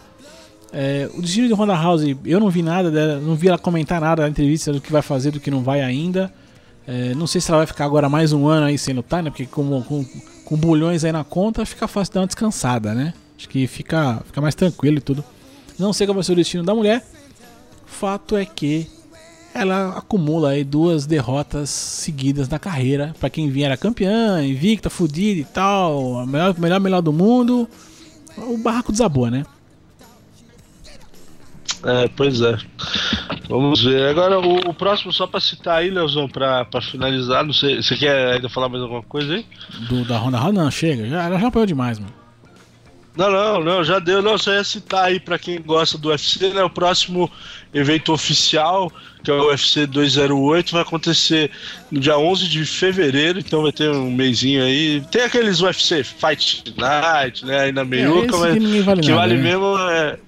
É, 0.72 1.08
o 1.14 1.20
destino 1.20 1.48
de 1.48 1.54
Honda 1.54 1.74
House, 1.74 2.02
eu 2.24 2.38
não 2.38 2.48
vi 2.48 2.62
nada 2.62 2.90
dela, 2.90 3.18
não 3.18 3.34
vi 3.34 3.48
ela 3.48 3.58
comentar 3.58 4.00
nada 4.00 4.22
na 4.22 4.28
entrevista 4.28 4.72
do 4.72 4.80
que 4.80 4.92
vai 4.92 5.02
fazer, 5.02 5.32
do 5.32 5.40
que 5.40 5.50
não 5.50 5.62
vai 5.62 5.80
ainda. 5.80 6.32
É, 6.86 7.14
não 7.14 7.26
sei 7.26 7.40
se 7.40 7.50
ela 7.50 7.58
vai 7.58 7.66
ficar 7.66 7.84
agora 7.84 8.08
mais 8.08 8.32
um 8.32 8.46
ano 8.46 8.66
aí 8.66 8.78
sem 8.78 8.94
lutar, 8.94 9.22
né? 9.22 9.30
Porque 9.30 9.46
com, 9.46 9.82
com, 9.82 10.04
com 10.44 10.56
bulhões 10.56 11.04
aí 11.04 11.12
na 11.12 11.24
conta, 11.24 11.66
fica 11.66 11.86
fácil 11.86 12.14
dar 12.14 12.20
uma 12.20 12.26
descansada, 12.26 12.94
né? 12.94 13.14
Acho 13.36 13.48
que 13.48 13.66
fica, 13.66 14.22
fica 14.26 14.40
mais 14.40 14.54
tranquilo 14.54 14.98
e 14.98 15.00
tudo. 15.00 15.24
Não 15.78 15.92
sei 15.92 16.06
qual 16.06 16.14
vai 16.14 16.24
ser 16.24 16.32
o 16.32 16.36
destino 16.36 16.62
da 16.62 16.74
mulher. 16.74 17.04
Fato 17.86 18.36
é 18.36 18.44
que 18.44 18.86
ela 19.54 19.98
acumula 19.98 20.50
aí 20.50 20.64
duas 20.64 21.06
derrotas 21.06 21.70
seguidas 21.70 22.48
na 22.48 22.58
carreira. 22.58 23.14
Pra 23.18 23.30
quem 23.30 23.50
vinha 23.50 23.66
era 23.66 23.76
campeã, 23.76 24.44
invicta, 24.44 24.88
fudida 24.88 25.40
e 25.40 25.44
tal, 25.44 26.18
a 26.18 26.26
melhor, 26.26 26.58
melhor, 26.58 26.80
melhor 26.80 27.02
do 27.02 27.12
mundo. 27.12 27.68
O 28.36 28.58
barraco 28.58 28.92
desabou, 28.92 29.30
né? 29.30 29.44
É, 31.84 32.08
pois 32.08 32.40
é. 32.40 32.58
Vamos 33.48 33.82
ver. 33.82 34.08
Agora, 34.08 34.38
o, 34.38 34.70
o 34.70 34.74
próximo, 34.74 35.12
só 35.12 35.26
pra 35.26 35.40
citar 35.40 35.78
aí, 35.78 35.90
Leozão, 35.90 36.28
pra, 36.28 36.64
pra 36.64 36.80
finalizar, 36.80 37.44
não 37.44 37.52
sei, 37.52 37.82
você 37.82 37.96
quer 37.96 38.34
ainda 38.34 38.48
falar 38.48 38.68
mais 38.68 38.82
alguma 38.82 39.02
coisa 39.02 39.34
aí? 39.34 39.46
Do, 39.88 40.04
da 40.04 40.18
Honda 40.18 40.38
House, 40.38 40.54
não, 40.54 40.70
chega. 40.70 41.08
Já, 41.08 41.24
ela 41.24 41.38
já 41.38 41.48
apanhou 41.48 41.66
demais, 41.66 41.98
mano. 41.98 42.19
Não, 43.20 43.30
não, 43.30 43.62
não, 43.62 43.84
já 43.84 43.98
deu. 43.98 44.22
Não, 44.22 44.38
só 44.38 44.50
ia 44.50 44.64
citar 44.64 45.04
aí 45.04 45.20
pra 45.20 45.38
quem 45.38 45.60
gosta 45.60 45.98
do 45.98 46.08
UFC, 46.08 46.54
né? 46.54 46.62
O 46.64 46.70
próximo 46.70 47.30
evento 47.74 48.14
oficial, 48.14 48.90
que 49.22 49.30
é 49.30 49.34
o 49.34 49.48
UFC 49.48 49.86
208, 49.86 50.72
vai 50.72 50.80
acontecer 50.80 51.50
no 51.90 52.00
dia 52.00 52.16
11 52.16 52.48
de 52.48 52.64
fevereiro, 52.64 53.38
então 53.38 53.60
vai 53.60 53.72
ter 53.72 53.90
um 53.90 54.10
mêsinho 54.10 54.64
aí. 54.64 55.02
Tem 55.10 55.24
aqueles 55.24 55.60
UFC 55.60 56.02
Fight 56.02 56.64
Night, 56.78 57.44
né? 57.44 57.60
Aí 57.60 57.72
na 57.72 57.84
meiuca, 57.84 58.34
esse 58.34 58.38
mas 58.38 58.58
que 58.58 58.80
vale 58.80 59.02
que 59.02 59.10
nada, 59.10 59.20
vale 59.20 59.36
né? 59.36 59.42
mesmo 59.42 59.78
é. 59.78 60.18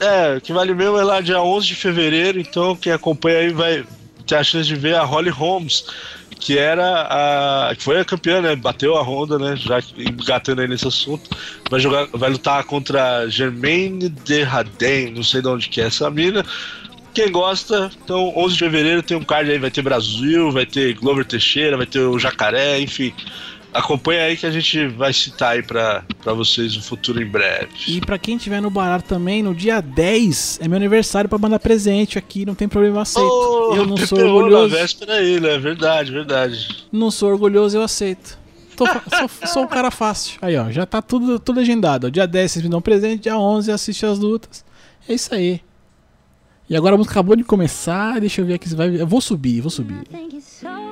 É, 0.00 0.36
o 0.36 0.40
que 0.40 0.52
vale 0.52 0.74
mesmo 0.74 0.98
é 0.98 1.04
lá 1.04 1.20
dia 1.20 1.40
11 1.40 1.64
de 1.64 1.76
fevereiro, 1.76 2.40
então 2.40 2.74
quem 2.74 2.92
acompanha 2.92 3.38
aí 3.38 3.52
vai 3.52 3.84
ter 4.26 4.34
a 4.34 4.42
chance 4.42 4.66
de 4.66 4.74
ver 4.74 4.96
a 4.96 5.04
Holly 5.04 5.30
Holmes, 5.30 5.84
que 6.42 6.58
era 6.58 7.06
a. 7.68 7.74
que 7.76 7.82
foi 7.82 8.00
a 8.00 8.04
campeã, 8.04 8.42
né? 8.42 8.56
Bateu 8.56 8.96
a 8.96 9.02
Honda, 9.02 9.38
né? 9.38 9.54
Já 9.56 9.78
engatando 9.96 10.60
aí 10.60 10.66
nesse 10.66 10.88
assunto. 10.88 11.30
Vai 11.70 11.78
jogar, 11.78 12.08
vai 12.12 12.30
lutar 12.30 12.64
contra 12.64 13.28
Germaine 13.28 14.08
de 14.08 14.42
Raden, 14.42 15.12
não 15.12 15.22
sei 15.22 15.40
de 15.40 15.48
onde 15.48 15.68
que 15.68 15.80
é 15.80 15.84
essa 15.84 16.10
mina. 16.10 16.44
Quem 17.14 17.30
gosta, 17.30 17.90
então 18.02 18.32
11 18.36 18.54
de 18.54 18.58
fevereiro 18.58 19.02
tem 19.02 19.16
um 19.16 19.22
card 19.22 19.50
aí, 19.50 19.58
vai 19.58 19.70
ter 19.70 19.82
Brasil, 19.82 20.50
vai 20.50 20.66
ter 20.66 20.94
Glover 20.94 21.24
Teixeira, 21.24 21.76
vai 21.76 21.86
ter 21.86 22.00
o 22.00 22.18
Jacaré, 22.18 22.80
enfim. 22.80 23.12
Acompanha 23.72 24.24
aí 24.24 24.36
que 24.36 24.44
a 24.44 24.50
gente 24.50 24.86
vai 24.88 25.12
citar 25.12 25.52
aí 25.52 25.62
pra, 25.62 26.04
pra 26.22 26.34
vocês 26.34 26.76
no 26.76 26.82
futuro 26.82 27.22
em 27.22 27.26
breve. 27.26 27.68
E 27.88 28.00
pra 28.00 28.18
quem 28.18 28.36
tiver 28.36 28.60
no 28.60 28.70
barato 28.70 29.08
também, 29.08 29.42
no 29.42 29.54
dia 29.54 29.80
10 29.80 30.60
é 30.62 30.68
meu 30.68 30.76
aniversário 30.76 31.28
pra 31.28 31.38
mandar 31.38 31.58
presente 31.58 32.18
aqui, 32.18 32.44
não 32.44 32.54
tem 32.54 32.68
problema, 32.68 32.96
eu 32.96 33.00
aceito. 33.00 33.26
Oh, 33.26 33.74
eu 33.74 33.86
não 33.86 33.96
sou 33.96 34.18
orgulhoso. 34.18 34.74
Na 34.74 34.80
véspera 34.80 35.14
aí, 35.14 35.40
né? 35.40 35.58
Verdade, 35.58 36.12
verdade. 36.12 36.86
Não 36.92 37.10
sou 37.10 37.30
orgulhoso, 37.30 37.76
eu 37.76 37.82
aceito. 37.82 38.38
Tô 38.76 38.86
sou, 38.86 39.48
sou 39.48 39.62
um 39.62 39.66
cara 39.66 39.90
fácil. 39.90 40.38
Aí, 40.42 40.56
ó, 40.56 40.70
já 40.70 40.84
tá 40.84 41.00
tudo, 41.00 41.38
tudo 41.38 41.60
agendado. 41.60 42.10
Dia 42.10 42.26
10 42.26 42.52
vocês 42.52 42.64
me 42.64 42.70
dão 42.70 42.82
presente, 42.82 43.22
dia 43.22 43.38
11 43.38 43.70
assiste 43.72 44.04
as 44.04 44.18
lutas. 44.18 44.64
É 45.08 45.14
isso 45.14 45.34
aí. 45.34 45.60
E 46.68 46.76
agora 46.76 46.94
a 46.94 46.98
música 46.98 47.12
acabou 47.12 47.36
de 47.36 47.44
começar, 47.44 48.20
deixa 48.20 48.40
eu 48.40 48.46
ver 48.46 48.54
aqui 48.54 48.68
se 48.68 48.74
vai. 48.74 49.00
Eu 49.00 49.06
vou 49.06 49.20
subir, 49.20 49.60
vou 49.60 49.70
subir. 49.70 50.06
think 50.10 50.36
it's 50.36 50.60
so 50.60 50.91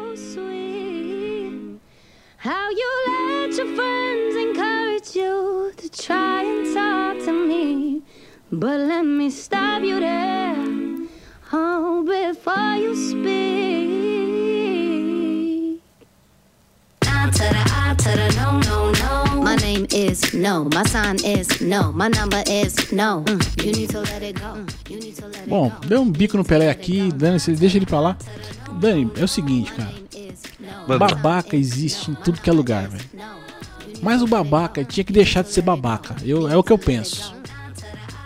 how 2.40 2.70
you 2.70 2.90
let 3.08 3.56
your 3.56 3.74
friends 3.76 4.34
encourage 4.36 5.14
you 5.14 5.72
to 5.76 5.88
try 5.90 6.42
and 6.42 6.74
talk 6.74 7.18
to 7.26 7.32
me. 7.32 8.02
But 8.52 8.80
let 8.80 9.04
me 9.04 9.30
stop 9.30 9.82
you 9.82 10.00
there, 10.00 10.56
oh, 11.52 12.02
before 12.02 12.74
you 12.76 12.96
speak. 12.96 13.30
I 17.04 17.30
to 17.30 17.38
the 17.38 17.62
I 17.72 17.94
to 17.94 18.10
the 18.18 18.28
no, 18.40 18.60
no, 18.60 18.90
no. 18.92 19.42
My 19.42 19.56
name 19.56 19.86
is 19.92 20.32
no. 20.34 20.64
My 20.74 20.82
sign 20.84 21.16
is 21.24 21.60
no. 21.60 21.92
My 21.92 22.08
number 22.08 22.42
is 22.46 22.90
no. 22.92 23.22
Mm, 23.26 23.64
You 23.64 23.72
need 23.72 23.90
to 23.90 24.00
let 24.00 24.22
it 24.22 24.40
go. 24.40 24.66
You 24.88 24.98
need 24.98 25.14
to 25.16 25.26
let 25.26 25.42
it 25.42 25.48
Bom, 25.48 25.68
go. 25.68 25.86
deu 25.88 26.00
um 26.00 26.10
bico 26.10 26.36
no 26.36 26.44
Pelé 26.44 26.70
aqui, 26.70 27.12
Dani, 27.12 27.38
deixa 27.56 27.76
ele 27.76 27.86
pra 27.86 28.00
lá. 28.00 28.16
Dani, 28.80 29.10
é 29.16 29.24
o 29.24 29.28
seguinte, 29.28 29.72
cara. 29.72 29.99
Babaca 30.86 31.56
existe 31.56 32.10
em 32.10 32.14
tudo 32.14 32.40
que 32.40 32.50
é 32.50 32.52
lugar, 32.52 32.88
velho. 32.88 33.04
Mas 34.02 34.22
o 34.22 34.26
babaca 34.26 34.84
tinha 34.84 35.04
que 35.04 35.12
deixar 35.12 35.42
de 35.42 35.50
ser 35.50 35.62
babaca. 35.62 36.16
Eu, 36.24 36.48
é 36.48 36.56
o 36.56 36.62
que 36.62 36.72
eu 36.72 36.78
penso. 36.78 37.34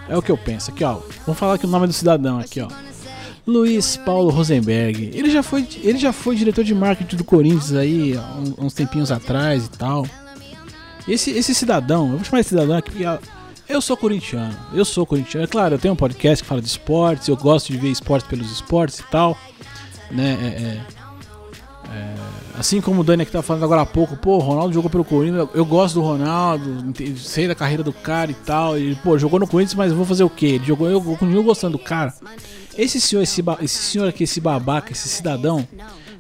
É 0.09 0.17
o 0.17 0.23
que 0.23 0.31
eu 0.31 0.39
penso. 0.39 0.71
Aqui, 0.71 0.85
ó. 0.85 1.01
Vamos 1.27 1.39
falar 1.39 1.55
aqui 1.55 1.67
o 1.67 1.69
nome 1.69 1.87
do 1.87 1.93
cidadão 1.93 2.39
aqui, 2.39 2.61
ó. 2.61 2.69
Luiz 3.47 3.97
Paulo 3.97 4.31
Rosenberg. 4.31 5.11
Ele 5.13 5.31
já 5.31 5.43
foi, 5.43 5.67
ele 5.83 5.99
já 5.99 6.13
foi 6.13 6.37
diretor 6.37 6.65
de 6.65 6.75
marketing 6.75 7.17
do 7.17 7.25
Corinthians 7.25 7.75
aí, 7.75 8.15
uns 8.59 8.73
tempinhos 8.73 9.11
atrás 9.13 9.67
e 9.67 9.71
tal. 9.71 10.07
Esse, 11.07 11.31
esse 11.33 11.55
cidadão, 11.55 12.11
eu 12.11 12.17
vou 12.17 12.25
chamar 12.25 12.41
de 12.41 12.49
cidadão 12.49 12.77
aqui 12.77 12.91
porque 12.91 13.05
eu 13.69 13.81
sou 13.83 13.97
corintiano. 13.97 14.57
Eu 14.73 14.85
sou 14.85 15.05
corintiano. 15.05 15.45
É 15.45 15.47
claro, 15.47 15.75
eu 15.75 15.79
tenho 15.79 15.93
um 15.93 15.97
podcast 15.97 16.43
que 16.43 16.49
fala 16.49 16.63
de 16.63 16.69
esportes, 16.69 17.29
eu 17.29 17.37
gosto 17.37 17.73
de 17.73 17.79
ver 17.79 17.91
esportes 17.91 18.27
pelos 18.29 18.51
esportes 18.51 19.01
e 19.01 19.05
tal. 19.05 19.37
Né? 20.11 20.39
É, 20.41 20.47
é, 20.47 20.81
Assim 22.57 22.81
como 22.81 23.01
o 23.01 23.05
Dani 23.05 23.25
aqui 23.25 23.33
tá 23.33 23.43
falando 23.43 23.65
agora 23.65 23.83
há 23.83 23.87
pouco, 23.87 24.17
pô, 24.17 24.37
o 24.37 24.39
Ronaldo 24.39 24.73
jogou 24.73 24.89
pelo 24.89 25.05
Corinthians, 25.05 25.49
eu 25.55 25.65
gosto 25.65 25.97
do 25.97 26.03
Ronaldo, 26.03 26.95
sei 27.19 27.49
da 27.49 27.55
carreira 27.55 27.83
do 27.83 27.93
cara 27.93 28.31
e 28.31 28.35
tal. 28.35 28.79
E, 28.79 28.95
pô, 28.97 29.19
jogou 29.19 29.41
no 29.41 29.47
Corinthians, 29.47 29.75
mas 29.75 29.93
vou 29.93 30.07
fazer 30.07 30.23
o 30.23 30.31
quê? 30.31 30.47
Ele 30.47 30.65
jogou, 30.65 30.89
eu 30.89 31.03
continuo 31.03 31.43
gostando 31.43 31.77
do 31.77 31.83
cara. 31.83 32.15
Esse 32.79 33.01
senhor, 33.01 33.23
esse, 33.23 33.43
esse 33.61 33.79
senhor 33.79 34.09
aqui, 34.09 34.23
esse 34.23 34.41
babaca, 34.41 34.93
esse 34.93 35.09
cidadão, 35.09 35.67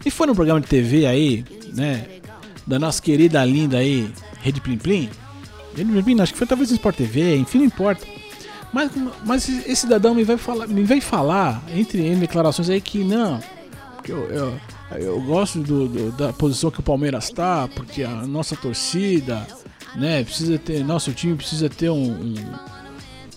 e 0.05 0.11
foi 0.11 0.27
no 0.27 0.35
programa 0.35 0.61
de 0.61 0.67
TV 0.67 1.07
aí, 1.07 1.45
né? 1.73 2.05
Da 2.67 2.81
nossa 2.81 3.01
querida 3.01 3.45
linda 3.45 3.79
aí, 3.79 4.11
Rede 4.41 4.61
Plim 4.61 4.79
Plim. 4.79 5.11
Rede 5.77 5.91
Plim 5.91 6.03
Plim, 6.03 6.21
acho 6.21 6.33
que 6.33 6.39
foi 6.39 6.49
talvez 6.49 6.69
no 6.71 6.77
Sport 6.77 6.97
TV, 6.97 7.37
enfim, 7.37 7.59
não 7.59 7.67
importa. 7.67 8.05
Mas, 8.73 8.91
mas 9.25 9.49
esse 9.49 9.83
cidadão 9.83 10.17
me 10.17 10.25
vai 10.25 10.37
falar, 10.37 10.67
me 10.67 10.83
vai 10.83 11.01
falar 11.01 11.63
entre 11.73 12.05
em 12.05 12.19
declarações 12.19 12.69
aí 12.69 12.81
que 12.81 13.05
não, 13.05 13.41
porque 13.95 14.11
eu, 14.11 14.29
eu, 14.31 14.61
eu 14.93 15.21
gosto 15.23 15.61
do- 15.61 15.89
do- 15.89 16.13
da 16.13 16.33
posição 16.33 16.71
que 16.71 16.81
o 16.81 16.83
Palmeiras 16.83 17.31
tá, 17.31 17.69
porque 17.75 18.03
a 18.03 18.27
nossa 18.27 18.55
torcida, 18.55 19.47
né, 19.97 20.23
precisa 20.25 20.59
ter, 20.59 20.85
nosso 20.85 21.13
time 21.13 21.35
precisa 21.37 21.69
ter 21.69 21.91
um, 21.91 22.11
um, 22.13 22.35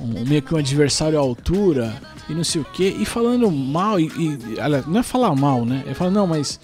um- 0.02 0.26
meio 0.26 0.42
que 0.42 0.54
um 0.54 0.58
adversário 0.58 1.18
à 1.18 1.22
altura 1.22 1.94
e 2.30 2.34
não 2.34 2.44
sei 2.44 2.62
o 2.62 2.66
que, 2.66 2.88
e 2.90 3.06
falando 3.06 3.50
mal, 3.50 4.00
e, 4.00 4.06
e 4.08 4.38
não 4.88 5.00
é 5.00 5.04
falar 5.04 5.34
mal, 5.36 5.66
né, 5.66 5.84
é 5.88 5.94
falar, 5.94 6.12
não, 6.12 6.28
mas 6.28 6.60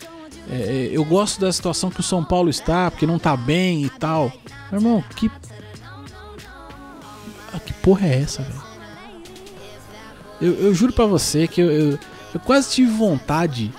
é, 0.49 0.55
é, 0.55 0.89
eu 0.91 1.05
gosto 1.05 1.39
da 1.39 1.51
situação 1.51 1.89
que 1.89 2.01
o 2.01 2.03
São 2.03 2.23
Paulo 2.23 2.49
está, 2.49 2.91
porque 2.91 3.07
não 3.07 3.17
tá 3.17 3.35
bem 3.37 3.85
e 3.85 3.89
tal. 3.89 4.29
Meu 4.69 4.81
irmão, 4.81 5.03
que. 5.15 5.31
Ah, 7.53 7.59
que 7.59 7.71
porra 7.75 8.07
é 8.07 8.21
essa, 8.21 8.41
velho? 8.43 8.63
Eu, 10.41 10.53
eu 10.55 10.73
juro 10.73 10.91
pra 10.91 11.05
você 11.05 11.47
que 11.47 11.61
eu, 11.61 11.71
eu, 11.71 11.99
eu 12.33 12.39
quase 12.41 12.71
tive 12.71 12.91
vontade 12.91 13.71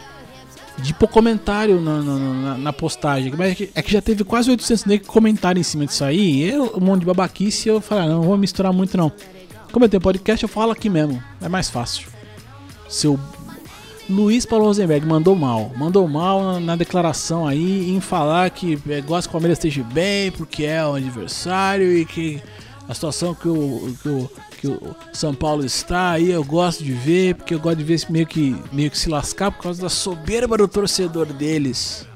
de 0.79 0.93
pôr 0.95 1.09
comentário 1.09 1.81
na, 1.81 2.01
na, 2.03 2.18
na- 2.18 2.59
na 2.59 2.72
postagem. 2.72 3.33
Mas 3.37 3.53
é 3.53 3.55
que, 3.55 3.70
é 3.75 3.83
que 3.83 3.93
já 3.93 4.03
teve 4.03 4.25
quase 4.25 4.51
800 4.51 4.85
negros 4.85 5.07
que 5.07 5.12
em 5.61 5.62
cima 5.62 5.87
disso 5.87 6.05
aí. 6.05 6.43
Eu, 6.43 6.75
um 6.77 6.81
monte 6.81 7.01
de 7.01 7.07
babaquice. 7.07 7.68
Eu 7.68 7.81
falei, 7.81 8.05
ah, 8.05 8.09
não, 8.09 8.16
não 8.16 8.22
vou 8.22 8.37
misturar 8.37 8.72
muito 8.72 8.97
não. 8.97 9.12
Como 9.72 9.85
eu 9.85 9.89
tenho 9.89 10.01
podcast, 10.01 10.43
eu 10.43 10.49
falo 10.49 10.72
aqui 10.72 10.89
mesmo. 10.89 11.22
É 11.41 11.49
mais 11.49 11.70
fácil. 11.70 12.09
Seu 12.89 13.18
Luiz 14.09 14.45
Paulo 14.45 14.66
Rosenberg 14.66 15.07
mandou 15.07 15.35
mal. 15.35 15.72
Mandou 15.77 16.07
mal 16.07 16.43
na, 16.61 16.77
declaração 16.77 17.47
aí 17.47 17.91
em 17.91 18.01
falar 18.01 18.51
que 18.51 18.79
é, 18.89 19.01
gosta 19.01 19.29
que 19.29 19.31
o 19.31 19.33
Palmeiras 19.33 19.59
esteja 19.59 19.83
bem, 19.83 20.31
porque 20.31 20.64
é 20.64 20.85
o 20.85 20.95
adversário 20.95 21.97
e 21.97 22.05
que 22.05 22.43
a 22.89 22.93
situação 22.93 23.35
que 23.35 23.49
o, 23.49 23.97
que 24.03 24.09
o, 24.09 24.31
que 24.64 24.68
o 24.68 24.96
São 25.12 25.34
Paulo 25.34 25.62
está 25.62 26.12
aí 26.12 26.30
eu 26.30 26.42
gosto 26.42 26.82
de 26.82 26.92
ver, 26.92 27.34
porque 27.34 27.54
eu 27.54 27.60
gosto 27.60 27.76
de 27.76 27.84
ver 27.84 28.00
meio 28.08 28.26
que, 28.26 28.56
meio 28.72 28.90
que 28.90 28.96
se 28.96 29.10
lascar 29.10 29.50
por 29.50 29.62
causa 29.62 29.82
da 29.82 29.90
soberba 29.90 30.56
do 30.56 30.66
torcedor 30.66 31.26
deles. 31.26 32.08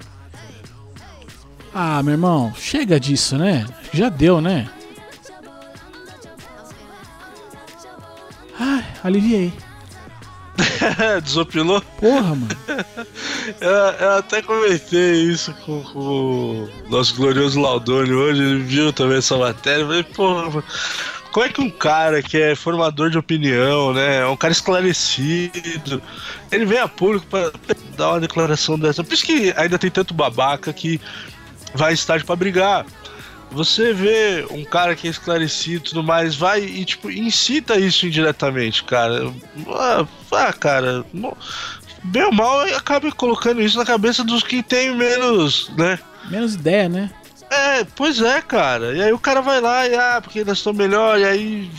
Ah, 1.75 2.03
meu 2.03 2.13
irmão, 2.13 2.55
chega 2.57 2.99
disso, 2.99 3.37
né? 3.37 3.67
Já 3.93 4.09
deu, 4.09 4.41
né? 4.41 4.69
Ai, 8.59 8.85
aliviei. 9.05 9.53
Desopilou? 11.23 11.83
Porra, 12.01 12.35
mano. 12.35 12.49
Eu, 13.63 13.71
eu 13.71 14.11
até 14.19 14.43
comentei 14.43 15.23
isso 15.23 15.55
com, 15.65 15.83
com 15.85 16.01
o 16.01 16.91
nosso 16.91 17.17
glorioso 17.17 17.59
Laudoni 17.59 18.13
hoje, 18.13 18.43
ele 18.43 18.63
viu 18.63 18.93
também 18.93 19.17
essa 19.17 19.39
matéria. 19.39 19.81
Eu 19.81 19.87
falei, 19.87 20.03
porra, 20.03 20.51
mano, 20.51 20.65
como 21.33 21.47
é 21.47 21.49
que 21.49 21.61
um 21.61 21.71
cara 21.71 22.23
que 22.23 22.41
é 22.41 22.55
formador 22.55 23.11
de 23.11 23.19
opinião, 23.19 23.93
né? 23.93 24.27
Um 24.27 24.37
cara 24.37 24.53
esclarecido, 24.53 26.03
ele 26.51 26.65
vem 26.65 26.79
a 26.79 26.89
público 26.89 27.27
pra 27.27 27.53
dar 27.97 28.11
uma 28.11 28.21
declaração 28.21 28.79
dessa. 28.79 29.05
Por 29.05 29.15
isso 29.15 29.27
que 29.27 29.53
ainda 29.57 29.79
tem 29.79 29.91
tanto 29.91 30.15
babaca 30.15 30.73
que 30.73 31.01
vai 31.75 31.93
estádio 31.93 32.27
pra 32.27 32.37
brigar. 32.37 32.87
Você 33.51 33.95
vê 33.95 34.47
um 34.51 34.65
cara 34.65 34.95
que 34.95 35.07
é 35.07 35.11
esclarecido 35.11 35.77
e 35.77 35.89
tudo 35.89 36.03
mais, 36.03 36.35
vai 36.35 36.61
e 36.61 36.85
tipo, 36.85 37.11
incita 37.11 37.77
isso 37.77 38.07
indiretamente, 38.07 38.85
cara. 38.85 39.33
Ah, 39.69 40.07
ah, 40.33 40.53
cara, 40.53 41.05
bem 42.05 42.25
ou 42.25 42.33
mal 42.33 42.61
acaba 42.75 43.11
colocando 43.11 43.63
isso 43.63 43.79
na 43.79 43.87
cabeça 43.87 44.23
dos 44.23 44.43
que 44.43 44.63
tem 44.63 44.95
menos, 44.95 45.71
né? 45.77 45.99
Menos 46.31 46.55
ideia, 46.55 46.89
né? 46.89 47.11
É, 47.51 47.85
pois 47.85 48.21
é, 48.21 48.41
cara. 48.43 48.95
E 48.95 49.03
aí 49.03 49.13
o 49.13 49.19
cara 49.19 49.41
vai 49.41 49.61
lá 49.61 49.87
e 49.87 49.95
ah, 49.95 50.21
porque 50.23 50.45
nós 50.45 50.59
estamos 50.59 50.79
melhor, 50.79 51.19
e 51.19 51.25
aí. 51.25 51.71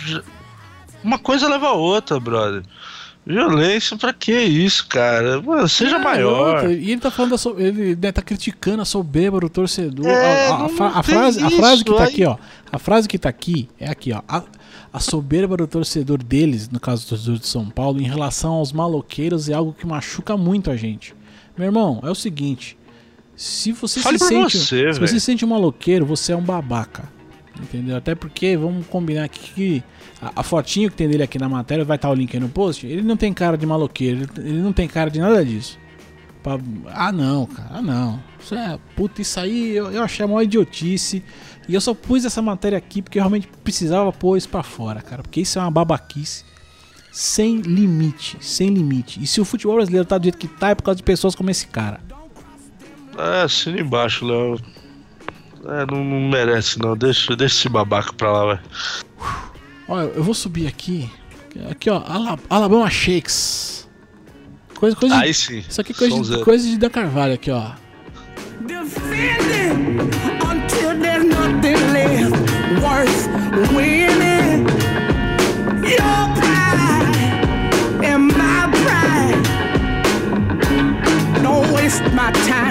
Uma 1.03 1.17
coisa 1.19 1.47
leva 1.47 1.67
a 1.67 1.73
outra, 1.73 2.19
brother. 2.19 2.63
Violência, 3.25 3.95
pra 3.95 4.11
que 4.11 4.33
isso, 4.33 4.87
cara? 4.87 5.39
Mano, 5.41 5.67
seja 5.69 5.97
É, 5.97 5.99
maior. 5.99 6.55
outra, 6.55 6.73
E 6.73 6.91
ele 6.91 6.99
tá 7.01 7.11
falando 7.11 7.31
da 7.31 7.37
so... 7.37 7.55
ele 7.59 7.95
né, 7.95 8.11
tá 8.11 8.21
criticando 8.23 8.81
a 8.81 8.85
soberba 8.85 9.39
do 9.39 9.49
torcedor. 9.49 10.07
É, 10.07 10.47
a, 10.47 10.53
a- 10.55 10.63
a 10.63 10.99
a 10.99 11.03
frase, 11.03 11.43
a 11.43 11.49
frase 11.51 11.83
que 11.83 11.93
tá 11.93 12.03
aí- 12.03 12.09
aqui, 12.09 12.25
ó. 12.25 12.37
A 12.71 12.79
frase 12.79 13.07
que 13.07 13.19
tá 13.19 13.29
aqui 13.29 13.69
é 13.79 13.87
aqui, 13.89 14.11
ó. 14.13 14.21
A, 14.27 14.41
a 14.91 14.99
soberba 14.99 15.55
do 15.57 15.67
torcedor 15.67 16.23
deles, 16.23 16.69
no 16.69 16.79
caso 16.79 17.05
do 17.05 17.09
torcedor 17.09 17.37
de 17.37 17.45
São 17.47 17.69
Paulo, 17.69 18.01
em 18.01 18.05
relação 18.07 18.53
aos 18.53 18.71
maloqueiros 18.71 19.47
é 19.47 19.53
algo 19.53 19.73
que 19.77 19.85
machuca 19.85 20.35
muito 20.35 20.71
a 20.71 20.75
gente. 20.75 21.13
Meu 21.55 21.67
irmão, 21.67 21.99
é 22.03 22.09
o 22.09 22.15
seguinte. 22.15 22.78
Se 23.39 23.71
você 23.71 24.01
Fale 24.01 24.19
se 24.19 24.27
sente, 24.27 24.57
você, 24.57 24.93
se 24.93 24.99
você 24.99 25.17
sente 25.17 25.45
um 25.45 25.47
maloqueiro, 25.47 26.05
você 26.05 26.33
é 26.33 26.35
um 26.35 26.41
babaca. 26.41 27.09
Entendeu? 27.57 27.95
Até 27.95 28.13
porque, 28.13 28.57
vamos 28.57 28.85
combinar 28.87 29.23
aqui 29.23 29.53
que 29.53 29.83
a, 30.21 30.41
a 30.41 30.43
fotinho 30.43 30.89
que 30.89 30.97
tem 30.97 31.07
dele 31.07 31.23
aqui 31.23 31.39
na 31.39 31.47
matéria, 31.47 31.85
vai 31.85 31.95
estar 31.95 32.09
o 32.09 32.13
link 32.13 32.33
aí 32.35 32.39
no 32.41 32.49
post, 32.49 32.85
ele 32.85 33.01
não 33.01 33.15
tem 33.15 33.33
cara 33.33 33.57
de 33.57 33.65
maloqueiro, 33.65 34.27
ele, 34.35 34.49
ele 34.49 34.61
não 34.61 34.73
tem 34.73 34.89
cara 34.89 35.09
de 35.09 35.19
nada 35.21 35.43
disso. 35.45 35.79
Pra- 36.43 36.59
ah 36.87 37.13
não, 37.13 37.45
cara, 37.45 37.69
ah 37.75 37.81
não. 37.81 38.21
Isso 38.41 38.55
é, 38.55 38.77
puta, 38.93 39.21
isso 39.21 39.39
aí 39.39 39.73
eu, 39.73 39.89
eu 39.89 40.03
achei 40.03 40.25
a 40.25 40.27
maior 40.27 40.41
idiotice. 40.41 41.23
E 41.65 41.73
eu 41.73 41.79
só 41.79 41.93
pus 41.93 42.25
essa 42.25 42.41
matéria 42.41 42.77
aqui 42.77 43.01
porque 43.01 43.17
eu 43.19 43.21
realmente 43.21 43.47
precisava 43.63 44.11
pôr 44.11 44.35
isso 44.35 44.49
pra 44.49 44.63
fora, 44.63 45.01
cara. 45.01 45.21
Porque 45.23 45.39
isso 45.39 45.57
é 45.57 45.61
uma 45.61 45.71
babaquice 45.71 46.43
sem 47.09 47.57
limite, 47.61 48.37
sem 48.41 48.69
limite. 48.69 49.21
E 49.23 49.27
se 49.27 49.39
o 49.39 49.45
futebol 49.45 49.75
brasileiro 49.77 50.05
tá 50.05 50.17
do 50.17 50.23
jeito 50.23 50.37
que 50.37 50.47
tá, 50.47 50.71
é 50.71 50.75
por 50.75 50.83
causa 50.83 50.97
de 50.97 51.03
pessoas 51.03 51.35
como 51.35 51.49
esse 51.49 51.67
cara. 51.67 52.01
É, 53.19 53.41
assina 53.43 53.79
embaixo, 53.79 54.25
Léo. 54.25 54.59
É, 55.65 55.85
não, 55.91 56.03
não 56.03 56.29
merece, 56.29 56.79
não. 56.79 56.95
Deixa, 56.95 57.35
deixa 57.35 57.55
esse 57.59 57.69
babaca 57.69 58.13
pra 58.13 58.31
lá, 58.31 58.45
vai. 58.45 58.59
Olha, 59.87 60.05
eu 60.15 60.23
vou 60.23 60.33
subir 60.33 60.67
aqui. 60.67 61.09
Aqui, 61.69 61.89
ó, 61.89 62.01
Ala- 62.07 62.39
Alabama 62.49 62.89
Shakes. 62.89 63.87
Coisa, 64.75 64.95
coisa 64.95 65.15
de- 65.15 65.21
Aí 65.23 65.33
sim. 65.33 65.59
Isso 65.67 65.81
aqui 65.81 65.91
é 65.91 65.95
coisa 65.95 66.37
de, 66.37 66.43
coisa 66.43 66.67
de 66.69 66.77
Dan 66.77 66.89
Carvalho 66.89 67.33
aqui, 67.33 67.51
ó. 67.51 67.71
defending 68.65 69.99
until 70.43 70.99
there's 71.01 71.23
nothing 71.25 71.75
left 71.91 72.35
worth 72.81 73.27
winning. 73.75 74.65
Your 75.83 76.21
pride 76.39 78.05
and 78.05 78.27
my 78.27 78.69
pride. 78.83 79.43
Don't 81.41 81.71
waste 81.73 82.03
my 82.13 82.31
time. 82.47 82.68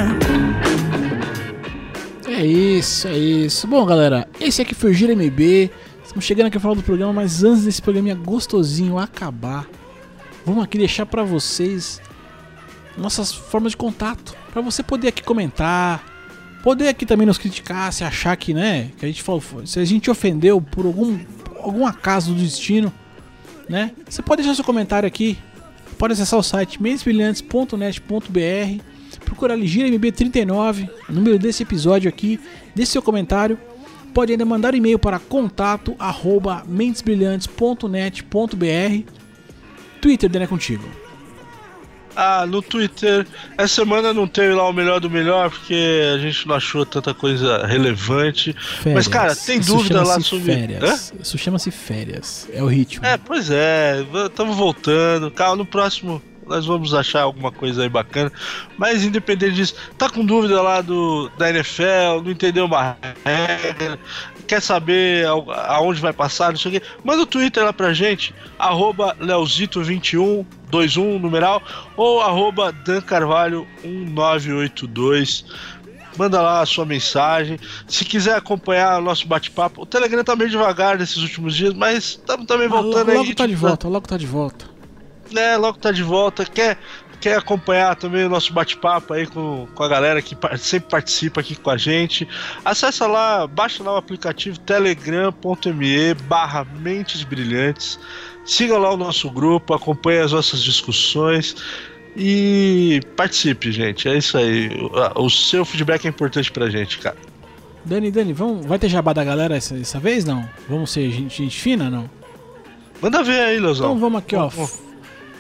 Isso, 2.79 3.09
é 3.09 3.19
isso. 3.19 3.67
Bom, 3.67 3.85
galera, 3.85 4.29
esse 4.41 4.63
aqui 4.63 4.73
foi 4.73 4.93
o 4.93 4.95
Gira 4.95 5.13
MB. 5.13 5.69
Estamos 6.05 6.25
chegando 6.25 6.47
aqui 6.47 6.59
ao 6.59 6.61
final 6.61 6.77
do 6.77 6.83
programa, 6.83 7.13
mas 7.13 7.43
antes 7.43 7.65
desse 7.65 7.83
programinha 7.83 8.15
gostosinho 8.15 8.97
acabar, 8.97 9.67
vamos 10.47 10.63
aqui 10.63 10.79
deixar 10.79 11.05
pra 11.05 11.25
vocês 11.25 12.01
nossas 12.97 13.35
formas 13.35 13.73
de 13.73 13.77
contato, 13.77 14.37
Pra 14.53 14.63
você 14.63 14.85
poder 14.85 15.09
aqui 15.09 15.25
comentar, 15.25 16.05
poder 16.63 16.87
aqui 16.87 17.05
também 17.05 17.27
nos 17.27 17.37
criticar, 17.37 17.93
se 17.93 18.05
achar 18.05 18.37
que, 18.37 18.55
né, 18.55 18.93
que 18.97 19.05
a 19.05 19.09
gente 19.09 19.25
falou, 19.25 19.43
se 19.67 19.81
a 19.81 19.85
gente 19.85 20.09
ofendeu 20.09 20.61
por 20.61 20.87
algum 20.87 21.19
algum 21.59 21.85
acaso 21.85 22.33
do 22.33 22.41
destino, 22.41 22.93
né? 23.69 23.91
Você 24.09 24.23
pode 24.23 24.43
deixar 24.43 24.55
seu 24.55 24.65
comentário 24.65 25.07
aqui. 25.07 25.37
Pode 25.99 26.13
acessar 26.13 26.39
o 26.39 26.45
site 26.45 26.81
mensbrilhantes.net.br 26.81 28.98
Procura 29.29 29.53
ali 29.53 29.67
Gira 29.67 29.87
MB39, 29.91 30.89
número 31.07 31.39
desse 31.39 31.63
episódio 31.63 32.09
aqui, 32.09 32.41
deixe 32.75 32.93
seu 32.93 33.03
comentário. 33.03 33.59
Pode 34.15 34.33
ainda 34.33 34.47
mandar 34.47 34.75
e-mail 34.75 34.99
para 34.99 35.19
contato 35.19 35.95
arroba 35.99 36.65
mentesbrilhantes.net.br 36.67 39.13
Twitter, 40.01 40.31
Dani, 40.31 40.47
é 40.47 40.49
contigo. 40.49 40.89
Ah, 42.17 42.47
no 42.47 42.63
Twitter, 42.63 43.27
essa 43.57 43.75
semana 43.75 44.15
não 44.15 44.27
teve 44.27 44.55
lá 44.55 44.67
o 44.67 44.73
melhor 44.73 44.99
do 44.99 45.11
melhor, 45.11 45.51
porque 45.51 46.01
a 46.15 46.19
gente 46.19 46.49
não 46.49 46.55
achou 46.57 46.87
tanta 46.87 47.13
coisa 47.13 47.67
relevante. 47.67 48.57
Mas, 48.95 49.07
cara, 49.07 49.37
tem 49.37 49.61
Isso 49.61 49.77
dúvida 49.77 50.03
lá 50.03 50.19
sobre. 50.21 50.55
Férias. 50.55 51.13
Isso 51.23 51.37
chama-se 51.37 51.71
férias. 51.71 52.49
É 52.53 52.63
o 52.63 52.67
ritmo. 52.67 53.05
É, 53.05 53.19
pois 53.19 53.51
é, 53.51 54.07
estamos 54.27 54.57
voltando. 54.57 55.31
Calma, 55.31 55.57
no 55.57 55.67
próximo 55.67 56.23
nós 56.49 56.67
vamos 56.67 56.95
achar 56.95 57.23
alguma 57.23 57.53
coisa 57.53 57.83
aí 57.83 57.89
bacana. 57.89 58.33
Mas 58.77 59.05
independente 59.05 59.55
disso, 59.55 59.75
tá 59.97 60.09
com 60.11 60.25
dúvida 60.25 60.61
lá 60.63 60.81
do 60.81 61.31
da 61.39 61.51
NFL, 61.51 62.23
não 62.25 62.31
entendeu 62.31 62.65
uma 62.65 62.97
regra, 63.25 63.99
quer 64.47 64.61
saber 64.63 65.27
ao- 65.27 65.51
aonde 65.51 66.01
vai 66.01 66.13
passar, 66.13 66.51
não 66.51 66.59
sei 66.59 66.77
o 66.77 66.81
quê, 66.81 66.87
manda 67.05 67.23
o 67.23 67.27
Twitter 67.27 67.63
lá 67.65 67.73
pra 67.73 67.93
gente, 67.93 68.35
arroba 68.59 69.15
Leozito21, 69.21 70.45
21 70.73 71.19
numeral, 71.19 71.63
ou 71.97 72.21
arroba 72.21 72.73
Dan 72.73 73.01
Carvalho 73.01 73.67
1982. 73.85 75.45
Manda 76.17 76.43
lá 76.43 76.61
a 76.63 76.67
sua 76.67 76.85
mensagem. 76.85 77.59
Se 77.87 78.05
quiser 78.05 78.35
acompanhar 78.35 78.99
o 78.99 79.03
nosso 79.03 79.27
bate-papo, 79.29 79.83
o 79.83 79.87
Telegram 79.87 80.25
tá 80.25 80.35
meio 80.35 80.51
devagar 80.51 80.99
nesses 80.99 81.19
últimos 81.19 81.55
dias, 81.55 81.73
mas 81.75 81.99
estamos 82.05 82.45
também 82.45 82.69
Mas 82.69 82.81
voltando 82.83 83.07
logo, 83.07 83.11
aí. 83.13 83.17
logo 83.19 83.35
tá 83.37 83.47
de 83.47 83.53
tipo, 83.55 83.67
volta, 83.67 83.89
logo 83.89 84.09
tá 84.09 84.17
de 84.17 84.27
volta. 84.27 84.67
Né, 85.33 85.57
logo 85.57 85.79
tá 85.79 85.91
de 85.93 86.03
volta. 86.03 86.45
Quer, 86.45 86.79
quer 87.21 87.39
acompanhar 87.39 87.97
também 87.97 88.25
o 88.25 88.29
nosso 88.29 88.53
bate-papo 88.53 89.15
aí 89.15 89.27
com, 89.27 89.67
com 89.75 89.83
a 89.83 89.89
galera 89.89 90.23
que 90.23 90.37
sempre 90.59 90.91
participa 90.91 91.41
aqui 91.41 91.57
com 91.57 91.71
a 91.71 91.77
gente? 91.77 92.29
Acessa 92.65 93.07
lá, 93.07 93.47
baixa 93.47 93.83
lá 93.83 93.95
o 93.95 93.97
aplicativo 93.97 94.59
telegram.me 94.61 96.15
barra 96.29 96.65
Mentes 96.65 97.23
Brilhantes. 97.23 97.99
Siga 98.45 98.79
lá 98.79 98.93
o 98.93 98.97
nosso 98.97 99.31
grupo, 99.31 99.75
acompanhe 99.75 100.21
as 100.21 100.33
nossas 100.33 100.63
discussões 100.63 101.57
e 102.17 103.01
participe, 103.17 103.71
gente. 103.71 104.09
É 104.09 104.17
isso 104.17 104.39
aí. 104.39 104.71
O, 105.17 105.25
o 105.27 105.31
seu 105.31 105.65
feedback 105.65 106.07
é 106.07 106.09
importante 106.09 106.51
pra 106.51 106.71
gente, 106.71 106.99
cara. 106.99 107.17
Dani, 107.85 108.11
Dani, 108.11 108.33
vamos, 108.33 108.67
vai 108.67 108.79
ter 108.79 108.89
jabá 108.89 109.13
da 109.13 109.25
galera 109.25 109.57
essa, 109.57 109.77
essa 109.77 109.99
vez, 109.99 110.25
não? 110.25 110.49
Vamos 110.69 110.91
ser 110.91 111.11
gente, 111.11 111.43
gente 111.43 111.59
fina, 111.59 111.89
não? 111.89 112.11
Manda 113.01 113.23
ver 113.23 113.41
aí, 113.41 113.59
Leozão. 113.59 113.91
Então 113.91 113.99
vamos 113.99 114.19
aqui, 114.19 114.35
ó. 114.35 114.49
Vamos. 114.49 114.88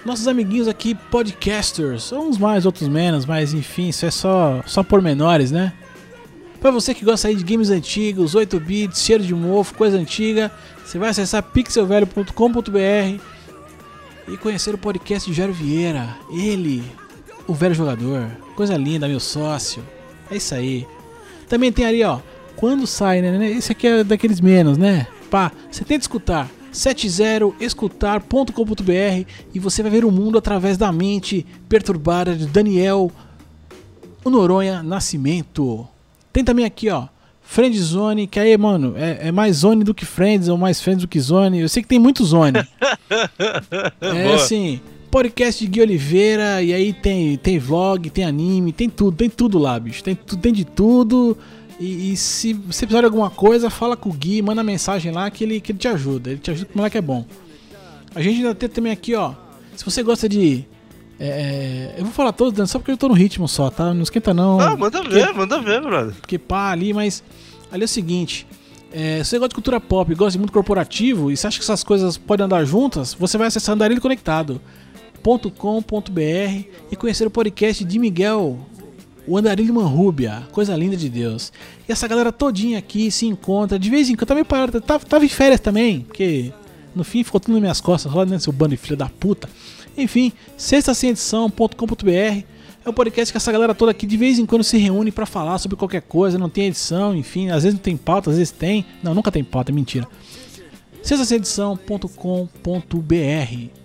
Nossos 0.09 0.27
amiguinhos 0.27 0.67
aqui, 0.69 0.95
podcasters, 0.95 2.13
uns 2.13 2.39
mais, 2.39 2.65
outros 2.65 2.89
menos, 2.89 3.27
mas 3.27 3.53
enfim, 3.53 3.89
isso 3.89 4.07
é 4.07 4.11
só, 4.11 4.63
só 4.65 4.83
pormenores, 4.83 5.51
né? 5.51 5.71
Pra 6.59 6.71
você 6.71 6.95
que 6.95 7.05
gosta 7.05 7.29
aí 7.29 7.35
de 7.37 7.45
games 7.45 7.69
antigos, 7.69 8.35
8 8.35 8.59
bits, 8.59 9.03
cheiro 9.03 9.23
de 9.23 9.35
mofo, 9.35 9.75
coisa 9.75 9.99
antiga, 9.99 10.51
você 10.83 10.99
vai 10.99 11.11
acessar 11.11 11.43
pixelvelho.com.br 11.43 13.23
e 14.29 14.37
conhecer 14.39 14.75
o 14.75 14.79
podcast 14.79 15.29
de 15.29 15.37
Jairo 15.37 15.53
Vieira. 15.53 16.17
Ele, 16.33 16.83
o 17.47 17.53
velho 17.53 17.75
jogador. 17.75 18.31
Coisa 18.57 18.79
linda, 18.79 19.07
meu 19.07 19.21
sócio. 19.21 19.85
É 20.31 20.37
isso 20.37 20.55
aí. 20.55 20.87
Também 21.51 21.71
tem 21.71 21.85
ali, 21.85 22.03
ó, 22.03 22.21
quando 22.57 22.87
sai, 22.87 23.21
né? 23.21 23.51
Esse 23.51 23.73
aqui 23.73 23.87
é 23.87 24.03
daqueles 24.03 24.41
menos, 24.41 24.79
né? 24.79 25.07
Pá, 25.31 25.53
você 25.71 25.85
tenta 25.85 26.01
escutar 26.01 26.49
70escutar.com.br 26.73 29.31
e 29.55 29.59
você 29.59 29.83
vai 29.83 29.91
ver 29.91 30.05
o 30.05 30.11
mundo 30.11 30.39
através 30.39 30.77
da 30.77 30.93
mente 30.93 31.47
perturbada 31.69 32.37
de 32.37 32.47
Daniel 32.47 33.11
o 34.25 34.31
Noronha 34.31 34.83
Nascimento. 34.83 35.87
Tem 36.33 36.45
também 36.45 36.65
aqui, 36.65 36.91
ó, 36.91 37.07
Friend 37.43 37.77
Zone, 37.79 38.27
que 38.27 38.39
aí, 38.39 38.57
mano, 38.59 38.95
é, 38.97 39.29
é 39.29 39.33
mais 39.33 39.57
Zone 39.57 39.83
do 39.83 39.95
que 39.95 40.05
Friends, 40.05 40.49
ou 40.49 40.59
mais 40.59 40.83
Friends 40.83 41.03
do 41.03 41.09
que 41.09 41.19
Zone. 41.19 41.61
Eu 41.61 41.69
sei 41.69 41.83
que 41.83 41.89
tem 41.89 41.99
muito 41.99 42.25
Zone. 42.25 42.59
é 44.01 44.25
Boa. 44.25 44.37
assim, 44.37 44.81
podcast 45.11 45.65
de 45.65 45.71
Gui 45.71 45.81
Oliveira, 45.81 46.63
e 46.63 46.75
aí 46.75 46.93
tem, 46.93 47.37
tem 47.39 47.59
vlog, 47.59 48.11
tem 48.11 48.25
anime, 48.25 48.73
tem 48.73 48.91
tudo, 48.91 49.17
tem 49.17 49.31
tudo 49.31 49.59
lá, 49.59 49.81
bicho. 49.81 50.05
Tem, 50.05 50.15
tem 50.15 50.53
de 50.53 50.65
tudo. 50.65 51.37
E, 51.79 52.13
e 52.13 52.17
se 52.17 52.53
você 52.53 52.87
precisar 52.87 53.01
de 53.01 53.07
alguma 53.07 53.31
coisa, 53.31 53.71
fala 53.71 53.97
com 53.97 54.09
o 54.11 54.13
Gui, 54.13 54.43
manda 54.43 54.63
mensagem 54.65 55.13
lá 55.13 55.31
que 55.31 55.45
ele, 55.45 55.61
que 55.61 55.73
ele 55.73 55.79
te 55.79 55.87
ajuda. 55.89 56.31
Ele 56.31 56.39
te 56.41 56.51
ajuda, 56.51 56.67
que 56.67 56.75
o 56.75 56.79
moleque 56.79 56.99
é 56.99 57.03
bom. 57.03 57.25
A 58.15 58.21
gente 58.21 58.37
ainda 58.39 58.55
tem 58.55 58.69
também 58.69 58.93
aqui, 58.93 59.15
ó. 59.15 59.35
Se 59.77 59.85
você 59.85 60.03
gosta 60.03 60.29
de. 60.29 60.65
é, 61.21 61.95
eu 61.97 62.05
vou 62.05 62.13
falar 62.13 62.33
todos, 62.33 62.53
Dan, 62.53 62.67
só 62.67 62.79
porque 62.79 62.91
eu 62.91 62.97
tô 62.97 63.07
no 63.09 63.15
ritmo 63.15 63.47
só, 63.47 63.71
tá? 63.71 63.95
Não 63.95 64.03
esquenta 64.03 64.35
não. 64.35 64.59
Ah, 64.61 64.77
manda 64.77 65.01
porque- 65.01 65.15
ver, 65.15 65.33
manda 65.33 65.61
ver, 65.61 65.81
brother. 65.81 66.15
porque 66.15 66.37
pá 66.39 66.71
ali, 66.73 66.93
mas 66.93 67.23
ali 67.71 67.83
é 67.83 67.85
o 67.85 67.89
seguinte. 67.89 68.45
é, 68.93 69.23
se 69.23 69.31
você 69.31 69.39
gosta 69.39 69.51
de 69.51 69.55
cultura 69.55 69.79
pop 69.81 70.13
gosta 70.15 70.33
de 70.33 70.39
mundo 70.39 70.51
corporativo 70.51 71.31
e 71.31 71.37
você 71.37 71.47
acha 71.47 71.59
que 71.59 71.63
essas 71.65 71.85
coisas 71.85 72.17
podem 72.19 72.47
andar 72.47 72.65
juntas, 72.65 73.15
você 73.15 73.37
vai 73.39 73.47
acessar 73.47 73.75
Andarilho 73.75 74.01
Conectado 74.01 74.61
.com.br 75.23 76.65
e 76.91 76.97
conhecer 76.97 77.27
o 77.27 77.31
podcast 77.31 77.85
de 77.85 77.99
Miguel, 77.99 78.59
o 79.29 79.37
Andarilho 79.37 79.75
Manrubia, 79.75 80.43
coisa 80.53 80.75
linda 80.75 80.97
de 80.97 81.09
Deus. 81.09 81.53
E 81.89 81.93
essa 81.93 82.09
galera 82.09 82.33
todinha 82.33 82.79
aqui 82.79 83.11
se 83.11 83.27
encontra, 83.27 83.79
de 83.79 83.91
vez 83.91 84.09
em 84.09 84.15
quando, 84.15 84.29
também 84.29 84.45
parada, 84.45 84.81
tava, 84.81 85.05
tava 85.05 85.25
em 85.25 85.29
férias 85.29 85.61
também, 85.61 86.01
porque 86.01 86.53
no 86.95 87.05
fim 87.05 87.23
ficou 87.23 87.39
tudo 87.39 87.53
nas 87.53 87.61
minhas 87.61 87.81
costas, 87.81 88.11
roda 88.11 88.31
nesse 88.31 88.45
seu 88.45 88.53
bando 88.53 88.71
de 88.71 88.79
filha 88.79 88.97
da 88.97 89.09
puta. 89.09 89.49
Enfim, 89.97 90.33
sexta 90.57 90.95
sem 90.95 91.11
edição.com.br 91.11 92.45
é 92.85 92.89
um 92.89 92.93
podcast 92.93 93.33
que 93.33 93.37
essa 93.37 93.53
galera 93.53 93.75
toda 93.75 93.91
aqui 93.91 94.07
de 94.07 94.17
vez 94.17 94.39
em 94.39 94.47
quando 94.47 94.65
se 94.65 94.79
reúne 94.79 95.13
pra 95.13 95.27
falar 95.27 95.59
sobre 95.59 95.77
qualquer 95.77 96.03
coisa, 96.03 96.39
não 96.39 96.49
tem 96.49 96.67
edição, 96.67 97.15
enfim, 97.15 97.51
às 97.51 97.65
vezes 97.65 97.75
não 97.75 97.83
tem 97.83 97.97
pauta, 97.97 98.31
às 98.31 98.37
vezes 98.37 98.51
tem. 98.51 98.87
Não, 99.03 99.15
nunca 99.15 99.31
tem 99.31 99.45
pauta, 99.45 99.71
é 99.71 99.75
mentira. 99.75 100.09
sextaedição.com.br 101.03 103.79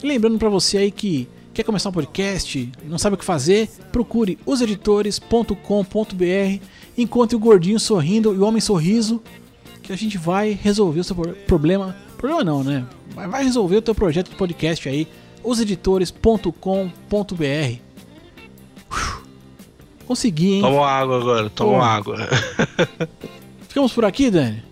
e 0.00 0.06
lembrando 0.06 0.38
pra 0.38 0.48
você 0.48 0.78
aí 0.78 0.90
que 0.90 1.28
quer 1.58 1.64
começar 1.64 1.88
um 1.88 1.92
podcast, 1.92 2.70
não 2.84 2.98
sabe 2.98 3.14
o 3.14 3.18
que 3.18 3.24
fazer, 3.24 3.68
procure 3.90 4.38
oseditores.com.br, 4.46 6.62
encontre 6.96 7.34
o 7.34 7.38
gordinho 7.40 7.80
sorrindo 7.80 8.32
e 8.32 8.38
o 8.38 8.44
homem 8.44 8.60
sorriso, 8.60 9.20
que 9.82 9.92
a 9.92 9.96
gente 9.96 10.16
vai 10.16 10.52
resolver 10.52 11.00
o 11.00 11.04
seu 11.04 11.16
pro- 11.16 11.34
problema. 11.48 11.96
Problema 12.16 12.44
não, 12.44 12.62
né? 12.62 12.86
Mas 13.12 13.28
vai 13.28 13.42
resolver 13.42 13.76
o 13.76 13.82
teu 13.82 13.92
projeto 13.92 14.30
de 14.30 14.36
podcast 14.36 14.88
aí, 14.88 15.08
oseditores.com.br. 15.42 17.78
Consegui, 20.06 20.52
hein? 20.54 20.60
Toma 20.62 20.86
água 20.86 21.16
agora, 21.18 21.50
toma 21.50 21.72
Pô. 21.72 21.80
água. 21.82 22.16
Ficamos 23.68 23.92
por 23.92 24.04
aqui, 24.04 24.30
Dani? 24.30 24.62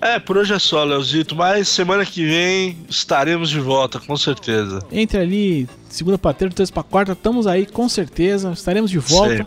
É, 0.00 0.18
por 0.18 0.38
hoje 0.38 0.54
é 0.54 0.58
só, 0.58 0.82
Leozito, 0.82 1.36
mas 1.36 1.68
semana 1.68 2.06
que 2.06 2.24
vem 2.24 2.78
estaremos 2.88 3.50
de 3.50 3.60
volta, 3.60 4.00
com 4.00 4.16
certeza. 4.16 4.80
Entre 4.90 5.18
ali, 5.18 5.68
segunda 5.90 6.16
pra 6.16 6.32
terça, 6.32 6.56
terça 6.56 6.72
pra 6.72 6.82
quarta, 6.82 7.12
estamos 7.12 7.46
aí 7.46 7.66
com 7.66 7.86
certeza, 7.88 8.52
estaremos 8.52 8.90
de 8.90 8.98
volta. 8.98 9.36
Sei. 9.36 9.46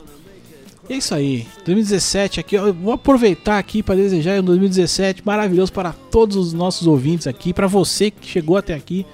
E 0.89 0.93
é 0.93 0.97
isso 0.97 1.15
aí, 1.15 1.47
2017 1.65 2.39
aqui, 2.39 2.55
eu 2.55 2.73
vou 2.73 2.93
aproveitar 2.93 3.57
aqui 3.57 3.81
para 3.81 3.95
desejar 3.95 4.39
um 4.39 4.43
2017 4.43 5.23
maravilhoso 5.25 5.73
para 5.73 5.91
todos 5.91 6.35
os 6.35 6.53
nossos 6.53 6.85
ouvintes 6.85 7.25
aqui, 7.25 7.53
para 7.53 7.67
você 7.67 8.11
que 8.11 8.27
chegou 8.27 8.57
até 8.57 8.75
aqui. 8.75 9.05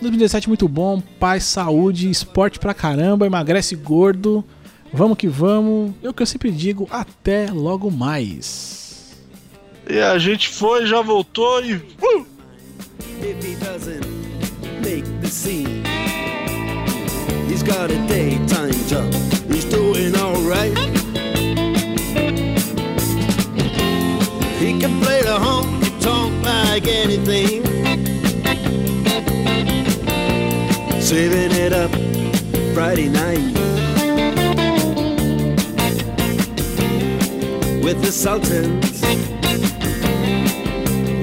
2017 0.00 0.48
muito 0.48 0.66
bom, 0.68 1.02
paz, 1.20 1.44
saúde, 1.44 2.08
esporte 2.08 2.58
pra 2.58 2.72
caramba, 2.72 3.26
emagrece 3.26 3.76
gordo. 3.76 4.44
Vamos 4.92 5.16
que 5.16 5.28
vamos. 5.28 5.92
É 6.02 6.08
o 6.08 6.14
que 6.14 6.22
eu 6.22 6.26
sempre 6.26 6.50
digo, 6.50 6.88
até 6.90 7.50
logo 7.50 7.90
mais. 7.90 8.81
E 9.88 9.98
a 9.98 10.18
gente 10.18 10.48
foi, 10.48 10.86
já 10.86 11.00
voltou 11.02 11.64
e. 11.64 11.74
Uh! 11.74 12.26
He's 17.52 17.62
got 17.62 17.90
a 17.90 18.06
daytime 18.08 18.72
job. 18.88 19.12
He's 19.48 19.64
doing 19.66 20.16
alright. 20.16 20.76
He 24.58 24.78
can 24.80 25.00
play 25.00 25.22
the 25.22 25.38
honky 25.38 26.00
tonk 26.00 26.44
like 26.44 26.88
anything. 26.88 27.62
Saving 31.00 31.52
it 31.52 31.72
up 31.72 31.90
Friday 32.74 33.08
night. 33.08 33.52
With 37.84 38.02
the 38.02 38.10
Sultans. 38.10 39.41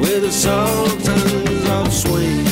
With 0.10 0.24
the 0.24 0.32
Sultans 0.32 1.70
of 1.70 1.93
Swing. 1.93 2.49